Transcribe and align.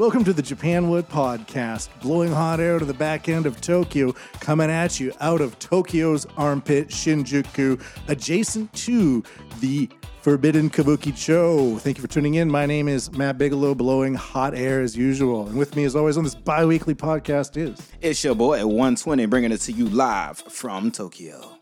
Welcome 0.00 0.24
to 0.24 0.32
the 0.32 0.40
Japanwood 0.40 1.08
Podcast, 1.08 1.90
blowing 2.00 2.32
hot 2.32 2.58
air 2.58 2.78
to 2.78 2.86
the 2.86 2.94
back 2.94 3.28
end 3.28 3.44
of 3.44 3.60
Tokyo, 3.60 4.14
coming 4.40 4.70
at 4.70 4.98
you 4.98 5.12
out 5.20 5.42
of 5.42 5.58
Tokyo's 5.58 6.24
armpit, 6.38 6.88
Shinjuku, 6.88 7.78
adjacent 8.08 8.72
to 8.72 9.22
the 9.60 9.90
Forbidden 10.22 10.70
Kabuki 10.70 11.14
Cho. 11.14 11.76
Thank 11.80 11.98
you 11.98 12.00
for 12.00 12.08
tuning 12.08 12.36
in. 12.36 12.50
My 12.50 12.64
name 12.64 12.88
is 12.88 13.12
Matt 13.12 13.36
Bigelow, 13.36 13.74
blowing 13.74 14.14
hot 14.14 14.54
air 14.54 14.80
as 14.80 14.96
usual. 14.96 15.46
And 15.46 15.58
with 15.58 15.76
me, 15.76 15.84
as 15.84 15.94
always, 15.94 16.16
on 16.16 16.24
this 16.24 16.34
bi 16.34 16.64
weekly 16.64 16.94
podcast 16.94 17.58
is. 17.58 17.86
It's 18.00 18.24
your 18.24 18.34
boy 18.34 18.58
at 18.58 18.68
120, 18.68 19.26
bringing 19.26 19.52
it 19.52 19.60
to 19.60 19.72
you 19.72 19.86
live 19.86 20.38
from 20.38 20.90
Tokyo. 20.92 21.58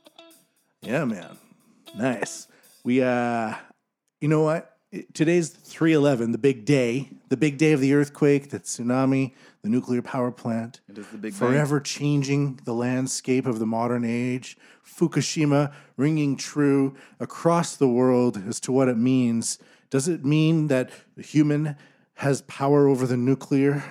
Yeah, 0.80 1.05
man. 1.07 1.38
Nice. 1.96 2.46
We, 2.84 3.02
uh, 3.02 3.55
you 4.20 4.29
know 4.29 4.45
what? 4.45 4.77
Today's 5.12 5.51
311, 5.51 6.33
the 6.33 6.38
big 6.38 6.65
day, 6.65 7.10
the 7.29 7.37
big 7.37 7.59
day 7.59 7.73
of 7.73 7.80
the 7.80 7.92
earthquake, 7.92 8.48
the 8.48 8.59
tsunami, 8.59 9.34
the 9.60 9.69
nuclear 9.69 10.01
power 10.01 10.30
plant. 10.30 10.80
It 10.88 10.96
is 10.96 11.06
the 11.09 11.19
big 11.19 11.38
bang. 11.38 11.51
forever 11.51 11.79
changing 11.79 12.60
the 12.65 12.73
landscape 12.73 13.45
of 13.45 13.59
the 13.59 13.66
modern 13.66 14.02
age. 14.02 14.56
Fukushima 14.82 15.74
ringing 15.98 16.38
true 16.38 16.96
across 17.20 17.77
the 17.77 17.87
world 17.87 18.43
as 18.48 18.60
to 18.60 18.73
what 18.73 18.88
it 18.88 18.96
means. 18.96 19.59
Does 19.91 20.09
it 20.09 20.24
mean 20.24 20.69
that 20.69 20.91
the 21.16 21.23
human 21.23 21.77
has 22.15 22.41
power 22.43 22.88
over 22.88 23.07
the 23.07 23.18
nuclear? 23.18 23.84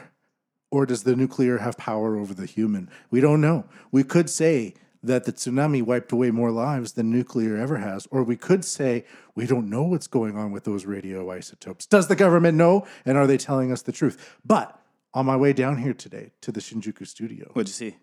Or 0.71 0.87
does 0.87 1.03
the 1.03 1.15
nuclear 1.15 1.59
have 1.59 1.77
power 1.77 2.17
over 2.17 2.33
the 2.33 2.47
human? 2.47 2.89
We 3.11 3.21
don't 3.21 3.39
know. 3.39 3.65
We 3.91 4.03
could 4.03 4.31
say 4.31 4.73
that 5.07 5.25
the 5.25 5.33
tsunami 5.33 5.81
wiped 5.83 6.11
away 6.11 6.31
more 6.31 6.51
lives 6.51 6.93
than 6.93 7.09
nuclear 7.09 7.57
ever 7.57 7.77
has. 7.77 8.07
Or 8.11 8.23
we 8.23 8.35
could 8.37 8.63
say 8.63 9.03
we 9.35 9.45
don't 9.47 9.69
know 9.69 9.83
what's 9.83 10.07
going 10.07 10.37
on 10.37 10.51
with 10.51 10.63
those 10.63 10.85
radioisotopes. 10.85 11.89
Does 11.89 12.07
the 12.07 12.15
government 12.15 12.57
know? 12.57 12.85
And 13.05 13.17
are 13.17 13.27
they 13.27 13.37
telling 13.37 13.71
us 13.71 13.81
the 13.81 13.91
truth? 13.91 14.37
But 14.45 14.79
on 15.13 15.25
my 15.25 15.35
way 15.35 15.53
down 15.53 15.77
here 15.77 15.93
today 15.93 16.31
to 16.41 16.51
the 16.51 16.59
Shinjuku 16.59 17.07
studio, 17.07 17.49
What'd 17.53 17.69
you 17.69 17.73
see? 17.73 17.97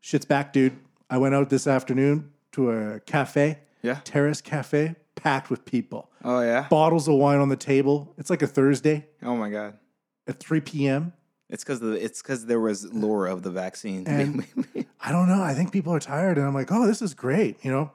shit's 0.00 0.24
back, 0.26 0.52
dude. 0.52 0.76
I 1.10 1.18
went 1.18 1.34
out 1.34 1.48
this 1.50 1.66
afternoon 1.66 2.32
to 2.52 2.70
a 2.70 3.00
cafe, 3.00 3.58
Yeah. 3.82 4.00
Terrace 4.04 4.40
Cafe, 4.40 4.94
packed 5.14 5.50
with 5.50 5.64
people. 5.64 6.10
Oh, 6.24 6.40
yeah? 6.40 6.66
Bottles 6.68 7.08
of 7.08 7.14
wine 7.14 7.38
on 7.38 7.48
the 7.48 7.56
table. 7.56 8.14
It's 8.18 8.30
like 8.30 8.42
a 8.42 8.46
Thursday 8.46 9.06
Oh, 9.22 9.36
my 9.36 9.48
God. 9.50 9.74
at 10.26 10.38
3 10.40 10.60
p.m. 10.60 11.12
It's 11.50 11.64
because 11.64 11.80
the 11.80 11.92
it's 11.92 12.20
because 12.22 12.46
there 12.46 12.60
was 12.60 12.92
lore 12.92 13.26
of 13.26 13.42
the 13.42 13.50
vaccine. 13.50 14.06
And- 14.06 14.44
I 15.00 15.12
don't 15.12 15.28
know. 15.28 15.42
I 15.42 15.54
think 15.54 15.72
people 15.72 15.94
are 15.94 16.00
tired, 16.00 16.36
and 16.38 16.46
I'm 16.46 16.54
like, 16.54 16.70
oh, 16.72 16.86
this 16.86 17.00
is 17.00 17.14
great, 17.14 17.64
you 17.64 17.70
know. 17.70 17.90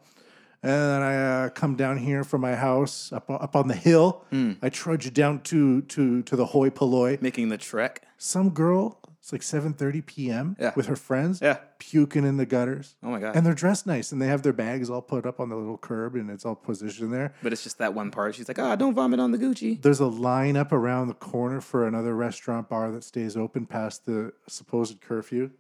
And 0.64 0.72
then 0.72 1.02
I 1.02 1.16
uh, 1.46 1.50
come 1.50 1.76
down 1.76 1.98
here 1.98 2.24
from 2.24 2.40
my 2.42 2.56
house 2.56 3.12
up 3.12 3.30
up 3.30 3.56
on 3.56 3.68
the 3.68 3.76
hill. 3.76 4.24
I 4.62 4.70
trudge 4.70 5.14
down 5.14 5.42
to 5.42 5.82
to 5.82 6.22
to 6.24 6.36
the 6.36 6.46
hoi 6.48 6.70
polloi. 6.70 7.18
Making 7.22 7.50
the 7.50 7.58
trek. 7.58 8.02
Some 8.18 8.50
girl, 8.52 8.98
it's 9.24 9.32
like 9.32 9.42
7:30 9.42 10.06
p.m. 10.06 10.58
Yeah. 10.60 10.74
with 10.76 10.88
her 10.88 10.98
friends, 10.98 11.40
Yeah. 11.42 11.60
puking 11.80 12.26
in 12.26 12.36
the 12.36 12.46
gutters. 12.46 12.96
Oh, 13.02 13.10
my 13.10 13.22
God. 13.22 13.38
And 13.38 13.46
they're 13.46 13.54
dressed 13.54 13.88
nice, 13.88 14.12
and 14.12 14.22
they 14.22 14.28
have 14.28 14.42
their 14.44 14.52
bags 14.52 14.90
all 14.90 15.02
put 15.02 15.26
up 15.26 15.40
on 15.40 15.48
the 15.48 15.56
little 15.56 15.78
curb, 15.78 16.16
and 16.16 16.30
it's 16.30 16.46
all 16.46 16.56
positioned 16.56 17.14
there. 17.14 17.34
but 17.42 17.54
it's 17.54 17.64
just 17.64 17.78
that 17.78 17.94
one 17.94 18.12
part. 18.12 18.36
She's 18.36 18.50
like, 18.50 18.60
ah, 18.60 18.76
don't 18.76 18.94
vomit 18.94 19.22
on 19.22 19.32
the 19.32 19.38
Gucci. 19.38 19.82
There's 19.82 20.02
a 20.02 20.08
line 20.08 20.58
up 20.58 20.74
around 20.74 21.08
the 21.08 21.14
corner 21.14 21.62
for 21.62 21.88
another 21.88 22.14
restaurant 22.14 22.68
bar 22.68 22.92
that 22.92 23.06
stays 23.06 23.38
open 23.38 23.66
past 23.66 24.06
the 24.06 24.34
supposed 24.48 25.00
curfew. 25.00 25.52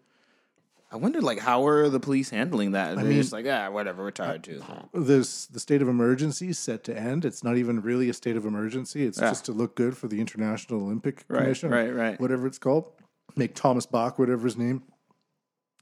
I 0.92 0.98
wonder, 0.98 1.22
like, 1.22 1.40
how 1.40 1.66
are 1.66 1.88
the 1.88 2.02
police 2.02 2.30
handling 2.32 2.74
that? 2.74 2.98
They're 2.98 3.06
mean- 3.06 3.14
just 3.22 3.32
like, 3.32 3.46
ah, 3.50 3.72
whatever, 3.72 4.04
we're 4.04 4.12
tired 4.12 4.44
too. 4.44 4.62
This 4.94 5.46
the 5.48 5.60
state 5.62 5.82
of 5.82 5.88
emergency 5.88 6.50
is 6.50 6.60
set 6.60 6.84
to 6.84 6.96
end. 6.96 7.24
It's 7.24 7.44
not 7.46 7.56
even 7.58 7.82
really 7.82 8.10
a 8.10 8.14
state 8.14 8.36
of 8.36 8.46
emergency. 8.46 9.06
It's 9.06 9.20
Yeah. 9.22 9.30
just 9.30 9.46
to 9.46 9.54
look 9.54 9.74
good 9.76 9.96
for 9.98 10.08
the 10.10 10.20
International 10.20 10.82
Olympic 10.82 11.24
Right, 11.30 11.44
Commission, 11.44 11.74
or 11.74 11.78
right, 11.78 11.96
right. 11.96 12.20
whatever 12.22 12.46
it's 12.46 12.60
called. 12.60 12.92
Make 13.36 13.56
Thomas 13.56 13.86
Bach, 13.86 14.20
whatever 14.20 14.44
his 14.46 14.58
name 14.58 14.84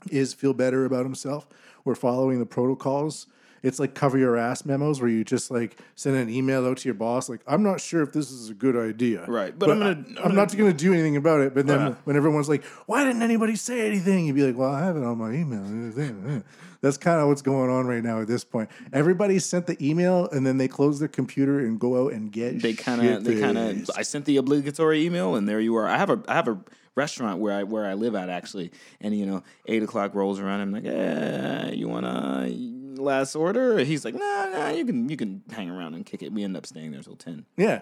is, 0.10 0.34
feel 0.34 0.54
better 0.54 0.86
about 0.86 1.04
himself. 1.06 1.48
We're 1.86 1.96
following 1.96 2.40
the 2.40 2.46
protocols. 2.46 3.28
It's 3.64 3.78
like 3.80 3.94
cover 3.94 4.18
your 4.18 4.38
ass 4.38 4.66
memos 4.66 5.00
where 5.00 5.10
you 5.10 5.24
just 5.24 5.52
like 5.52 5.78
send 5.96 6.16
an 6.16 6.30
email 6.32 6.66
out 6.66 6.78
to 6.78 6.88
your 6.88 6.96
boss, 6.96 7.30
like, 7.30 7.42
I'm 7.46 7.62
not 7.62 7.80
sure 7.80 8.02
if 8.02 8.12
this 8.12 8.32
is 8.32 8.50
a 8.50 8.56
good 8.56 8.76
idea. 8.76 9.24
Right, 9.28 9.58
but 9.58 9.70
I'm 9.70 9.78
gonna- 9.78 10.04
I'm 10.20 10.32
I'm, 10.32 10.36
not 10.36 10.58
going 10.58 10.72
to 10.72 10.76
do 10.78 10.94
anything 10.94 11.16
about 11.16 11.42
it. 11.42 11.54
But 11.54 11.68
then 11.68 11.80
Yeah. 11.80 11.94
when 12.06 12.16
everyone's 12.16 12.50
like, 12.50 12.64
why 12.88 13.04
didn't 13.04 13.22
anybody 13.22 13.56
say 13.56 13.86
anything? 13.88 14.26
You'd 14.26 14.36
be 14.36 14.48
like, 14.48 14.58
well, 14.58 14.72
I 14.74 14.84
have 14.84 14.98
it 14.98 15.04
on 15.04 15.20
my 15.20 15.34
email. 15.34 15.62
That's 16.82 16.98
kind 16.98 17.22
of 17.22 17.28
what's 17.28 17.44
going 17.44 17.70
on 17.70 17.86
right 17.86 18.04
now 18.04 18.20
at 18.22 18.28
this 18.28 18.44
point. 18.44 18.72
Everybody 18.92 19.38
sent 19.38 19.68
the 19.68 19.78
email 19.88 20.28
and 20.30 20.44
then 20.44 20.58
they 20.58 20.68
close 20.68 20.98
their 20.98 21.08
computer 21.08 21.60
and 21.60 21.80
go 21.80 22.04
out 22.08 22.14
and 22.14 22.32
get 22.32 22.60
They 22.64 22.74
kind 22.74 23.06
of, 23.06 23.24
they 23.24 23.40
kind 23.40 23.60
of. 23.60 23.92
I 23.96 24.02
sent 24.02 24.26
the 24.26 24.38
obligatory 24.38 25.06
email, 25.06 25.36
and 25.36 25.48
there 25.48 25.60
you 25.60 25.76
are. 25.76 25.88
I 25.88 26.00
have 26.00 26.10
a, 26.10 26.24
I 26.28 26.34
have 26.34 26.48
a 26.48 26.58
restaurant 26.96 27.40
where 27.40 27.54
I 27.54 27.64
where 27.64 27.86
I 27.86 27.94
live 27.94 28.16
at 28.16 28.30
actually, 28.30 28.72
and 29.00 29.18
you 29.18 29.26
know, 29.26 29.44
eight 29.68 29.84
o'clock 29.84 30.14
rolls 30.16 30.40
around. 30.40 30.62
I'm 30.62 30.72
like, 30.72 30.86
eh, 30.86 31.72
you 31.74 31.88
wanna 31.88 32.48
last 32.96 33.36
order? 33.36 33.80
He's 33.80 34.04
like, 34.06 34.16
nah, 34.16 34.46
nah, 34.50 34.70
you 34.70 34.86
can 34.86 35.10
you 35.10 35.18
can 35.18 35.44
hang 35.52 35.70
around 35.70 35.94
and 35.96 36.06
kick 36.06 36.22
it. 36.24 36.32
We 36.32 36.44
end 36.44 36.58
up 36.58 36.66
staying 36.66 36.92
there 36.92 37.02
till 37.02 37.16
ten. 37.16 37.46
Yeah. 37.58 37.82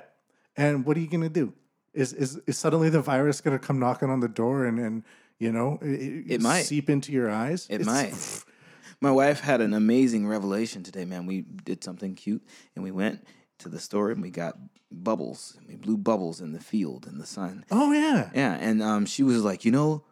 And 0.58 0.86
what 0.86 0.97
are 0.97 1.00
you 1.00 1.08
to 1.22 1.30
do? 1.30 1.53
Is, 1.94 2.14
is 2.14 2.40
is 2.46 2.58
suddenly 2.58 2.90
the 2.90 3.02
virus 3.02 3.42
to 3.59 3.66
come 3.66 3.80
knocking 3.80 4.09
on 4.09 4.20
the 4.20 4.28
door 4.28 4.66
and, 4.66 4.78
and 4.80 5.03
you 5.40 5.52
know, 5.52 5.80
it, 5.81 6.26
It 6.34 6.41
might. 6.41 6.62
seep 6.64 6.90
into 6.90 7.12
your 7.12 7.30
eyes? 7.31 7.66
It 7.70 7.81
It's- 7.81 7.86
might. 7.86 8.44
My 9.02 9.12
wife 9.12 9.40
had 9.40 9.62
an 9.62 9.74
amazing 9.74 10.28
revelation 10.28 10.84
today, 10.84 11.06
man. 11.06 11.26
We 11.26 11.41
did 11.41 11.86
something 11.86 12.16
cute 12.16 12.44
and 12.76 12.84
we 12.84 12.91
went 12.91 13.24
to 13.59 13.70
the 13.70 13.80
store 13.80 14.12
and 14.12 14.22
we 14.22 14.30
got 14.30 14.58
bubbles. 14.92 15.56
And 15.59 15.68
we 15.68 15.75
blew 15.75 15.97
bubbles 15.97 16.42
in 16.42 16.52
the 16.53 16.59
field 16.59 17.08
in 17.08 17.18
the 17.18 17.25
sun. 17.25 17.66
Oh, 17.72 17.92
yeah. 17.92 18.30
Yeah. 18.34 18.58
And 18.59 18.81
um, 18.81 19.06
she 19.06 19.24
was 19.24 19.44
like, 19.44 19.66
you 19.66 19.72
know, 19.72 20.03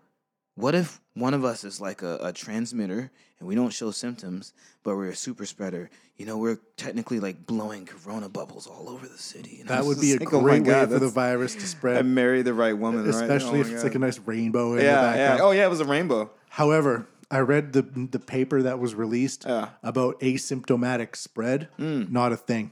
what 0.56 0.76
if 0.76 1.02
one 1.14 1.34
of 1.34 1.44
us 1.46 1.64
is 1.64 1.80
like 1.82 2.02
a, 2.02 2.18
a 2.22 2.34
transmitter 2.34 3.12
and 3.40 3.48
we 3.48 3.56
don't 3.56 3.72
show 3.74 3.92
symptoms, 3.92 4.54
but 4.84 4.96
we're 4.96 5.10
a 5.10 5.16
super 5.16 5.46
spreader? 5.46 5.90
You 6.18 6.26
know, 6.26 6.38
we're 6.38 6.58
technically 6.78 7.20
like 7.20 7.46
blowing 7.46 7.86
corona 7.86 8.28
bubbles 8.28 8.66
all 8.68 8.90
over 8.90 9.08
the 9.08 9.18
city. 9.20 9.60
And 9.60 9.70
That 9.70 9.86
would 9.86 10.02
be 10.02 10.14
a 10.14 10.18
like, 10.18 10.28
great 10.30 10.62
oh 10.62 10.66
God, 10.66 10.90
way 10.90 10.96
for 10.96 11.00
the 11.00 11.10
virus 11.10 11.54
to 11.56 11.68
spread, 11.68 12.04
married 12.06 12.46
the 12.46 12.54
right 12.56 12.76
woman, 12.78 13.06
right? 13.06 13.14
especially 13.14 13.60
Oh 13.60 13.62
if 13.62 13.68
it's 13.68 13.76
God. 13.82 13.84
like 13.84 13.96
a 13.96 14.00
nice 14.00 14.20
rainbow 14.20 14.72
in 14.72 14.78
the 14.80 14.84
yeah, 14.84 15.02
background. 15.02 15.40
yeah. 15.40 15.46
Oh 15.46 15.52
yeah, 15.52 15.66
it 15.66 15.70
was 15.70 15.80
a 15.80 15.86
rainbow. 15.86 16.32
However, 16.50 17.08
I 17.30 17.40
read 17.40 17.74
the 17.74 17.84
the 17.84 18.18
paper 18.20 18.64
that 18.64 18.80
was 18.80 18.96
released 18.96 19.46
Yeah. 19.48 19.70
About 19.84 20.20
asymptomatic 20.22 21.16
spread. 21.16 21.68
Not 21.78 22.32
a 22.32 22.38
thing. 22.38 22.72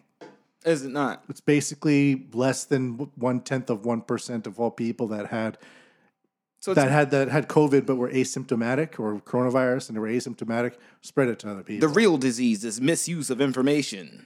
Is 0.66 0.84
it 0.84 0.92
not? 0.92 1.24
It's 1.30 1.42
basically 1.42 2.28
less 2.34 2.66
than 2.66 3.10
one 3.16 3.40
tenth 3.42 3.70
of 3.70 3.86
one 3.86 4.02
percent 4.02 4.48
of 4.48 4.60
all 4.60 4.72
people 4.72 5.08
that 5.10 5.28
had 5.28 5.58
So 6.60 6.74
that 6.74 6.90
had 6.90 7.12
that 7.12 7.28
had 7.30 7.48
COVID 7.48 7.86
but 7.86 7.96
were 7.98 8.10
asymptomatic 8.10 9.00
or 9.00 9.20
coronavirus 9.22 9.90
and 9.90 9.96
they 9.96 10.00
were 10.00 10.08
asymptomatic. 10.10 10.74
Spread 11.02 11.30
it 11.30 11.40
to 11.40 11.52
other 11.52 11.64
people. 11.64 11.88
The 11.88 11.94
real 11.94 12.18
disease 12.18 12.66
is 12.66 12.82
misuse 12.82 13.30
of 13.30 13.40
information. 13.42 14.26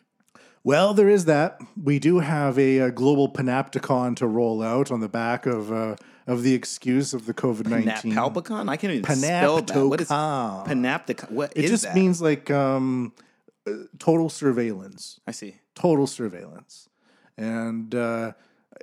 well, 0.64 0.94
there 0.94 1.10
is 1.10 1.26
that. 1.26 1.60
We 1.82 2.00
do 2.00 2.20
have 2.20 2.58
a, 2.58 2.80
uh 2.80 2.90
global 2.90 3.28
panopticon 3.32 4.16
to 4.18 4.28
roll 4.28 4.62
out 4.64 4.92
on 4.92 5.00
the 5.02 5.10
back 5.10 5.46
of 5.46 5.72
uh, 5.72 5.96
of 6.28 6.44
the 6.44 6.54
excuse 6.54 7.14
of 7.14 7.26
the 7.26 7.34
COVID 7.34 7.68
nineteen. 7.68 8.14
Panapalpicon? 8.14 8.70
I 8.70 8.78
can't 8.78 8.94
even 8.94 9.16
spell 9.16 9.62
that. 9.62 9.86
What 9.88 10.00
is 10.02 10.08
Panopticon. 10.08 10.68
panapticon? 10.68 11.32
What 11.32 11.52
It 11.56 11.68
just 11.68 11.84
that? 11.84 11.96
means 11.96 12.22
like 12.22 12.50
um, 12.52 13.14
total 13.98 14.30
surveillance. 14.30 15.20
I 15.28 15.32
see. 15.32 15.56
total 15.76 16.08
surveillance. 16.08 16.90
And 17.38 17.94
uh, 17.96 18.34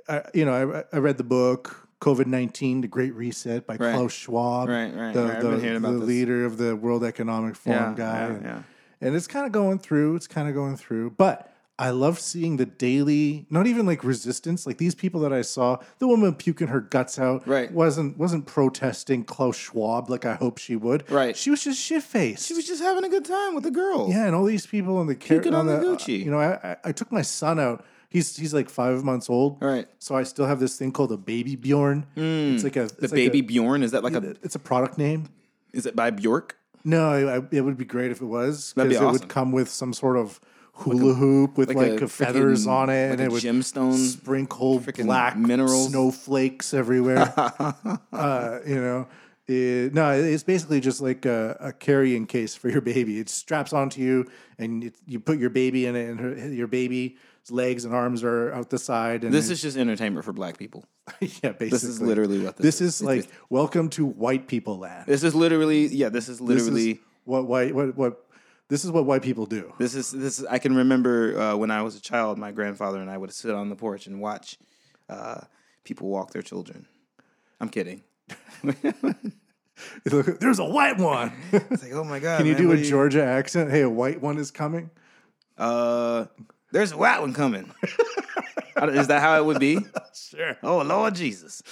I, 0.09 0.23
you 0.33 0.45
know, 0.45 0.83
I, 0.91 0.95
I 0.95 0.99
read 0.99 1.17
the 1.17 1.23
book 1.23 1.87
COVID 2.01 2.25
nineteen: 2.27 2.81
The 2.81 2.87
Great 2.87 3.13
Reset 3.15 3.65
by 3.67 3.75
Right. 3.75 3.93
Klaus 3.95 4.13
Schwab, 4.13 4.69
Right, 4.69 4.93
right, 4.93 5.13
the, 5.13 5.23
right. 5.23 5.41
The, 5.41 5.79
the 5.79 5.89
leader 5.91 6.45
of 6.45 6.57
the 6.57 6.75
World 6.75 7.03
Economic 7.03 7.55
Forum 7.55 7.91
Yeah, 7.91 7.93
guy. 7.97 8.19
yeah, 8.19 8.33
and, 8.33 8.43
yeah. 8.43 8.61
and 9.01 9.15
it's 9.15 9.27
kind 9.27 9.45
of 9.45 9.51
going 9.51 9.79
through. 9.79 10.15
It's 10.15 10.27
kind 10.27 10.47
of 10.49 10.53
going 10.55 10.77
through, 10.77 11.11
but. 11.11 11.53
I 11.79 11.91
love 11.91 12.19
seeing 12.19 12.57
the 12.57 12.65
daily, 12.65 13.45
not 13.51 13.67
even 13.67 13.85
like 13.85 14.03
resistance. 14.03 14.65
Like 14.65 14.79
these 14.79 14.95
people 14.95 15.21
that 15.21 15.31
I 15.31 15.43
saw, 15.43 15.77
the 15.99 16.07
woman 16.07 16.33
puking 16.33 16.67
her 16.69 16.79
guts 16.81 17.19
out, 17.19 17.47
Right. 17.47 17.71
wasn't 17.71 18.17
wasn't 18.17 18.47
protesting 18.47 19.23
Klaus 19.23 19.55
Schwab 19.55 20.09
like 20.09 20.25
I 20.25 20.33
hope 20.35 20.57
she 20.57 20.75
would. 20.75 21.09
Right. 21.11 21.35
she 21.37 21.49
was 21.51 21.63
just 21.63 21.79
shit 21.79 22.01
faced. 22.03 22.47
She 22.47 22.53
was 22.55 22.65
just 22.65 22.81
having 22.81 23.03
a 23.03 23.09
good 23.09 23.25
time 23.25 23.53
with 23.53 23.63
the 23.63 23.71
girl. 23.71 24.09
Yeah, 24.09 24.25
and 24.25 24.33
all 24.35 24.45
these 24.45 24.65
people 24.65 24.99
in 25.01 25.07
the 25.07 25.15
car- 25.15 25.37
Puking 25.39 25.53
on 25.53 25.67
the 25.67 25.77
Gucci. 25.77 26.19
Uh, 26.21 26.25
you 26.25 26.31
know, 26.31 26.39
I, 26.39 26.71
I 26.71 26.75
I 26.85 26.91
took 26.91 27.11
my 27.11 27.21
son 27.21 27.59
out. 27.59 27.85
He's 28.09 28.35
he's 28.35 28.53
like 28.53 28.69
five 28.69 29.03
months 29.03 29.29
old. 29.29 29.61
All 29.61 29.67
right. 29.69 29.87
So 29.99 30.15
I 30.15 30.23
still 30.23 30.45
have 30.47 30.59
this 30.59 30.77
thing 30.79 30.91
called 30.91 31.11
a 31.11 31.17
baby 31.17 31.55
Bjorn. 31.55 32.07
Hmm. 32.15 32.55
It's 32.55 32.63
like 32.63 32.75
a 32.77 32.83
it's 32.83 32.93
The 32.95 33.01
like 33.07 33.11
baby 33.13 33.39
A, 33.39 33.43
Bjorn 33.43 33.83
is 33.83 33.91
that 33.91 34.03
like 34.03 34.15
a? 34.15 34.35
it's 34.41 34.55
a 34.55 34.59
product 34.59 34.97
name. 34.97 35.29
Is 35.73 35.85
it 35.85 35.95
by 35.95 36.09
Bjork? 36.09 36.57
No, 36.83 37.09
I, 37.11 37.55
it 37.55 37.61
would 37.61 37.77
be 37.77 37.85
great 37.85 38.09
if 38.11 38.21
it 38.21 38.25
was 38.25 38.73
because 38.73 38.93
it 38.93 38.95
awesome. 38.97 39.11
would 39.11 39.27
come 39.27 39.51
with 39.51 39.69
some 39.69 39.91
sort 39.93 40.15
of 40.17 40.39
hula 40.77 41.13
hoop 41.13 41.57
with 41.57 41.73
like, 41.73 42.01
a 42.01 42.07
feathers 42.07 42.65
freaking- 42.65 42.69
on 42.71 42.89
it, 42.89 43.09
like 43.09 43.19
and 43.19 43.21
it 43.21 43.31
would 43.31 43.43
gemstone 43.43 43.93
sprinkle 43.95 44.79
black 45.03 45.37
minerals. 45.37 45.89
snowflakes 45.89 46.73
everywhere. 46.73 47.33
uh, 48.13 48.59
you 48.65 48.75
know, 48.75 49.07
It- 49.47 49.93
no, 49.93 50.11
it's 50.11 50.43
basically 50.43 50.79
just 50.79 51.01
like 51.01 51.25
a, 51.25 51.57
a 51.59 51.73
carrying 51.73 52.25
case 52.25 52.55
for 52.55 52.69
your 52.69 52.81
baby. 52.81 53.19
It 53.19 53.29
straps 53.29 53.73
onto 53.73 54.01
you, 54.01 54.25
and 54.57 54.83
it, 54.85 54.95
you 55.05 55.19
put 55.19 55.39
your 55.39 55.49
baby 55.49 55.85
in 55.85 55.95
it, 55.95 56.09
and 56.09 56.19
her, 56.19 56.47
your 56.49 56.67
baby 56.67 57.17
his 57.41 57.51
legs 57.51 57.85
and 57.85 57.93
arms 57.95 58.23
are 58.25 58.51
out 58.53 58.69
the 58.69 58.77
side. 58.77 59.23
And 59.23 59.33
This 59.33 59.49
is 59.49 59.61
just 59.61 59.77
entertainment 59.77 60.25
for 60.25 60.33
black 60.33 60.57
people. 60.57 60.83
yeah, 61.21 61.27
basically. 61.53 61.69
This 61.69 61.83
is 61.85 62.01
literally 62.01 62.39
what 62.41 62.57
this, 62.57 62.65
This 62.79 62.81
is. 62.81 62.95
is 62.95 63.03
like 63.03 63.27
welcome 63.49 63.87
to 63.91 64.05
white 64.05 64.47
people 64.49 64.79
land. 64.79 65.05
This 65.07 65.23
is 65.23 65.33
literally 65.33 65.87
yeah. 65.87 66.09
This 66.09 66.27
is 66.27 66.39
This 66.39 66.47
literally. 66.65 66.91
is 66.91 66.97
what 67.23 67.47
white 67.47 67.73
what 67.73 67.95
what 67.95 68.25
this 68.69 68.83
is 68.83 68.91
what 68.91 69.05
white 69.05 69.21
people 69.21 69.45
do. 69.45 69.73
This 69.77 69.95
is 69.95 70.11
this. 70.11 70.39
Is, 70.39 70.45
I 70.45 70.59
can 70.59 70.75
remember 70.75 71.39
uh, 71.39 71.55
when 71.55 71.71
I 71.71 71.81
was 71.81 71.95
a 71.95 72.01
child, 72.01 72.37
my 72.37 72.51
grandfather 72.51 72.99
and 72.99 73.09
I 73.09 73.17
would 73.17 73.31
sit 73.31 73.53
on 73.53 73.69
the 73.69 73.75
porch 73.75 74.07
and 74.07 74.19
watch 74.19 74.57
uh, 75.09 75.41
people 75.83 76.09
walk 76.09 76.31
their 76.31 76.41
children. 76.41 76.87
I'm 77.59 77.69
kidding. 77.69 78.03
There's 80.03 80.59
a 80.59 80.65
white 80.65 80.97
one. 80.97 81.31
It's 81.53 81.83
like, 81.83 81.93
oh 81.93 82.03
my 82.03 82.19
god! 82.19 82.37
Can 82.37 82.45
you 82.45 82.53
man, 82.53 82.61
do 82.61 82.71
a 82.71 82.77
Georgia 82.77 83.23
accent? 83.23 83.71
Hey, 83.71 83.81
a 83.81 83.89
white 83.89 84.21
one 84.21 84.37
is 84.37 84.51
coming. 84.51 84.89
Uh, 85.57 86.25
there's 86.71 86.91
a 86.91 86.97
white 86.97 87.19
one 87.19 87.33
coming. 87.33 87.71
is 88.83 89.07
that 89.07 89.21
how 89.21 89.37
it 89.37 89.45
would 89.45 89.59
be? 89.59 89.79
Sure. 90.13 90.57
Oh 90.61 90.81
Lord 90.81 91.15
Jesus! 91.15 91.63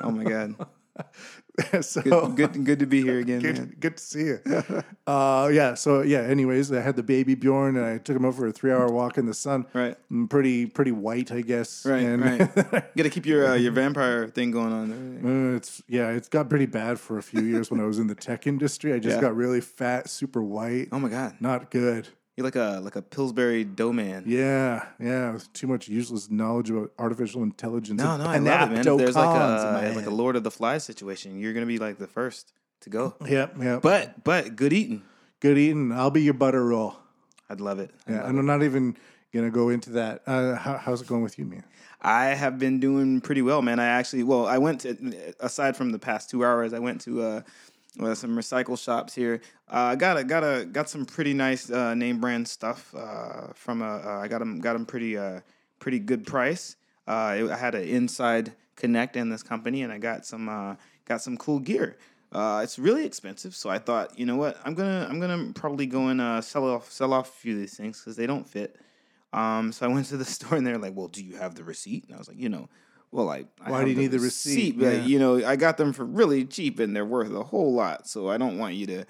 Oh 0.00 0.10
my 0.10 0.24
god! 0.24 0.54
so 1.80 2.02
Good, 2.02 2.36
good, 2.36 2.64
good 2.64 2.78
to 2.80 2.86
be 2.86 3.02
here 3.02 3.18
again, 3.24 3.40
good, 3.40 3.80
good 3.80 3.96
to 3.96 4.02
see 4.02 4.24
you. 4.24 4.40
uh, 5.06 5.50
yeah. 5.52 5.74
So 5.74 6.02
yeah. 6.02 6.20
Anyways, 6.20 6.72
I 6.72 6.80
had 6.80 6.96
the 6.96 7.02
baby 7.02 7.34
Bjorn, 7.34 7.76
and 7.76 7.84
I 7.84 7.98
took 7.98 8.16
him 8.16 8.24
out 8.24 8.34
for 8.34 8.46
a 8.46 8.52
three-hour 8.52 8.88
walk 8.88 9.18
in 9.18 9.26
the 9.26 9.34
sun. 9.34 9.66
Right. 9.72 9.96
Mm, 10.10 10.28
Pretty, 10.28 10.66
pretty 10.66 10.92
white, 10.92 11.30
I 11.32 11.40
guess. 11.40 11.84
Right, 11.86 12.02
and, 12.02 12.22
right. 12.22 12.38
Got 12.96 13.02
to 13.02 13.10
keep 13.10 13.26
your 13.26 13.48
uh, 13.48 13.54
your 13.54 13.72
vampire 13.72 14.28
thing 14.28 14.50
going 14.50 14.72
on. 14.72 14.92
Uh, 15.52 15.56
it's 15.56 15.82
yeah, 15.88 16.10
it's 16.10 16.28
got 16.28 16.48
pretty 16.48 16.66
bad 16.66 16.98
for 17.00 17.18
a 17.18 17.22
few 17.22 17.42
years 17.42 17.70
when 17.70 17.80
I 17.80 17.84
was 17.84 17.98
in 17.98 18.06
the 18.06 18.14
tech 18.14 18.46
industry. 18.46 18.92
I 18.92 18.98
just 18.98 19.16
Yeah. 19.16 19.20
got 19.22 19.36
really 19.36 19.60
fat, 19.60 20.08
super 20.08 20.42
white. 20.42 20.88
Oh 20.92 20.98
my 20.98 21.08
god! 21.08 21.36
Not 21.40 21.70
good. 21.70 22.08
You're 22.36 22.44
like 22.44 22.56
a 22.56 22.80
like 22.82 22.96
a 22.96 23.02
Pillsbury 23.02 23.62
dough 23.64 23.92
man. 23.92 24.24
Yeah, 24.26 24.86
yeah. 24.98 25.32
with 25.32 25.52
Too 25.52 25.66
much 25.66 25.88
useless 25.88 26.30
knowledge 26.30 26.70
about 26.70 26.92
artificial 26.98 27.42
intelligence. 27.42 28.00
No, 28.00 28.16
no, 28.16 28.24
I 28.24 28.38
love 28.38 28.70
it, 28.70 28.74
man. 28.74 28.78
If 28.78 28.96
there's 28.98 29.16
like 29.16 29.28
panopticons 29.28 29.66
in 29.66 29.72
my 29.74 29.80
a 29.80 29.82
head. 29.88 29.96
like 29.96 30.06
a 30.06 30.10
Lord 30.10 30.36
of 30.36 30.42
the 30.42 30.50
Flies 30.50 30.82
situation, 30.84 31.38
you're 31.38 31.52
gonna 31.52 31.66
be 31.66 31.78
like 31.78 31.98
the 31.98 32.06
first 32.06 32.54
to 32.80 32.90
go. 32.90 33.14
Yep, 33.26 33.56
yep. 33.60 33.82
But 33.82 34.24
but 34.24 34.56
good 34.56 34.72
eating. 34.72 35.02
good 35.40 35.58
eating. 35.58 35.92
I'll 35.92 36.10
be 36.10 36.22
your 36.22 36.34
butter 36.34 36.64
roll. 36.64 36.96
I'd 37.50 37.60
love 37.60 37.78
it. 37.78 37.90
I'd 38.06 38.12
Yeah, 38.12 38.20
love 38.20 38.28
and 38.30 38.38
it. 38.38 38.40
I'm 38.40 38.46
not 38.46 38.62
even 38.62 38.96
gonna 39.34 39.50
go 39.50 39.68
into 39.68 39.90
that. 39.90 40.22
Uh, 40.26 40.54
how, 40.54 40.78
how's 40.78 41.02
it 41.02 41.08
going 41.08 41.22
with 41.22 41.38
you, 41.38 41.44
man? 41.44 41.64
I 42.00 42.26
have 42.26 42.58
been 42.58 42.80
doing 42.80 43.20
pretty 43.20 43.42
well, 43.42 43.62
man. 43.62 43.78
I 43.78 43.86
actually, 43.86 44.24
well, 44.24 44.46
I 44.46 44.58
went 44.58 44.80
to 44.80 45.34
aside 45.38 45.76
from 45.76 45.92
the 45.92 45.98
past 45.98 46.30
two 46.30 46.44
hours, 46.44 46.72
I 46.72 46.78
went 46.80 47.02
to 47.02 47.22
uh, 47.22 47.40
uh, 48.00 48.14
some 48.14 48.36
recycle 48.36 48.78
shops 48.78 49.14
here. 49.14 49.40
Uh, 49.68 49.92
I 49.92 49.96
got 49.96 50.16
a 50.16 50.24
got 50.24 50.42
a 50.42 50.64
got 50.64 50.88
some 50.88 51.04
pretty 51.04 51.34
nice 51.34 51.70
uh, 51.70 51.94
name 51.94 52.20
brand 52.20 52.48
stuff 52.48 52.94
uh, 52.94 53.48
from. 53.54 53.82
Uh, 53.82 54.00
I 54.20 54.28
got 54.28 54.38
them 54.38 54.60
got 54.60 54.72
them 54.74 54.86
pretty 54.86 55.16
uh, 55.16 55.40
pretty 55.78 55.98
good 55.98 56.26
price. 56.26 56.76
Uh, 57.06 57.36
it, 57.38 57.50
I 57.50 57.56
had 57.56 57.74
an 57.74 57.84
inside 57.84 58.52
connect 58.76 59.16
in 59.16 59.28
this 59.28 59.42
company, 59.42 59.82
and 59.82 59.92
I 59.92 59.98
got 59.98 60.24
some 60.24 60.48
uh, 60.48 60.76
got 61.04 61.20
some 61.20 61.36
cool 61.36 61.58
gear. 61.58 61.96
Uh, 62.32 62.60
it's 62.64 62.78
really 62.78 63.04
expensive, 63.04 63.54
so 63.54 63.68
I 63.68 63.78
thought, 63.78 64.18
you 64.18 64.24
know 64.24 64.36
what, 64.36 64.58
I'm 64.64 64.74
gonna 64.74 65.06
I'm 65.08 65.20
gonna 65.20 65.52
probably 65.52 65.84
go 65.84 66.08
and 66.08 66.20
uh, 66.20 66.40
sell 66.40 66.66
off 66.66 66.90
sell 66.90 67.12
off 67.12 67.28
a 67.28 67.32
few 67.32 67.54
of 67.54 67.60
these 67.60 67.76
things 67.76 68.00
because 68.00 68.16
they 68.16 68.26
don't 68.26 68.48
fit. 68.48 68.76
Um, 69.34 69.70
so 69.72 69.86
I 69.86 69.92
went 69.92 70.06
to 70.06 70.16
the 70.16 70.24
store 70.36 70.56
and 70.56 70.66
they're 70.66 70.78
like, 70.78 70.96
"Well, 70.96 71.08
do 71.08 71.22
you 71.22 71.36
have 71.36 71.54
the 71.54 71.64
receipt?" 71.64 72.04
And 72.06 72.14
I 72.14 72.18
was 72.18 72.28
like, 72.28 72.38
"You 72.38 72.48
know, 72.48 72.70
well, 73.12 73.28
I, 73.30 73.44
I 73.60 73.70
Why 73.70 73.84
do 73.84 73.90
you 73.90 73.96
need 73.96 74.10
the 74.10 74.18
receipt? 74.18 74.78
But 74.78 74.84
Yeah. 74.96 75.04
you 75.04 75.18
know, 75.20 75.44
I 75.46 75.54
got 75.56 75.76
them 75.76 75.92
for 75.92 76.04
really 76.04 76.44
cheap 76.44 76.80
and 76.80 76.96
they're 76.96 77.04
worth 77.04 77.32
a 77.32 77.44
whole 77.44 77.72
lot. 77.72 78.08
So 78.08 78.28
I 78.28 78.38
don't 78.38 78.58
want 78.58 78.74
you 78.74 78.86
to 78.86 79.04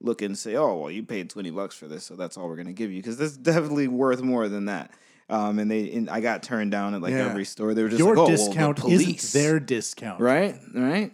look 0.00 0.22
and 0.22 0.36
say, 0.38 0.54
"Oh, 0.56 0.76
well, 0.78 0.90
you 0.90 1.02
paid 1.02 1.28
twenty 1.30 1.50
bucks 1.50 1.74
for 1.74 1.86
this, 1.88 2.04
so 2.04 2.14
that's 2.16 2.36
all 2.38 2.48
we're 2.48 2.56
gonna 2.56 2.72
give 2.72 2.90
you," 2.90 3.00
because 3.02 3.16
this 3.18 3.32
is 3.32 3.36
definitely 3.36 3.88
worth 3.88 4.22
more 4.22 4.48
than 4.48 4.66
that. 4.66 4.90
Um, 5.30 5.58
and 5.58 5.70
they, 5.70 5.90
and 5.92 6.10
I 6.10 6.20
got 6.20 6.42
turned 6.42 6.70
down 6.70 6.94
at 6.94 7.00
like 7.02 7.12
Yeah. 7.12 7.26
every 7.28 7.44
store. 7.44 7.72
They 7.74 7.82
were 7.82 7.88
just 7.88 7.98
Your 7.98 8.14
like, 8.14 8.24
"Oh, 8.24 8.30
discount 8.30 8.58
well, 8.58 8.90
the 8.90 8.96
police. 8.96 9.24
isn't 9.24 9.40
their 9.42 9.60
discount, 9.60 10.20
right? 10.20 10.56
Right." 10.74 11.12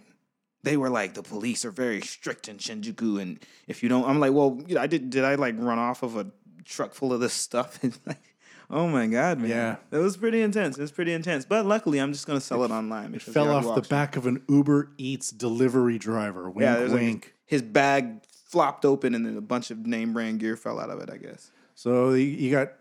They 0.63 0.77
were 0.77 0.89
like, 0.91 1.15
the 1.15 1.23
police 1.23 1.65
are 1.65 1.71
very 1.71 2.01
strict 2.01 2.47
in 2.47 2.57
Shinjuku, 2.57 3.19
and 3.19 3.39
if 3.67 3.81
you 3.81 3.89
don't, 3.89 4.05
I'm 4.07 4.19
like, 4.19 4.31
well, 4.31 4.61
you 4.67 4.75
know, 4.75 4.81
I 4.81 4.85
did. 4.87 5.09
Did 5.09 5.23
I 5.23 5.33
like 5.35 5.55
run 5.57 5.79
off 5.79 6.03
of 6.03 6.17
a 6.17 6.27
truck 6.65 6.93
full 6.93 7.13
of 7.13 7.19
this 7.19 7.33
stuff? 7.33 7.79
And 7.83 7.97
like, 8.05 8.30
oh 8.71 8.87
my 8.87 9.05
god, 9.07 9.39
man, 9.39 9.49
Yeah. 9.49 9.75
it 9.91 9.97
was 10.01 10.17
pretty 10.17 10.41
intense. 10.41 10.77
It 10.77 10.81
was 10.81 10.91
pretty 10.91 11.13
intense. 11.13 11.45
But 11.45 11.65
luckily, 11.65 11.99
I'm 11.99 12.13
just 12.13 12.25
gonna 12.25 12.41
sell 12.41 12.63
it 12.63 12.71
online. 12.71 13.13
It 13.13 13.21
Fell 13.21 13.49
off 13.49 13.75
the 13.75 13.87
back 13.87 14.15
of 14.15 14.25
an 14.25 14.41
Uber 14.49 14.91
Eats 14.97 15.29
delivery 15.31 15.97
driver. 15.99 16.49
Wink, 16.49 16.61
Yeah, 16.61 16.77
there's 16.77 16.91
like 16.91 17.01
wink. 17.01 17.33
his 17.45 17.61
bag 17.61 18.23
flopped 18.45 18.85
open, 18.85 19.13
and 19.13 19.25
then 19.25 19.37
a 19.37 19.41
bunch 19.41 19.71
of 19.71 19.85
name 19.85 20.13
brand 20.13 20.39
gear 20.39 20.55
fell 20.57 20.79
out 20.79 20.89
of 20.89 20.99
it. 21.01 21.09
I 21.11 21.17
guess. 21.17 21.51
so 21.75 22.13
you- 22.13 22.51
got. 22.51 22.73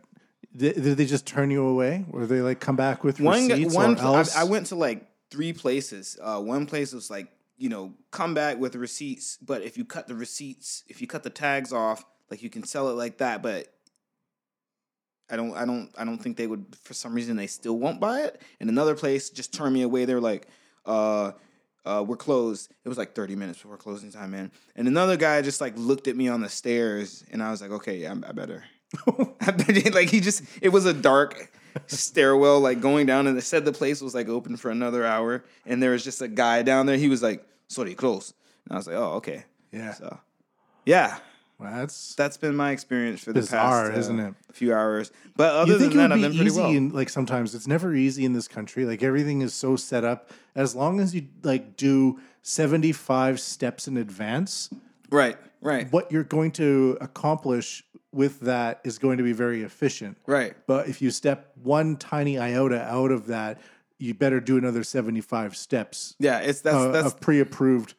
Did 0.57 0.75
they 0.97 1.07
just 1.07 1.27
turn 1.27 1.51
you 1.53 1.63
away, 1.65 2.05
or 2.11 2.27
they 2.27 2.41
like 2.41 2.59
come 2.59 2.75
back 2.75 3.05
with 3.05 3.21
one 3.21 3.47
receipts 3.49 3.73
one 3.75 3.93
or 3.93 3.97
pl- 3.97 4.15
I, 4.15 4.19
else? 4.19 4.37
I 4.37 4.43
went 4.45 4.67
to 4.67 4.75
like 4.75 5.07
three 5.31 5.53
places. 5.53 6.19
Uh, 6.21 6.41
one 6.41 6.67
place 6.67 6.93
was 6.93 7.09
like 7.09 7.29
you 7.57 7.69
know 7.69 7.95
come 8.11 8.35
back 8.35 8.59
with 8.59 8.75
receipts, 8.75 9.39
but 9.41 9.63
if 9.63 9.79
you 9.79 9.85
cut 9.85 10.09
the 10.09 10.15
receipts, 10.17 10.83
if 10.89 11.01
you 11.01 11.07
cut 11.07 11.23
the 11.23 11.31
tags 11.31 11.73
off, 11.73 12.05
like 12.33 12.43
you 12.43 12.51
can 12.51 12.65
sell 12.65 12.89
it 12.91 12.95
like 12.95 13.19
that, 13.19 13.43
but. 13.43 13.73
I 15.31 15.37
don't, 15.37 15.55
I 15.55 15.65
don't, 15.65 15.91
I 15.97 16.05
don't 16.05 16.19
think 16.19 16.37
they 16.37 16.47
would. 16.47 16.65
For 16.83 16.95
some 16.95 17.15
reason, 17.15 17.37
they 17.37 17.47
still 17.47 17.79
won't 17.79 18.01
buy 18.01 18.23
it. 18.23 18.41
And 18.61 18.69
another 18.69 18.95
place 18.95 19.31
just 19.31 19.53
turned 19.53 19.75
me 19.75 19.83
away. 19.83 20.05
They're 20.05 20.21
like, 20.21 20.49
uh, 20.87 21.33
uh, 21.85 22.05
"We're 22.07 22.17
closed." 22.17 22.73
It 22.85 22.89
was 22.89 22.99
like 22.99 23.15
thirty 23.15 23.37
minutes 23.37 23.61
before 23.63 23.77
closing 23.77 24.11
time, 24.11 24.33
man. 24.33 24.51
And 24.77 24.89
another 24.89 25.17
guy 25.17 25.41
just 25.43 25.61
like 25.61 25.75
looked 25.77 26.09
at 26.09 26.17
me 26.17 26.29
on 26.29 26.41
the 26.41 26.49
stairs, 26.49 27.25
and 27.31 27.43
I 27.43 27.51
was 27.51 27.63
like, 27.63 27.71
"Okay, 27.71 27.99
yeah, 27.99 28.15
I 28.27 28.33
better." 28.33 28.65
I 29.41 29.51
bet 29.53 29.95
like 29.95 30.09
he 30.09 30.21
just 30.21 30.43
it 30.61 30.71
was 30.71 30.85
a 30.85 30.93
dark 30.93 31.51
stairwell 31.87 32.61
like 32.61 32.81
going 32.81 33.07
down 33.07 33.27
and 33.27 33.37
they 33.37 33.41
said 33.41 33.65
the 33.65 33.73
place 33.73 34.01
was 34.01 34.15
like 34.15 34.29
open 34.29 34.57
for 34.57 34.71
another 34.71 35.07
hour 35.07 35.45
and 35.65 35.81
there 35.81 35.93
was 35.93 36.03
just 36.03 36.21
a 36.21 36.29
guy 36.29 36.63
down 36.63 36.87
there 36.87 36.97
he 36.97 37.09
was 37.09 37.23
like 37.23 37.47
sorry 37.69 37.95
close 37.95 38.35
and 38.65 38.75
I 38.75 38.77
was 38.77 38.89
like 38.89 38.97
oh 38.97 39.13
okay 39.15 39.45
yeah, 39.73 39.93
so 39.93 40.19
yeah 40.85 41.19
well, 41.61 41.73
that's. 41.73 42.15
that's 42.15 42.37
been 42.37 42.57
my 42.57 42.71
experience 42.71 43.21
for 43.21 43.33
the 43.33 43.41
past 43.43 43.93
uh, 43.93 43.99
isn't 43.99 44.19
it? 44.19 44.35
few 44.53 44.75
hours 44.75 45.13
but 45.37 45.55
other 45.55 45.79
than 45.79 45.97
that 45.97 46.13
I've 46.13 46.19
be 46.19 46.23
been 46.23 46.37
pretty 46.37 46.51
well 46.51 46.71
And 46.71 46.93
like 46.93 47.09
sometimes 47.09 47.55
it's 47.55 47.67
never 47.67 47.95
easy 47.95 48.25
in 48.25 48.33
this 48.33 48.49
country. 48.49 48.85
Like 48.85 49.03
everything 49.03 49.43
is 49.43 49.55
so 49.55 49.77
set 49.77 50.05
up. 50.05 50.31
As 50.55 50.75
long 50.75 51.01
as 51.01 51.15
you 51.15 51.29
like 51.43 51.77
do 51.77 52.19
seventy 52.43 52.93
five 52.93 53.41
steps 53.41 53.87
in 53.89 53.97
advance, 53.97 54.71
right 55.11 55.37
right 55.61 55.91
what 55.93 56.11
you're 56.11 56.25
going 56.25 56.51
to 56.53 56.99
accomplish 57.01 57.85
with 58.13 58.41
that 58.41 58.81
is 58.85 58.99
going 58.99 59.19
to 59.19 59.25
be 59.25 59.33
very 59.33 59.63
efficient. 59.63 60.17
right 60.27 60.55
But 60.67 60.89
if 60.89 61.01
you 61.01 61.11
step 61.11 61.53
one 61.63 61.97
tiny 61.97 62.39
iota 62.39 62.83
out 62.83 63.13
of 63.13 63.27
that, 63.29 63.61
you 63.99 64.15
better 64.15 64.41
do 64.41 64.57
another 64.57 64.83
75 64.83 65.57
steps 65.57 66.17
yeah 66.19 66.39
it's 66.39 66.63
that's 66.63 66.75
uh, 66.75 66.89
that's 66.89 67.07
of 67.07 67.21
pre-approved 67.21 67.93
uh, 67.93 67.95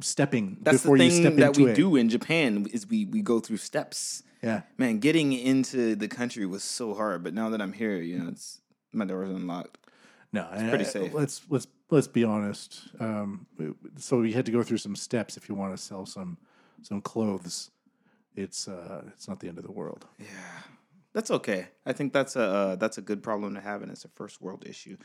stepping 0.00 0.56
that's 0.62 0.78
before 0.82 0.98
the 0.98 1.04
you 1.04 1.10
thing 1.10 1.22
step 1.22 1.36
that 1.36 1.46
into 1.48 1.64
we 1.64 1.70
it. 1.70 1.74
do 1.76 1.96
in 1.96 2.08
Japan 2.08 2.66
is 2.72 2.86
we 2.88 3.04
we 3.06 3.22
go 3.22 3.40
through 3.40 3.58
steps 3.58 4.22
Yeah. 4.42 4.62
man 4.78 4.98
getting 4.98 5.32
into 5.32 5.94
the 5.96 6.08
country 6.08 6.46
was 6.46 6.62
so 6.64 6.94
hard 6.94 7.22
but 7.24 7.34
now 7.34 7.48
that 7.50 7.60
I'm 7.60 7.72
here 7.72 7.96
you 7.96 8.18
know 8.18 8.28
it's 8.28 8.60
my 8.92 9.04
door's 9.04 9.30
unlocked 9.30 9.78
No, 10.32 10.48
it's 10.52 10.62
pretty 10.62 10.84
uh, 10.84 10.88
safe. 10.88 11.12
Let's 11.14 11.42
let's 11.50 11.66
let's 11.90 12.08
be 12.08 12.24
honest. 12.24 12.88
Um, 13.00 13.46
so 13.98 14.22
you 14.22 14.32
had 14.34 14.46
to 14.46 14.52
go 14.52 14.62
through 14.62 14.78
some 14.78 14.96
steps 14.96 15.36
if 15.36 15.48
you 15.48 15.54
want 15.54 15.76
to 15.76 15.82
sell 15.82 16.06
some 16.06 16.38
some 16.82 17.00
clothes. 17.02 17.70
It's 18.34 18.66
uh, 18.66 19.02
it's 19.14 19.28
not 19.28 19.40
the 19.40 19.48
end 19.48 19.58
of 19.58 19.64
the 19.64 19.72
world. 19.72 20.06
That's 21.14 21.30
okay. 21.30 21.66
I 21.84 21.92
think 21.92 22.12
that's 22.14 22.36
a 22.36 22.42
uh, 22.42 22.76
that's 22.76 22.96
a 22.96 23.02
good 23.02 23.22
problem 23.22 23.54
to 23.54 23.60
have, 23.60 23.82
and 23.82 23.90
it's 23.92 24.04
a 24.06 24.08
first 24.08 24.40
world 24.40 24.64
issue. 24.66 24.96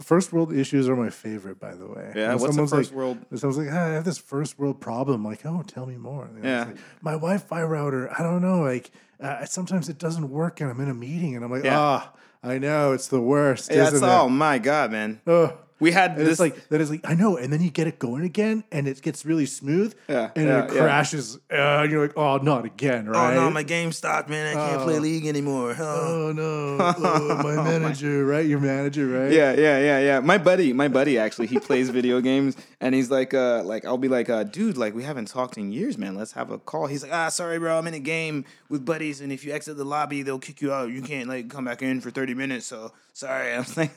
First 0.00 0.32
world 0.32 0.52
issues 0.52 0.88
are 0.88 0.96
my 0.96 1.10
favorite, 1.10 1.60
by 1.60 1.74
the 1.74 1.86
way. 1.86 2.12
Yeah, 2.16 2.30
When 2.30 2.38
what's 2.40 2.44
someone's 2.54 2.70
first 2.72 2.90
like, 2.90 2.96
world? 2.96 3.18
Someone's 3.36 3.58
like, 3.58 3.68
"Ah, 3.70 3.84
I 3.84 3.88
have 3.90 4.04
this 4.04 4.18
first 4.18 4.58
world 4.58 4.80
problem. 4.80 5.22
Like, 5.24 5.46
oh, 5.46 5.62
tell 5.64 5.86
me 5.86 5.96
more. 5.96 6.28
You 6.34 6.42
know, 6.42 6.48
Yeah. 6.48 6.64
like, 6.64 6.76
my 7.02 7.12
Wi-Fi 7.12 7.62
router. 7.62 8.10
I 8.18 8.22
don't 8.24 8.42
know. 8.42 8.62
Like, 8.62 8.90
uh, 9.20 9.44
sometimes 9.44 9.88
it 9.88 9.98
doesn't 9.98 10.28
work, 10.30 10.60
and 10.60 10.70
I'm 10.70 10.80
in 10.80 10.88
a 10.88 10.94
meeting, 10.94 11.36
and 11.36 11.44
I'm 11.44 11.50
like, 11.50 11.64
Yeah. 11.64 11.78
ah, 11.78 12.12
I 12.42 12.58
know 12.58 12.92
it's 12.92 13.08
the 13.08 13.20
worst. 13.20 13.70
Yeah, 13.72 13.86
isn't 13.88 14.04
oh 14.04 14.28
my 14.28 14.58
god, 14.58 14.92
man. 14.92 15.20
Ugh. 15.26 15.52
We 15.80 15.90
had 15.90 16.12
And 16.16 16.24
this 16.26 16.38
like 16.38 16.68
that 16.68 16.80
is 16.80 16.88
like 16.88 17.00
I 17.04 17.14
know, 17.14 17.36
and 17.36 17.52
then 17.52 17.60
you 17.60 17.68
get 17.68 17.88
it 17.88 17.98
going 17.98 18.22
again, 18.24 18.62
and 18.70 18.86
it 18.86 19.02
gets 19.02 19.26
really 19.26 19.44
smooth, 19.44 19.92
Yeah, 20.08 20.30
and 20.36 20.46
yeah, 20.46 20.64
it 20.64 20.72
yeah. 20.72 20.80
crashes, 20.80 21.36
uh, 21.52 21.56
and 21.82 21.90
you're 21.90 22.00
like, 22.06 22.16
oh, 22.16 22.36
not 22.38 22.64
again, 22.64 23.06
right? 23.08 23.36
Oh 23.36 23.40
no, 23.40 23.50
my 23.50 23.64
game 23.64 23.90
stopped, 23.90 24.30
man. 24.30 24.56
I 24.56 24.68
can't 24.70 24.82
play 24.82 25.00
league 25.00 25.26
anymore. 25.26 25.74
oh 25.78 26.32
no, 26.34 26.78
oh, 26.96 27.40
my 27.42 27.56
manager, 27.62 28.24
right? 28.24 28.46
Your 28.46 28.60
manager, 28.60 29.08
right? 29.08 29.32
Yeah, 29.32 29.52
yeah, 29.54 29.78
yeah, 29.80 29.98
yeah. 29.98 30.20
My 30.20 30.38
buddy, 30.38 30.72
my 30.72 30.86
buddy 30.86 31.18
actually, 31.18 31.48
he 31.48 31.58
plays 31.58 31.90
video 31.90 32.20
games, 32.20 32.56
and 32.80 32.94
he's 32.94 33.10
like, 33.10 33.34
uh, 33.34 33.64
like 33.64 33.84
I'll 33.84 33.98
be 33.98 34.08
like, 34.08 34.30
uh, 34.30 34.44
dude, 34.44 34.76
like 34.78 34.94
we 34.94 35.02
haven't 35.02 35.26
talked 35.26 35.58
in 35.58 35.72
years, 35.72 35.98
man. 35.98 36.14
Let's 36.14 36.32
have 36.32 36.50
a 36.52 36.58
call. 36.58 36.86
He's 36.86 37.02
like, 37.02 37.12
ah, 37.12 37.28
sorry, 37.30 37.58
bro, 37.58 37.76
I'm 37.76 37.86
in 37.88 37.94
a 37.94 37.98
game 37.98 38.44
with 38.70 38.84
and 39.12 39.32
if 39.32 39.44
you 39.44 39.52
exit 39.52 39.76
the 39.76 39.84
lobby, 39.84 40.22
they'll 40.22 40.38
kick 40.38 40.60
you 40.62 40.72
out. 40.72 40.90
You 40.90 41.02
can't 41.02 41.28
like 41.28 41.48
come 41.50 41.64
back 41.64 41.82
in 41.82 42.00
for 42.00 42.10
thirty 42.10 42.34
minutes. 42.34 42.66
So 42.66 42.92
sorry. 43.12 43.52
I 43.52 43.58
was 43.58 43.76
like, 43.76 43.92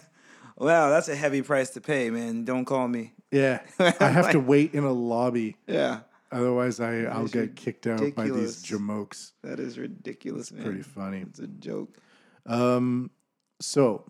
wow, 0.57 0.89
that's 0.89 1.07
a 1.09 1.15
heavy 1.15 1.41
price 1.41 1.69
to 1.71 1.81
pay, 1.81 2.09
man. 2.09 2.45
Don't 2.45 2.65
call 2.65 2.87
me. 2.87 3.13
yeah. 3.31 3.59
I 3.79 4.09
have 4.09 4.31
to 4.31 4.39
wait 4.39 4.73
in 4.73 4.83
a 4.83 4.91
lobby, 4.91 5.57
Yeah, 5.67 5.99
otherwise 6.31 6.79
I 6.79 7.03
I'll 7.03 7.27
get 7.27 7.55
kicked 7.55 7.87
out 7.87 7.99
by 8.15 8.23
these 8.29 8.33
ridiculous. 8.33 8.65
jamokes. 8.65 9.31
that 9.43 9.59
is 9.59 9.77
ridiculous, 9.77 10.51
man. 10.51 10.63
Pretty 10.63 10.81
funny. 10.83 11.19
It's 11.27 11.39
a 11.39 11.47
joke. 11.47 11.97
Um, 12.45 13.11
so 13.59 14.05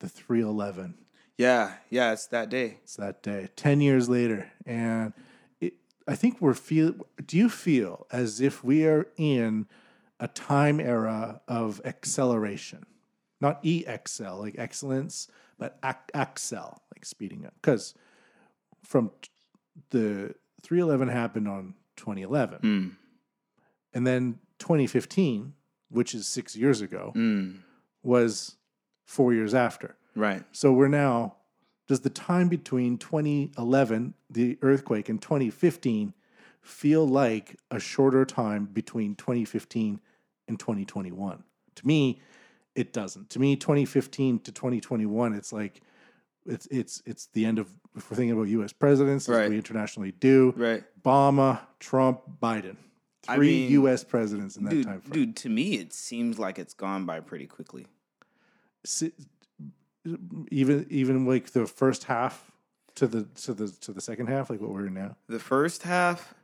the 0.00 0.08
311. 0.08 0.94
Yeah, 1.36 1.72
yeah, 1.90 2.12
it's 2.12 2.26
that 2.26 2.48
day. 2.50 2.78
It's 2.82 2.96
that 2.96 3.22
day, 3.22 3.48
10 3.56 3.80
years 3.80 4.08
later. 4.08 4.50
And 4.66 5.12
I 6.08 6.14
think 6.14 6.40
we're 6.40 6.54
feel. 6.54 6.94
Do 7.24 7.36
you 7.36 7.48
feel 7.48 8.06
as 8.10 8.40
if 8.40 8.64
we 8.64 8.86
are 8.86 9.06
in 9.16 9.66
a 10.18 10.26
time 10.28 10.80
era 10.80 11.40
of 11.46 11.80
acceleration? 11.84 12.86
Not 13.40 13.60
excel 13.62 14.38
like 14.40 14.56
excellence, 14.58 15.28
but 15.58 15.80
accel, 15.82 16.78
like 16.94 17.04
speeding 17.04 17.46
up. 17.46 17.54
Because 17.60 17.94
from 18.82 19.10
the 19.90 20.34
311 20.62 21.08
happened 21.08 21.46
on 21.46 21.74
2011. 21.96 22.58
Mm. 22.62 22.96
And 23.94 24.06
then 24.06 24.38
2015, 24.58 25.54
which 25.90 26.14
is 26.14 26.26
six 26.26 26.56
years 26.56 26.80
ago, 26.80 27.12
Mm. 27.14 27.58
was 28.02 28.56
four 29.04 29.32
years 29.32 29.54
after. 29.54 29.96
Right. 30.16 30.42
So 30.52 30.72
we're 30.72 30.88
now, 30.88 31.36
does 31.88 32.00
the 32.00 32.10
time 32.10 32.48
between 32.48 32.98
2011, 32.98 34.14
the 34.30 34.58
earthquake, 34.62 35.08
and 35.08 35.20
2015 35.20 36.14
feel 36.60 37.06
like 37.08 37.56
a 37.70 37.80
shorter 37.80 38.24
time 38.24 38.66
between 38.66 39.14
2015 39.16 40.00
and 40.46 40.58
2021? 40.60 41.42
To 41.76 41.86
me, 41.86 42.20
it 42.74 42.92
doesn't. 42.92 43.30
To 43.30 43.38
me, 43.40 43.56
2015 43.56 44.38
to 44.40 44.52
2021, 44.52 45.32
it's 45.34 45.52
like, 45.52 45.80
it's 46.46 46.66
it's 46.70 47.02
it's 47.04 47.26
the 47.34 47.44
end 47.44 47.58
of 47.58 47.68
if 47.96 48.10
we're 48.10 48.16
thinking 48.16 48.32
about 48.32 48.48
U.S. 48.48 48.72
presidents 48.72 49.28
as 49.28 49.36
Right. 49.36 49.50
we 49.50 49.56
internationally 49.56 50.12
do. 50.12 50.54
Right. 50.56 50.82
Obama, 51.02 51.60
Trump, 51.80 52.20
Biden, 52.40 52.76
I 53.26 53.36
three 53.36 53.62
mean, 53.62 53.70
U.S. 53.72 54.02
presidents 54.04 54.56
in 54.56 54.64
that 54.64 54.70
Dude, 54.70 54.86
time 54.86 55.00
frame. 55.00 55.12
dude, 55.12 55.36
to 55.36 55.48
me, 55.50 55.74
it 55.74 55.92
seems 55.92 56.38
like 56.38 56.58
it's 56.58 56.72
gone 56.74 57.04
by 57.04 57.20
pretty 57.20 57.46
quickly. 57.46 57.86
Even 60.50 60.86
even 60.90 61.26
like 61.26 61.50
the 61.50 61.66
first 61.66 62.04
half 62.04 62.50
to 62.94 63.06
the 63.06 63.24
to 63.42 63.54
the 63.54 63.68
to 63.68 63.92
the 63.92 64.00
second 64.00 64.28
half, 64.28 64.50
like 64.50 64.60
what 64.60 64.70
we're 64.70 64.86
in 64.86 64.94
now. 64.94 65.16
The 65.28 65.38
first 65.38 65.82
half 65.82 66.34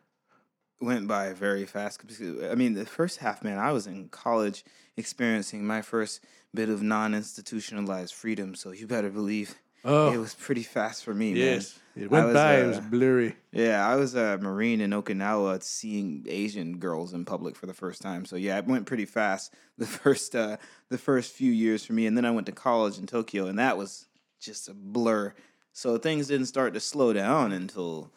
went 0.80 1.08
by 1.08 1.32
very 1.32 1.66
fast. 1.66 2.00
I 2.20 2.54
mean, 2.54 2.74
the 2.74 2.84
first 2.84 3.18
half, 3.18 3.42
man, 3.42 3.58
I 3.58 3.72
was 3.72 3.86
in 3.86 4.08
college 4.08 4.64
experiencing 4.96 5.66
my 5.66 5.82
first 5.82 6.24
bit 6.52 6.68
of 6.68 6.82
non-institutionalized 6.82 8.14
freedom. 8.14 8.54
So 8.54 8.70
you 8.72 8.86
better 8.86 9.10
believe 9.10 9.56
Oh, 9.84 10.12
it 10.12 10.16
was 10.16 10.34
pretty 10.34 10.62
fast 10.62 11.04
for 11.04 11.12
me, 11.12 11.32
yes, 11.32 11.78
man. 11.94 12.04
it 12.04 12.10
went 12.10 12.26
was, 12.26 12.34
by. 12.34 12.54
it 12.56 12.64
uh, 12.64 12.68
was 12.68 12.80
blurry. 12.80 13.36
Yeah, 13.52 13.86
I 13.86 13.96
was 13.96 14.14
a 14.14 14.38
Marine 14.38 14.80
in 14.80 14.92
Okinawa 14.92 15.62
seeing 15.62 16.24
Asian 16.26 16.78
girls 16.78 17.12
in 17.12 17.26
public 17.26 17.54
for 17.54 17.66
the 17.66 17.74
first 17.74 18.00
time. 18.00 18.24
So 18.24 18.36
yeah, 18.36 18.56
it 18.56 18.66
went 18.66 18.86
pretty 18.86 19.04
fast 19.04 19.52
the 19.78 19.86
first 19.86 20.34
uh, 20.34 20.56
the 20.88 20.98
first 20.98 21.32
few 21.32 21.52
years 21.52 21.84
for 21.84 21.92
me, 21.92 22.06
and 22.06 22.16
then 22.16 22.24
I 22.24 22.30
went 22.30 22.46
to 22.46 22.52
college 22.52 22.98
in 22.98 23.06
Tokyo, 23.06 23.46
and 23.46 23.58
that 23.58 23.76
was 23.76 24.06
just 24.40 24.68
a 24.68 24.74
blur. 24.74 25.34
So 25.72 25.98
things 25.98 26.28
didn't 26.28 26.46
start 26.46 26.72
to 26.74 26.80
slow 26.80 27.12
down 27.12 27.52
until, 27.52 28.10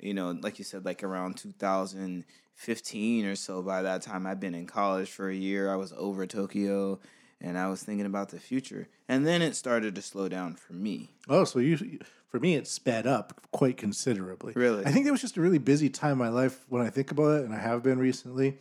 you 0.00 0.12
know, 0.12 0.36
like 0.42 0.58
you 0.58 0.64
said, 0.64 0.84
like 0.84 1.04
around 1.04 1.36
2015 1.36 3.26
or 3.26 3.36
so. 3.36 3.62
By 3.62 3.82
that 3.82 4.02
time, 4.02 4.26
I'd 4.26 4.40
been 4.40 4.56
in 4.56 4.66
college 4.66 5.08
for 5.08 5.28
a 5.28 5.34
year. 5.34 5.72
I 5.72 5.76
was 5.76 5.92
over 5.96 6.26
Tokyo, 6.26 6.98
and 7.40 7.58
I 7.58 7.68
was 7.68 7.82
thinking 7.82 8.06
about 8.06 8.30
the 8.30 8.38
future. 8.40 8.88
And 9.08 9.26
then 9.26 9.42
it 9.42 9.54
started 9.56 9.94
to 9.94 10.02
slow 10.02 10.28
down 10.28 10.54
for 10.54 10.72
me. 10.72 11.10
Oh, 11.28 11.44
so 11.44 11.58
you 11.58 11.98
for 12.28 12.40
me 12.40 12.54
it 12.54 12.66
sped 12.66 13.06
up 13.06 13.40
quite 13.52 13.76
considerably. 13.76 14.52
Really? 14.56 14.84
I 14.84 14.90
think 14.90 15.04
that 15.06 15.12
was 15.12 15.20
just 15.20 15.36
a 15.36 15.40
really 15.40 15.58
busy 15.58 15.88
time 15.88 16.12
in 16.12 16.18
my 16.18 16.28
life 16.28 16.64
when 16.68 16.82
I 16.82 16.90
think 16.90 17.10
about 17.10 17.40
it, 17.40 17.44
and 17.44 17.54
I 17.54 17.58
have 17.58 17.82
been 17.82 17.98
recently. 17.98 18.58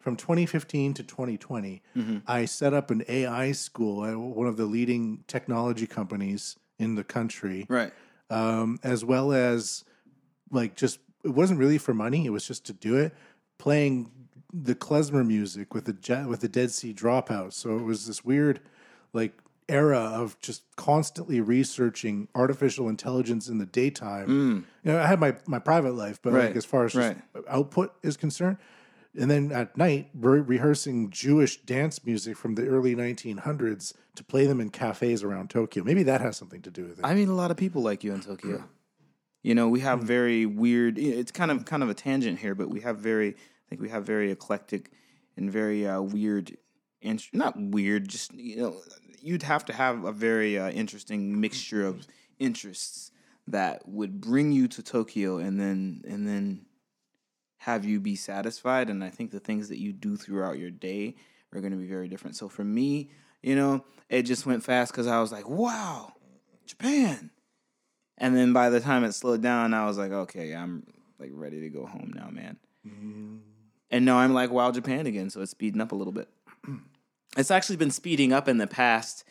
From 0.00 0.14
2015 0.14 0.94
to 0.94 1.02
2020, 1.02 1.82
Mm-hmm. 1.96 2.18
I 2.28 2.44
set 2.44 2.72
up 2.72 2.92
an 2.92 3.02
AI 3.08 3.50
school 3.52 4.04
at 4.04 4.16
one 4.16 4.46
of 4.46 4.56
the 4.56 4.64
leading 4.64 5.24
technology 5.26 5.88
companies 5.88 6.56
in 6.78 6.94
the 6.94 7.02
country. 7.02 7.66
Right. 7.68 7.92
um, 8.30 8.78
as 8.84 9.04
well 9.04 9.32
as 9.32 9.82
like 10.52 10.76
just 10.76 11.00
it 11.24 11.30
wasn't 11.30 11.58
really 11.58 11.78
for 11.78 11.92
money; 11.92 12.24
it 12.24 12.30
was 12.30 12.46
just 12.46 12.64
to 12.66 12.72
do 12.72 12.96
it. 12.96 13.14
Playing 13.58 14.10
the 14.52 14.74
klezmer 14.74 15.26
music 15.26 15.74
with 15.74 15.84
the 15.84 15.92
jet 15.92 16.26
with 16.28 16.40
the 16.40 16.48
Dead 16.48 16.70
Sea 16.70 16.94
Dropout, 16.94 17.52
so 17.52 17.76
it 17.76 17.82
was 17.82 18.06
this 18.06 18.24
weird 18.24 18.60
like 19.12 19.32
era 19.68 19.98
of 19.98 20.38
just 20.40 20.62
constantly 20.76 21.40
researching 21.40 22.28
artificial 22.34 22.88
intelligence 22.88 23.48
in 23.48 23.58
the 23.58 23.66
daytime. 23.66 24.64
You 24.84 24.92
know, 24.92 25.00
I 25.00 25.06
had 25.06 25.18
my 25.18 25.34
my 25.46 25.58
private 25.58 25.94
life, 25.94 26.20
but 26.22 26.32
Mm. 26.32 26.36
Right, 26.36 26.46
like 26.48 26.56
as 26.56 26.64
far 26.64 26.84
as 26.84 26.92
just 26.92 27.16
output 27.48 27.94
is 28.02 28.16
concerned. 28.16 28.58
And 29.18 29.30
then 29.30 29.50
at 29.50 29.76
night, 29.78 30.10
re- 30.14 30.40
rehearsing 30.40 31.08
Jewish 31.10 31.62
dance 31.62 32.04
music 32.04 32.36
from 32.36 32.54
the 32.54 32.66
early 32.68 32.94
1900s 32.94 33.94
to 34.14 34.22
play 34.22 34.46
them 34.46 34.60
in 34.60 34.68
cafes 34.68 35.22
around 35.24 35.48
Tokyo. 35.48 35.82
Maybe 35.82 36.02
that 36.02 36.20
has 36.20 36.36
something 36.36 36.60
to 36.60 36.70
do 36.70 36.82
with 36.84 36.98
it. 36.98 37.04
I 37.04 37.14
mean, 37.14 37.30
a 37.30 37.34
lot 37.34 37.50
of 37.50 37.56
people 37.56 37.80
like 37.80 38.04
you 38.04 38.12
in 38.12 38.20
Tokyo. 38.20 38.64
You 39.42 39.54
know, 39.54 39.68
we 39.68 39.80
have 39.80 40.02
very 40.02 40.44
weird. 40.44 40.98
It's 40.98 41.30
kind 41.32 41.50
of 41.50 41.64
kind 41.64 41.82
of 41.82 41.88
a 41.88 41.94
tangent 41.94 42.40
here, 42.40 42.54
but 42.54 42.68
we 42.68 42.80
have 42.80 42.98
very. 42.98 43.36
I 43.66 43.70
think 43.70 43.82
we 43.82 43.88
have 43.88 44.04
very 44.04 44.30
eclectic 44.30 44.92
and 45.36 45.50
very 45.50 45.86
uh, 45.86 46.00
weird. 46.00 46.56
int- 47.02 47.28
Not 47.32 47.54
weird, 47.58 48.08
just 48.08 48.32
you 48.34 48.56
know, 48.56 48.80
you'd 49.20 49.42
have 49.42 49.64
to 49.66 49.72
have 49.72 50.04
a 50.04 50.12
very 50.12 50.58
uh, 50.58 50.70
interesting 50.70 51.40
mixture 51.40 51.84
of 51.84 52.06
interests 52.38 53.10
that 53.48 53.88
would 53.88 54.20
bring 54.20 54.52
you 54.52 54.68
to 54.68 54.82
Tokyo, 54.82 55.38
and 55.38 55.60
then 55.60 56.02
and 56.06 56.26
then 56.26 56.66
have 57.58 57.84
you 57.84 58.00
be 58.00 58.16
satisfied. 58.16 58.88
And 58.90 59.02
I 59.02 59.10
think 59.10 59.30
the 59.30 59.40
things 59.40 59.68
that 59.68 59.78
you 59.80 59.92
do 59.92 60.16
throughout 60.16 60.58
your 60.58 60.70
day 60.70 61.16
are 61.52 61.60
going 61.60 61.72
to 61.72 61.78
be 61.78 61.86
very 61.88 62.08
different. 62.08 62.36
So 62.36 62.48
for 62.48 62.64
me, 62.64 63.10
you 63.42 63.56
know, 63.56 63.84
it 64.08 64.22
just 64.22 64.46
went 64.46 64.62
fast 64.62 64.92
because 64.92 65.06
I 65.06 65.20
was 65.20 65.32
like, 65.32 65.48
wow, 65.48 66.12
Japan. 66.66 67.30
And 68.18 68.36
then 68.36 68.52
by 68.52 68.70
the 68.70 68.80
time 68.80 69.04
it 69.04 69.12
slowed 69.12 69.42
down, 69.42 69.74
I 69.74 69.86
was 69.86 69.98
like, 69.98 70.12
okay, 70.12 70.52
I'm 70.54 70.86
like 71.18 71.30
ready 71.32 71.60
to 71.60 71.68
go 71.68 71.86
home 71.86 72.12
now, 72.14 72.28
man. 72.30 72.56
And 73.90 74.04
now 74.04 74.18
I'm 74.18 74.34
like, 74.34 74.50
wow, 74.50 74.70
Japan 74.70 75.06
again. 75.06 75.30
So 75.30 75.40
it's 75.40 75.50
speeding 75.50 75.80
up 75.80 75.92
a 75.92 75.94
little 75.94 76.12
bit. 76.12 76.28
It's 77.36 77.50
actually 77.50 77.76
been 77.76 77.90
speeding 77.90 78.32
up 78.32 78.48
in 78.48 78.56
the 78.56 78.66
past 78.66 79.22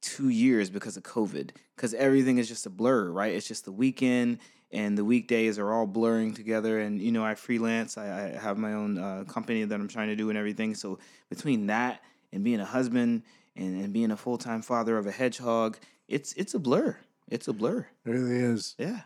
two 0.00 0.28
years 0.28 0.70
because 0.70 0.96
of 0.96 1.02
COVID, 1.02 1.50
because 1.74 1.94
everything 1.94 2.38
is 2.38 2.46
just 2.46 2.64
a 2.64 2.70
blur, 2.70 3.10
right? 3.10 3.34
It's 3.34 3.48
just 3.48 3.64
the 3.64 3.72
weekend 3.72 4.38
and 4.70 4.96
the 4.96 5.04
weekdays 5.04 5.58
are 5.58 5.72
all 5.72 5.86
blurring 5.86 6.32
together. 6.32 6.78
And, 6.78 7.00
you 7.00 7.10
know, 7.10 7.24
I 7.24 7.34
freelance, 7.34 7.98
I, 7.98 8.34
I 8.36 8.38
have 8.38 8.56
my 8.56 8.74
own 8.74 8.98
uh, 8.98 9.24
company 9.26 9.64
that 9.64 9.74
I'm 9.74 9.88
trying 9.88 10.08
to 10.08 10.14
do 10.16 10.28
and 10.28 10.38
everything. 10.38 10.76
So 10.76 11.00
between 11.28 11.66
that 11.66 12.02
and 12.32 12.44
being 12.44 12.60
a 12.60 12.64
husband 12.64 13.24
and, 13.56 13.82
and 13.82 13.92
being 13.92 14.12
a 14.12 14.16
full 14.16 14.38
time 14.38 14.62
father 14.62 14.96
of 14.96 15.08
a 15.08 15.10
hedgehog, 15.10 15.76
it's 16.06 16.32
it's 16.34 16.54
a 16.54 16.58
blur. 16.60 16.96
It's 17.28 17.48
a 17.48 17.52
blur. 17.52 17.86
It 18.04 18.10
really 18.10 18.36
is. 18.36 18.76
Yeah. 18.78 19.00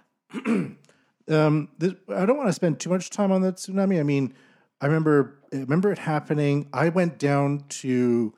Um, 1.26 1.70
this, 1.78 1.94
I 2.14 2.26
don't 2.26 2.36
want 2.36 2.50
to 2.50 2.52
spend 2.52 2.80
too 2.80 2.90
much 2.90 3.08
time 3.08 3.32
on 3.32 3.40
that 3.42 3.56
tsunami. 3.56 3.98
I 3.98 4.02
mean, 4.02 4.34
I 4.84 4.86
remember 4.86 5.38
I 5.50 5.56
remember 5.56 5.90
it 5.92 5.98
happening. 5.98 6.68
I 6.70 6.90
went 6.90 7.18
down 7.18 7.64
to 7.80 8.34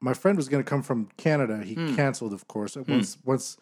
my 0.00 0.14
friend 0.14 0.34
was 0.38 0.48
going 0.48 0.64
to 0.64 0.68
come 0.68 0.82
from 0.82 1.10
Canada. 1.18 1.62
He 1.62 1.74
canceled, 1.94 2.32
of 2.32 2.48
course. 2.48 2.74
Once 2.76 3.18
once 3.22 3.58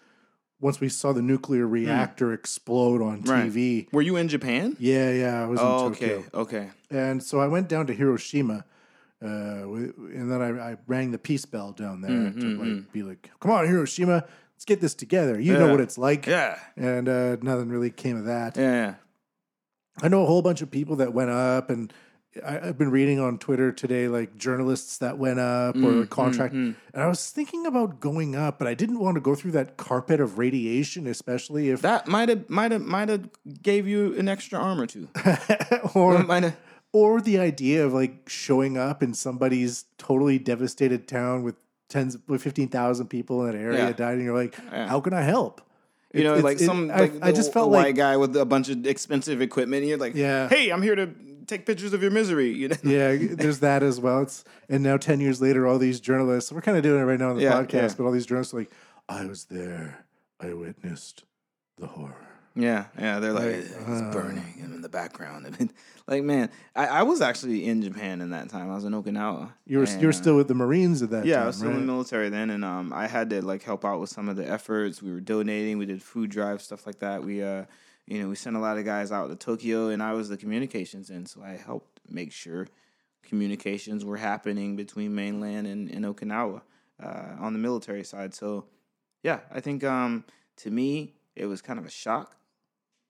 once 0.61 0.79
we 0.81 0.89
saw 0.89 1.13
the 1.13 1.21
nuclear 1.21 1.67
reactor 1.67 2.33
explode 2.33 3.03
on 3.03 3.23
Right. 3.23 3.51
TV. 3.51 3.89
Were 3.93 4.03
you 4.03 4.15
in 4.17 4.29
Japan? 4.29 4.77
Yeah, 4.79 5.11
yeah, 5.11 5.43
I 5.43 5.47
was 5.47 5.59
Oh, 5.61 5.87
in 5.89 5.93
Tokyo. 5.95 6.19
okay. 6.19 6.29
Okay. 6.33 6.71
And 6.91 7.21
so 7.23 7.41
I 7.41 7.49
went 7.49 7.69
down 7.69 7.89
to 7.89 7.93
Hiroshima, 7.93 8.65
uh, 9.21 9.27
and 9.27 10.31
then 10.31 10.41
I, 10.41 10.73
I 10.73 10.77
rang 10.87 11.11
the 11.11 11.19
peace 11.19 11.45
bell 11.45 11.73
down 11.73 12.03
there 12.03 12.13
Mm, 12.13 12.41
to 12.41 12.47
like 12.63 12.93
be 12.93 13.03
like, 13.03 13.31
"Come 13.41 13.51
on, 13.51 13.67
Hiroshima, 13.67 14.25
let's 14.55 14.65
get 14.65 14.81
this 14.81 14.95
together. 14.95 15.41
You 15.41 15.55
know 15.59 15.73
what 15.73 15.81
it's 15.81 15.99
like." 15.99 16.27
Yeah. 16.27 16.57
And 16.77 17.09
uh, 17.09 17.37
nothing 17.43 17.69
really 17.69 17.91
came 17.91 18.17
of 18.17 18.27
that. 18.27 18.57
Yeah. 18.57 18.63
yeah. 18.63 18.95
I 20.03 20.09
know 20.09 20.23
a 20.23 20.27
whole 20.27 20.43
bunch 20.43 20.63
of 20.63 20.71
people 20.71 20.97
that 20.97 21.13
went 21.15 21.31
up, 21.31 21.71
and 21.71 21.93
I, 22.45 22.59
I've 22.69 22.77
been 22.79 22.91
reading 22.91 23.19
on 23.19 23.39
Twitter 23.39 23.73
today, 23.73 24.09
like 24.09 24.37
journalists 24.37 24.99
that 24.99 25.17
went 25.17 25.39
up 25.41 25.77
or 25.77 26.05
Mm, 26.05 26.11
contract. 26.11 26.53
And 26.55 26.75
I 26.95 27.07
was 27.07 27.31
thinking 27.31 27.65
about 27.67 27.99
going 28.01 28.37
up, 28.37 28.59
but 28.59 28.69
I 28.69 28.75
didn't 28.75 28.99
want 28.99 29.15
to 29.15 29.21
go 29.23 29.35
through 29.35 29.53
that 29.53 29.77
carpet 29.79 30.21
of 30.21 30.39
radiation, 30.39 31.07
especially 31.07 31.71
if 31.71 31.81
That 31.83 32.07
might 32.09 32.29
have 32.29 32.49
might 32.51 32.73
have 32.73 32.83
might 32.83 33.09
have 33.09 33.29
gave 33.63 33.87
you 33.87 34.15
an 34.19 34.29
extra 34.29 34.59
arm 34.59 34.81
or 34.81 34.87
two. 34.87 35.09
or 35.95 36.23
might 36.25 36.43
have. 36.43 36.57
or 36.93 37.21
the 37.23 37.39
idea 37.39 37.85
of 37.87 37.93
like 37.95 38.29
showing 38.29 38.77
up 38.77 39.03
in 39.03 39.15
somebody's 39.15 39.85
totally 39.97 40.39
devastated 40.39 41.09
town 41.09 41.43
with 41.43 41.55
tens 41.89 42.19
with 42.29 42.43
fifteen 42.43 42.69
thousand 42.69 43.09
people 43.09 43.47
in 43.47 43.55
an 43.55 43.63
area 43.63 43.79
Yeah. 43.87 43.93
died, 43.93 44.15
and 44.17 44.25
you're 44.25 44.37
like, 44.37 44.57
Yeah. 44.73 44.89
how 44.89 45.01
can 45.01 45.15
I 45.15 45.23
help? 45.23 45.63
You 46.17 46.25
know, 46.25 46.33
It's- 46.35 46.45
like 46.45 46.59
some, 46.59 46.91
I- 46.91 47.01
like 47.01 47.13
I, 47.23 47.33
just 47.33 47.53
felt 47.53 47.69
a 47.69 47.71
like 47.73 47.85
white 47.87 47.97
guy 47.97 48.17
with 48.17 48.37
a 48.37 48.45
bunch 48.45 48.69
of 48.69 48.87
expensive 48.87 49.41
equipment. 49.43 49.81
And 49.83 49.89
you're 49.89 49.99
like, 49.99 50.15
Yeah. 50.15 50.49
hey, 50.49 50.71
I'm 50.71 50.83
here 50.83 50.95
to 50.97 51.11
take 51.47 51.65
pictures 51.67 51.93
of 51.93 52.03
your 52.03 52.11
misery. 52.11 52.53
You 52.53 52.69
know, 52.69 52.77
yeah, 52.83 53.17
there's 53.33 53.61
that 53.61 53.83
as 53.83 54.01
well. 54.01 54.23
It's 54.23 54.45
and 54.69 54.83
now 54.83 54.97
ten 54.97 55.21
years 55.21 55.41
later, 55.41 55.67
all 55.67 55.79
these 55.79 56.01
journalists. 56.01 56.51
We're 56.51 56.61
kind 56.63 56.77
of 56.77 56.83
doing 56.83 57.01
it 57.01 57.05
right 57.05 57.19
now 57.21 57.31
on 57.31 57.37
the 57.37 57.43
Yeah, 57.43 57.53
podcast, 57.63 57.73
yeah. 57.91 57.95
but 57.99 58.05
all 58.05 58.13
these 58.13 58.27
journalists 58.27 58.53
are 58.55 58.59
like, 58.59 58.73
I 59.09 59.27
was 59.27 59.45
there. 59.45 60.05
I 60.41 60.53
witnessed 60.53 61.25
the 61.79 61.87
horror. 61.87 62.36
Yeah, 62.57 62.87
yeah, 62.99 63.21
they're 63.21 63.33
like, 63.33 63.45
it's 63.45 63.71
burning 64.13 64.55
in 64.59 64.81
the 64.81 64.89
background. 64.89 65.47
I 65.47 65.51
mean, 65.59 65.71
like, 66.07 66.23
man, 66.23 66.51
I, 66.75 66.87
I 66.87 67.03
was 67.03 67.21
actually 67.21 67.67
in 67.67 67.83
Japan 67.83 68.23
in 68.23 68.31
that 68.31 68.49
time. 68.49 68.71
I 68.71 68.75
was 68.75 68.85
in 68.85 68.93
Okinawa. 68.93 69.53
You 69.67 69.79
were 69.79 69.85
And, 69.85 70.01
you 70.01 70.07
were 70.07 70.13
uh, 70.13 70.17
still 70.17 70.37
with 70.37 70.49
the 70.49 70.55
Marines 70.55 71.03
at 71.03 71.11
that 71.11 71.27
yeah, 71.27 71.37
time, 71.37 71.41
Yeah, 71.41 71.45
I 71.45 71.47
was 71.49 71.57
still 71.57 71.69
right? 71.69 71.75
in 71.75 71.87
the 71.87 71.93
military 71.93 72.31
then, 72.31 72.51
and 72.51 72.65
um, 72.65 72.93
I 72.95 73.07
had 73.07 73.29
to 73.31 73.45
like 73.45 73.63
help 73.63 73.85
out 73.85 74.01
with 74.01 74.09
some 74.11 74.29
of 74.29 74.37
the 74.37 74.49
efforts. 74.49 75.03
We 75.03 75.13
were 75.13 75.21
donating, 75.21 75.77
we 75.77 75.87
did 75.87 76.03
food 76.03 76.31
drives, 76.31 76.65
stuff 76.65 76.87
like 76.87 76.99
that. 77.01 77.23
We 77.23 77.43
uh, 77.43 77.67
you 78.07 78.23
know, 78.23 78.29
we 78.29 78.37
sent 78.37 78.57
a 78.57 78.61
lot 78.61 78.79
of 78.79 78.85
guys 78.85 79.13
out 79.13 79.29
to 79.29 79.37
Tokyo, 79.37 79.89
and 79.89 80.03
I 80.03 80.13
was 80.13 80.29
the 80.29 80.37
communications 80.37 81.11
end, 81.11 81.29
so 81.29 81.43
I 81.43 81.57
helped 81.57 82.01
make 82.09 82.33
sure 82.33 82.69
communications 83.23 84.05
were 84.05 84.17
happening 84.17 84.77
between 84.77 85.15
mainland 85.15 85.67
and, 85.67 85.91
and 85.91 86.05
Okinawa 86.05 86.63
uh, 87.03 87.37
on 87.41 87.53
the 87.53 87.59
military 87.59 88.05
side. 88.05 88.33
So, 88.33 88.67
yeah, 89.23 89.41
I 89.53 89.61
think 89.61 89.83
um, 89.83 90.25
to 90.59 90.71
me 90.71 91.15
it 91.35 91.47
was 91.47 91.61
kind 91.61 91.79
of 91.79 91.85
a 91.85 91.91
shock. 91.91 92.37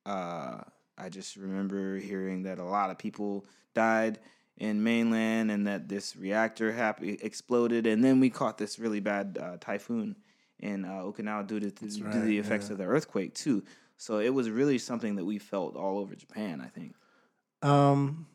Uh, 0.07 0.61
I 0.97 1.09
just 1.11 1.37
remember 1.37 1.99
hearing 1.99 2.45
that 2.45 2.59
a 2.59 2.65
lot 2.65 2.91
of 2.91 2.97
people 2.99 3.45
died 3.75 4.19
in 4.57 4.83
mainland 4.83 5.51
and 5.51 5.67
that 5.67 5.89
this 5.89 6.17
reactor 6.17 6.73
hap- 6.73 7.03
exploded, 7.03 7.87
and 7.87 8.03
then 8.03 8.21
we 8.21 8.31
caught 8.31 8.57
this 8.57 8.79
really 8.79 9.01
bad 9.01 9.39
uh, 9.39 9.57
typhoon 9.61 10.17
in 10.61 10.85
uh, 10.87 11.03
Okinawa 11.03 11.47
due 11.47 11.61
to, 11.61 11.71
due 11.71 12.11
to 12.11 12.21
the 12.21 12.39
effects 12.39 12.67
yeah. 12.67 12.73
of 12.73 12.79
the 12.79 12.85
earthquake 12.85 13.35
too. 13.35 13.63
So 13.99 14.19
it 14.19 14.33
was 14.33 14.49
really 14.49 14.79
something 14.79 15.17
that 15.17 15.25
we 15.25 15.39
felt 15.39 15.77
all 15.77 15.99
over 15.99 16.15
Japan. 16.15 16.63
I 16.65 16.69
think. 16.69 16.95
Um, 17.63 18.27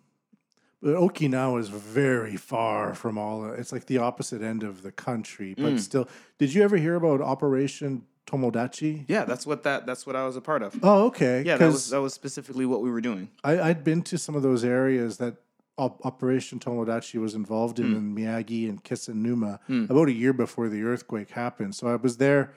but 0.82 0.96
Okinawa 0.96 1.60
is 1.60 1.70
very 1.70 2.38
far 2.38 2.94
from 2.94 3.18
all. 3.18 3.52
It's 3.54 3.72
like 3.72 3.86
the 3.86 4.00
opposite 4.00 4.42
end 4.42 4.64
of 4.64 4.82
the 4.84 4.92
country, 4.92 5.56
Mm. 5.56 5.64
but 5.64 5.80
still. 5.80 6.08
Did 6.38 6.54
you 6.54 6.64
ever 6.64 6.78
hear 6.78 6.96
about 6.96 7.22
Operation 7.22 8.06
Tomodachi? 8.28 9.06
Yeah, 9.08 9.26
that's 9.26 9.46
what 9.46 9.64
that 9.64 9.86
that's 9.86 10.06
what 10.06 10.16
I 10.16 10.26
was 10.26 10.36
a 10.36 10.42
part 10.42 10.62
of. 10.64 10.78
Oh, 10.84 11.06
okay. 11.08 11.44
Yeah, 11.46 11.58
that 11.58 11.68
was 11.72 11.90
that 11.90 12.02
was 12.02 12.14
specifically 12.14 12.66
what 12.66 12.82
we 12.82 12.90
were 12.92 13.02
doing. 13.02 13.30
I, 13.44 13.60
I'd 13.60 13.84
been 13.84 14.02
to 14.04 14.18
some 14.18 14.36
of 14.36 14.42
those 14.44 14.64
areas 14.64 15.18
that 15.18 15.36
Op- 15.78 16.06
Operation 16.06 16.60
Tomodachi 16.60 17.20
was 17.20 17.34
involved 17.34 17.78
Hmm. 17.78 17.86
in 17.86 17.96
in 17.96 18.16
Miyagi 18.16 18.70
and 18.70 18.84
Kesennuma 18.84 19.60
about 19.90 20.08
a 20.08 20.14
year 20.14 20.34
before 20.34 20.70
the 20.70 20.84
earthquake 20.84 21.32
happened. 21.32 21.76
So 21.76 21.88
I 21.88 21.96
was 21.96 22.18
there, 22.18 22.52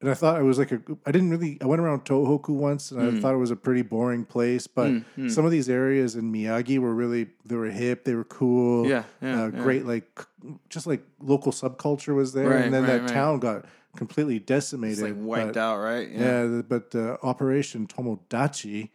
and 0.00 0.10
I 0.10 0.14
thought 0.14 0.40
it 0.40 0.44
was 0.44 0.58
like 0.58 0.72
a. 0.72 0.80
I 1.06 1.12
didn't 1.12 1.30
really. 1.30 1.58
I 1.62 1.66
went 1.66 1.80
around 1.80 2.04
Tohoku 2.04 2.50
once, 2.50 2.90
and 2.90 3.00
Hmm. 3.00 3.16
I 3.16 3.20
thought 3.20 3.34
it 3.34 3.38
was 3.38 3.50
a 3.52 3.56
pretty 3.56 3.82
boring 3.82 4.24
place. 4.24 4.66
But 4.66 5.02
some 5.28 5.44
of 5.44 5.50
these 5.50 5.68
areas 5.70 6.16
in 6.16 6.32
Miyagi 6.32 6.78
were 6.78 6.94
really 6.94 7.28
they 7.44 7.56
were 7.56 7.70
hip, 7.70 8.04
they 8.04 8.14
were 8.14 8.24
cool. 8.24 8.86
Yeah, 8.86 9.04
yeah, 9.22 9.44
uh, 9.44 9.50
yeah. 9.50 9.62
great. 9.62 9.86
Like 9.86 10.20
just 10.68 10.86
like 10.86 11.02
local 11.20 11.52
subculture 11.52 12.14
was 12.14 12.32
there, 12.32 12.48
Right, 12.50 12.64
and 12.64 12.74
then 12.74 12.82
right, 12.82 12.92
that 12.92 13.00
right. 13.02 13.08
town 13.10 13.38
got 13.38 13.64
completely 13.96 14.38
decimated. 14.38 14.98
It's 14.98 15.02
like 15.02 15.14
wiped 15.16 15.54
but- 15.54 15.60
out, 15.60 15.78
right? 15.78 16.08
Yeah, 16.10 16.44
the- 16.44 16.64
but 16.66 16.94
uh, 16.94 17.16
Operation 17.22 17.86
Tomodachi. 17.86 18.90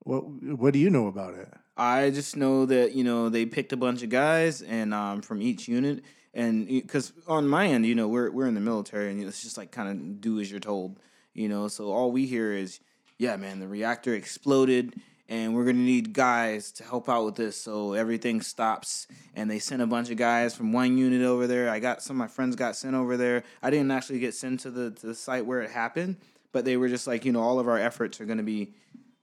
What 0.00 0.20
what 0.22 0.72
do 0.72 0.78
you 0.78 0.90
know 0.90 1.06
about 1.06 1.34
it? 1.34 1.48
I 1.76 2.10
just 2.10 2.36
know 2.36 2.66
that 2.66 2.94
you 2.94 3.04
know 3.04 3.28
they 3.28 3.46
picked 3.46 3.72
a 3.72 3.76
bunch 3.76 4.02
of 4.02 4.10
guys 4.10 4.62
and 4.62 4.92
um, 4.92 5.22
from 5.22 5.40
each 5.40 5.68
unit, 5.68 6.02
and 6.34 6.66
because 6.66 7.12
on 7.26 7.48
my 7.48 7.66
end, 7.68 7.86
you 7.86 7.94
know, 7.94 8.08
we're 8.08 8.30
we're 8.30 8.46
in 8.46 8.54
the 8.54 8.60
military, 8.60 9.10
and 9.10 9.22
it's 9.22 9.42
just 9.42 9.56
like 9.56 9.70
kind 9.70 9.88
of 9.88 10.20
do 10.20 10.40
as 10.40 10.50
you're 10.50 10.60
told, 10.60 10.98
you 11.34 11.48
know. 11.48 11.68
So 11.68 11.92
all 11.92 12.10
we 12.12 12.26
hear 12.26 12.52
is, 12.52 12.80
yeah, 13.18 13.36
man, 13.36 13.60
the 13.60 13.68
reactor 13.68 14.14
exploded, 14.14 15.00
and 15.32 15.54
we're 15.54 15.64
gonna 15.64 15.78
need 15.78 16.12
guys 16.12 16.70
to 16.72 16.84
help 16.84 17.08
out 17.08 17.24
with 17.24 17.36
this. 17.36 17.56
So 17.56 17.94
everything 17.94 18.42
stops, 18.42 19.06
and 19.34 19.50
they 19.50 19.58
sent 19.58 19.80
a 19.80 19.86
bunch 19.86 20.10
of 20.10 20.18
guys 20.18 20.54
from 20.54 20.74
one 20.74 20.98
unit 20.98 21.22
over 21.22 21.46
there. 21.46 21.70
I 21.70 21.78
got 21.78 22.02
some 22.02 22.16
of 22.16 22.18
my 22.18 22.26
friends 22.26 22.54
got 22.54 22.76
sent 22.76 22.94
over 22.94 23.16
there. 23.16 23.42
I 23.62 23.70
didn't 23.70 23.90
actually 23.92 24.18
get 24.18 24.34
sent 24.34 24.60
to 24.60 24.70
the 24.70 24.90
to 24.90 25.06
the 25.06 25.14
site 25.14 25.46
where 25.46 25.62
it 25.62 25.70
happened, 25.70 26.18
but 26.52 26.66
they 26.66 26.76
were 26.76 26.88
just 26.90 27.06
like, 27.06 27.24
you 27.24 27.32
know, 27.32 27.40
all 27.40 27.58
of 27.58 27.66
our 27.66 27.78
efforts 27.78 28.20
are 28.20 28.26
gonna 28.26 28.42
be 28.42 28.74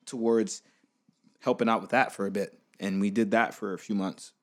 towards 0.08 0.64
helping 1.42 1.70
out 1.70 1.80
with 1.80 1.92
that 1.92 2.12
for 2.12 2.26
a 2.26 2.32
bit, 2.32 2.60
and 2.80 3.00
we 3.00 3.12
did 3.12 3.30
that 3.32 3.54
for 3.54 3.74
a 3.76 3.78
few 3.78 3.94
months. 3.94 4.34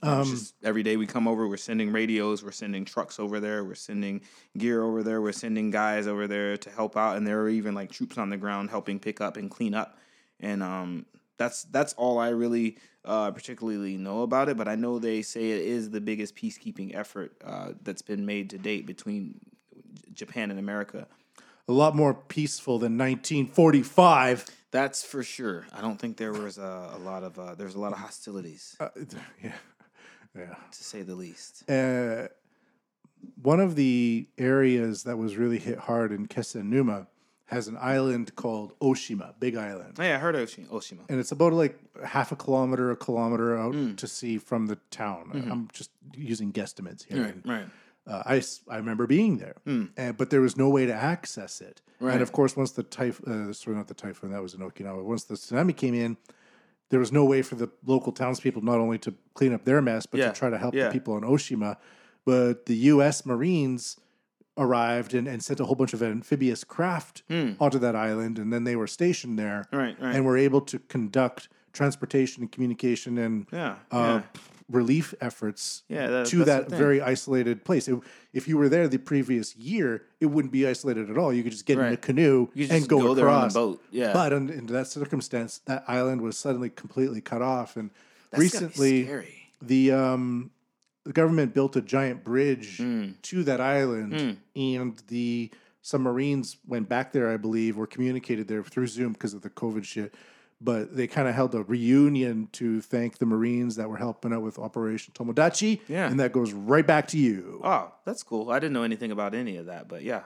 Um, 0.00 0.38
every 0.62 0.84
day 0.84 0.96
we 0.96 1.08
come 1.08 1.26
over, 1.26 1.48
we're 1.48 1.56
sending 1.56 1.90
radios, 1.90 2.44
we're 2.44 2.52
sending 2.52 2.84
trucks 2.84 3.18
over 3.18 3.40
there, 3.40 3.64
we're 3.64 3.74
sending 3.74 4.20
gear 4.56 4.84
over 4.84 5.02
there, 5.02 5.20
we're 5.20 5.32
sending 5.32 5.72
guys 5.72 6.06
over 6.06 6.28
there 6.28 6.56
to 6.56 6.70
help 6.70 6.96
out, 6.96 7.16
and 7.16 7.26
there 7.26 7.40
are 7.40 7.48
even 7.48 7.74
like 7.74 7.90
troops 7.90 8.16
on 8.16 8.30
the 8.30 8.36
ground 8.36 8.70
helping 8.70 9.00
pick 9.00 9.20
up 9.20 9.36
and 9.36 9.50
clean 9.50 9.74
up, 9.74 9.98
and 10.40 10.62
um, 10.62 11.06
that's 11.36 11.64
that's 11.64 11.94
all 11.94 12.18
I 12.18 12.28
really 12.28 12.76
uh, 13.04 13.30
particularly 13.30 13.96
know 13.96 14.22
about 14.22 14.48
it. 14.48 14.56
But 14.56 14.68
I 14.68 14.74
know 14.74 14.98
they 14.98 15.22
say 15.22 15.50
it 15.50 15.62
is 15.62 15.90
the 15.90 16.00
biggest 16.00 16.36
peacekeeping 16.36 16.94
effort 16.94 17.32
uh, 17.44 17.72
that's 17.82 18.02
been 18.02 18.26
made 18.26 18.50
to 18.50 18.58
date 18.58 18.86
between 18.86 19.40
Japan 20.12 20.50
and 20.50 20.58
America. 20.58 21.06
A 21.68 21.72
lot 21.72 21.94
more 21.94 22.14
peaceful 22.14 22.78
than 22.78 22.96
1945. 22.96 24.46
That's 24.70 25.02
for 25.02 25.22
sure. 25.22 25.66
I 25.72 25.80
don't 25.80 25.98
think 25.98 26.16
there 26.16 26.32
was 26.32 26.58
a, 26.58 26.92
a 26.94 26.98
lot 26.98 27.22
of 27.22 27.38
uh, 27.38 27.54
there's 27.54 27.74
a 27.74 27.80
lot 27.80 27.92
of 27.92 27.98
hostilities. 27.98 28.76
Uh, 28.78 28.88
yeah, 29.42 29.52
yeah. 30.36 30.54
to 30.70 30.84
say 30.84 31.02
the 31.02 31.14
least. 31.14 31.68
Uh, 31.70 32.28
one 33.42 33.60
of 33.60 33.74
the 33.74 34.28
areas 34.38 35.04
that 35.04 35.16
was 35.16 35.36
really 35.36 35.58
hit 35.58 35.78
hard 35.78 36.12
in 36.12 36.26
Kesennuma 36.26 37.06
has 37.48 37.66
an 37.68 37.76
island 37.80 38.34
called 38.36 38.78
Oshima, 38.80 39.32
Big 39.40 39.56
Island. 39.56 39.96
Hey, 39.96 40.12
I 40.14 40.18
heard 40.18 40.34
Oshi- 40.34 40.68
Oshima. 40.68 41.00
and 41.08 41.18
it's 41.18 41.32
about 41.32 41.52
like 41.54 41.78
half 42.04 42.30
a 42.32 42.36
kilometer, 42.36 42.90
a 42.90 42.96
kilometer 42.96 43.56
out 43.56 43.74
Mm. 43.74 43.96
to 43.96 44.06
sea 44.06 44.38
from 44.38 44.66
the 44.66 44.76
town. 44.90 45.30
I'm 45.50 45.68
just 45.72 45.90
using 46.14 46.52
guesstimates 46.52 47.04
here. 47.04 47.22
Right, 47.24 47.36
right. 47.46 47.66
Uh, 48.06 48.22
I, 48.24 48.42
I 48.70 48.76
remember 48.78 49.06
being 49.06 49.36
there, 49.38 49.56
and, 49.66 50.16
but 50.16 50.30
there 50.30 50.40
was 50.40 50.56
no 50.56 50.68
way 50.70 50.86
to 50.86 50.94
access 50.94 51.60
it. 51.60 51.82
Right. 52.00 52.12
And 52.14 52.22
of 52.22 52.32
course, 52.32 52.56
once 52.56 52.70
the 52.72 52.82
typhoon, 52.82 53.50
uh, 53.50 53.52
sorry, 53.52 53.76
not 53.76 53.88
the 53.88 53.94
typhoon, 53.94 54.30
that 54.32 54.42
was 54.42 54.54
in 54.54 54.60
Okinawa. 54.60 55.02
Once 55.04 55.24
the 55.24 55.34
tsunami 55.34 55.76
came 55.76 55.94
in, 55.94 56.16
there 56.90 57.00
was 57.00 57.12
no 57.12 57.24
way 57.26 57.42
for 57.42 57.54
the 57.56 57.68
local 57.84 58.12
townspeople 58.12 58.62
not 58.62 58.78
only 58.78 58.96
to 58.98 59.12
clean 59.34 59.52
up 59.52 59.64
their 59.64 59.82
mess, 59.82 60.06
but 60.06 60.20
Yeah, 60.20 60.28
to 60.32 60.38
try 60.38 60.48
to 60.48 60.56
help 60.58 60.74
yeah. 60.74 60.86
the 60.88 60.92
people 60.92 61.14
on 61.14 61.22
Oshima. 61.22 61.76
But 62.24 62.64
the 62.66 62.76
U.S. 62.92 63.24
Marines 63.26 63.96
arrived 64.58 65.14
and, 65.14 65.26
and 65.28 65.42
sent 65.42 65.60
a 65.60 65.64
whole 65.64 65.76
bunch 65.76 65.92
of 65.94 66.02
amphibious 66.02 66.64
craft 66.64 67.22
onto 67.30 67.78
that 67.78 67.94
island, 67.96 68.38
and 68.38 68.52
then 68.52 68.64
they 68.64 68.76
were 68.76 68.86
stationed 68.88 69.38
there. 69.38 69.66
Right, 69.72 69.96
right. 70.00 70.14
and 70.14 70.24
were 70.26 70.36
able 70.36 70.60
to 70.62 70.78
conduct 70.80 71.48
transportation 71.72 72.42
and 72.42 72.50
communication 72.52 73.16
and 73.18 73.46
Yeah, 73.52 73.76
uh, 73.92 74.20
yeah. 74.22 74.40
relief 74.68 75.14
efforts 75.20 75.84
Yeah, 75.88 76.08
that- 76.08 76.26
to 76.26 76.44
that 76.44 76.68
very 76.68 77.00
isolated 77.00 77.64
place. 77.64 77.86
It- 77.88 78.00
if 78.32 78.48
you 78.48 78.56
were 78.58 78.68
there 78.68 78.88
the 78.88 78.98
previous 78.98 79.56
year, 79.56 80.02
it 80.20 80.26
wouldn't 80.26 80.52
be 80.52 80.66
isolated 80.66 81.08
at 81.10 81.16
all. 81.16 81.32
You 81.32 81.42
could 81.42 81.52
just 81.52 81.66
get 81.66 81.78
in 81.78 81.84
a 81.92 81.96
canoe 81.96 82.48
and 82.56 82.88
go, 82.88 83.00
go 83.00 83.14
there 83.14 83.28
on 83.28 83.34
the 83.34 83.46
across. 83.46 83.54
boat, 83.54 83.82
yeah. 83.90 84.12
But 84.12 84.32
in, 84.32 84.50
in 84.50 84.66
that 84.66 84.86
circumstance, 84.88 85.60
that 85.66 85.84
island 85.88 86.20
was 86.22 86.36
suddenly 86.36 86.70
completely 86.70 87.20
cut 87.20 87.42
off. 87.42 87.76
And 87.76 87.90
That's 88.30 88.40
recently, 88.40 89.04
scary. 89.04 89.34
the 89.62 89.92
um, 89.92 90.50
the 91.04 91.12
government 91.12 91.54
built 91.54 91.76
a 91.76 91.80
giant 91.80 92.24
bridge 92.24 92.76
Hmm. 92.78 93.10
to 93.22 93.42
that 93.44 93.60
island, 93.60 94.38
and 94.56 94.98
the 95.08 95.50
submarines 95.82 96.56
went 96.66 96.88
back 96.88 97.12
there. 97.12 97.28
I 97.30 97.36
believe, 97.36 97.78
or 97.78 97.86
communicated 97.86 98.48
there 98.48 98.62
through 98.62 98.88
Zoom 98.88 99.12
because 99.12 99.34
of 99.34 99.42
the 99.42 99.50
COVID 99.50 99.84
shit. 99.84 100.14
But 100.60 100.96
they 100.96 101.06
kind 101.06 101.28
of 101.28 101.34
held 101.36 101.54
a 101.54 101.62
reunion 101.62 102.48
to 102.54 102.80
thank 102.80 103.18
the 103.18 103.26
Marines 103.26 103.76
that 103.76 103.88
were 103.88 103.96
helping 103.96 104.32
out 104.32 104.42
with 104.42 104.58
Operation 104.58 105.14
Tomodachi. 105.14 105.80
Yeah. 105.88 106.10
and 106.10 106.18
that 106.18 106.32
goes 106.32 106.52
right 106.52 106.84
back 106.84 107.06
to 107.08 107.16
you. 107.18 107.60
Oh, 107.62 107.92
that's 108.04 108.24
cool. 108.24 108.50
I 108.50 108.58
didn't 108.58 108.72
know 108.72 108.82
anything 108.82 109.12
about 109.12 109.34
any 109.36 109.56
of 109.56 109.66
that, 109.66 109.86
but 109.88 110.02
yeah, 110.02 110.22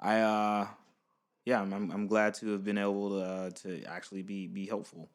I 0.00 0.20
uh, 0.20 0.66
yeah, 1.46 1.62
I'm 1.62 1.72
I'm, 1.90 2.06
glad 2.06 2.34
to 2.34 2.52
have 2.52 2.62
been 2.62 2.76
able 2.78 3.08
to 3.10 3.24
uh, 3.24 3.50
to 3.62 3.82
actually 3.84 4.22
be 4.22 4.46
be 4.48 4.66
helpful 4.66 5.08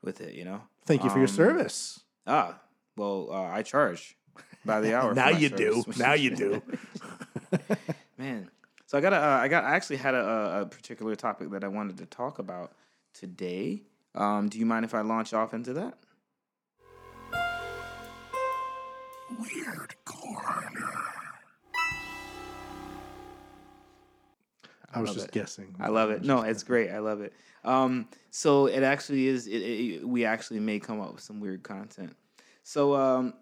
with 0.00 0.20
it. 0.20 0.34
You 0.34 0.44
know. 0.44 0.62
Thank 0.86 1.02
you 1.02 1.10
for 1.10 1.18
your 1.18 1.28
Um, 1.28 1.34
service. 1.34 2.00
Ah, 2.26 2.60
well, 2.96 3.28
uh, 3.30 3.42
I 3.42 3.62
charge 3.62 4.16
by 4.64 4.80
the 4.80 4.94
hour. 4.98 5.14
Now 5.14 5.28
you 5.28 5.48
do. 5.48 5.84
Now 5.96 6.14
you 6.14 6.34
do. 6.34 6.62
man. 8.18 8.50
So 8.86 8.96
I 8.96 9.00
got 9.00 9.12
a, 9.12 9.16
uh, 9.16 9.38
I 9.42 9.48
got, 9.48 9.64
I 9.64 9.74
actually 9.74 9.96
had 9.96 10.14
a, 10.14 10.60
a 10.62 10.66
particular 10.66 11.16
topic 11.16 11.50
that 11.50 11.64
I 11.64 11.68
wanted 11.68 11.98
to 11.98 12.06
talk 12.06 12.38
about 12.38 12.72
today. 13.12 13.82
Um, 14.14 14.48
do 14.48 14.58
you 14.58 14.66
mind 14.66 14.84
if 14.84 14.94
I 14.94 15.00
launch 15.00 15.34
off 15.34 15.52
into 15.54 15.72
that? 15.74 15.98
Weird 19.38 19.94
corner. 20.04 20.92
I 24.94 25.00
was 25.00 25.12
just 25.12 25.26
it. 25.26 25.32
guessing. 25.32 25.74
I 25.80 25.88
love 25.88 26.10
it. 26.10 26.22
No, 26.22 26.42
it's 26.42 26.62
great. 26.62 26.90
I 26.90 27.00
love 27.00 27.20
it. 27.20 27.34
Um, 27.64 28.08
so 28.30 28.66
it 28.66 28.82
actually 28.82 29.26
is. 29.26 29.46
It, 29.46 29.58
it, 29.58 30.08
we 30.08 30.24
actually 30.24 30.60
may 30.60 30.78
come 30.78 31.00
up 31.00 31.12
with 31.12 31.22
some 31.22 31.40
weird 31.40 31.64
content. 31.64 32.16
So, 32.68 32.96
um, 32.96 33.34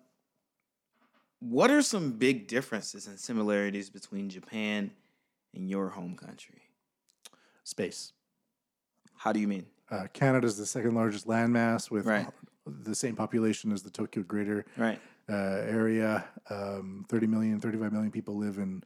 what 1.40 1.70
are 1.70 1.80
some 1.80 2.12
big 2.12 2.46
differences 2.46 3.06
and 3.06 3.18
similarities 3.18 3.88
between 3.88 4.28
Japan 4.28 4.90
and 5.54 5.70
your 5.70 5.88
home 5.88 6.14
country? 6.14 6.60
Space. 7.62 8.12
How 9.16 9.32
do 9.32 9.40
you 9.40 9.48
mean? 9.48 9.64
Uh, 9.90 10.08
Canada 10.12 10.46
is 10.46 10.58
the 10.58 10.66
second 10.66 10.94
largest 10.94 11.26
landmass 11.26 11.90
with 11.90 12.04
Right. 12.04 12.26
the 12.66 12.94
same 12.94 13.16
population 13.16 13.72
as 13.72 13.82
the 13.82 13.88
Tokyo 13.88 14.22
Greater 14.24 14.66
Right. 14.76 15.00
uh, 15.30 15.32
area. 15.32 16.28
Um, 16.50 17.06
30 17.08 17.26
million, 17.26 17.60
35 17.62 17.94
million 17.94 18.10
people 18.12 18.36
live 18.36 18.58
in 18.58 18.84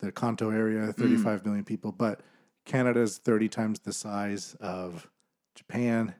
the 0.00 0.12
Kanto 0.12 0.50
area, 0.50 0.92
35 0.92 1.46
million 1.46 1.64
people. 1.64 1.90
But 1.90 2.20
Canada 2.66 3.00
is 3.00 3.16
30 3.16 3.48
times 3.48 3.80
the 3.80 3.94
size 3.94 4.56
of 4.60 5.08
Japan, 5.54 6.14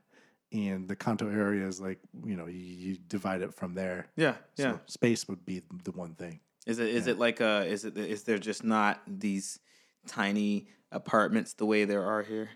and 0.52 0.88
the 0.88 0.96
Kanto 0.96 1.28
area 1.28 1.66
is 1.66 1.80
like, 1.80 1.98
you 2.24 2.36
know, 2.36 2.46
you, 2.46 2.58
you 2.58 2.96
divide 3.08 3.40
it 3.42 3.54
from 3.54 3.74
there. 3.74 4.08
Yeah, 4.16 4.34
yeah. 4.56 4.78
Space 4.86 5.28
would 5.28 5.44
be 5.44 5.62
the 5.84 5.92
one 5.92 6.14
thing. 6.14 6.40
Is 6.66 6.78
it 6.78 6.88
is 6.88 7.06
it 7.06 7.18
like 7.18 7.40
uh 7.40 7.64
is 7.66 7.84
it 7.84 7.96
is 7.96 8.24
there 8.24 8.38
just 8.38 8.62
not 8.64 9.00
these 9.06 9.58
tiny 10.06 10.68
apartments 10.92 11.54
the 11.54 11.66
way 11.66 11.84
there 11.84 12.04
are 12.04 12.22
here? 12.22 12.50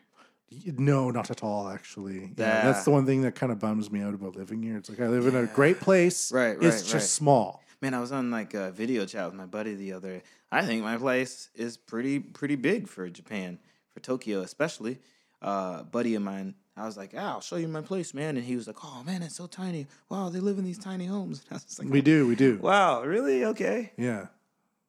No, 0.76 1.10
not 1.10 1.30
at 1.30 1.42
all, 1.42 1.68
actually. 1.68 2.32
Yeah, 2.36 2.60
Ah. 2.62 2.66
that's 2.66 2.84
the 2.84 2.90
one 2.90 3.06
thing 3.06 3.22
that 3.22 3.34
kind 3.34 3.50
of 3.50 3.58
bums 3.58 3.90
me 3.90 4.02
out 4.02 4.14
about 4.14 4.36
living 4.36 4.62
here. 4.62 4.76
It's 4.76 4.88
like 4.88 5.00
I 5.00 5.08
live 5.08 5.26
in 5.26 5.34
a 5.34 5.46
great 5.46 5.80
place. 5.80 6.30
Right, 6.40 6.56
It's 6.60 6.82
just 6.82 6.94
right. 6.94 7.02
small. 7.02 7.62
Man, 7.80 7.92
I 7.94 8.00
was 8.00 8.12
on 8.12 8.30
like 8.30 8.54
a 8.54 8.70
video 8.70 9.04
chat 9.04 9.26
with 9.26 9.34
my 9.34 9.46
buddy 9.46 9.74
the 9.74 9.92
other. 9.94 10.22
I 10.52 10.64
think 10.64 10.82
my 10.82 10.96
place 10.96 11.48
is 11.54 11.76
pretty 11.76 12.20
pretty 12.20 12.56
big 12.56 12.88
for 12.88 13.08
Japan, 13.08 13.58
for 13.92 14.00
Tokyo 14.00 14.40
especially. 14.42 14.98
Uh, 15.42 15.82
buddy 15.82 16.14
of 16.14 16.22
mine, 16.22 16.54
I 16.76 16.84
was 16.86 16.96
like, 16.96 17.12
ah, 17.16 17.34
"I'll 17.34 17.40
show 17.40 17.56
you 17.56 17.68
my 17.68 17.82
place, 17.82 18.12
man," 18.14 18.36
and 18.36 18.44
he 18.44 18.56
was 18.56 18.66
like, 18.66 18.76
"Oh 18.84 19.02
man, 19.04 19.22
it's 19.22 19.36
so 19.36 19.46
tiny. 19.46 19.86
Wow, 20.08 20.28
they 20.28 20.40
live 20.40 20.58
in 20.58 20.64
these 20.64 20.78
tiny 20.78 21.06
homes." 21.06 21.42
I 21.50 21.54
was 21.54 21.78
like, 21.78 21.88
We 21.88 22.00
do, 22.02 22.26
we 22.26 22.34
do. 22.36 22.58
"Wow, 22.60 23.02
really? 23.04 23.44
Okay, 23.44 23.92
Yeah. 23.96 24.26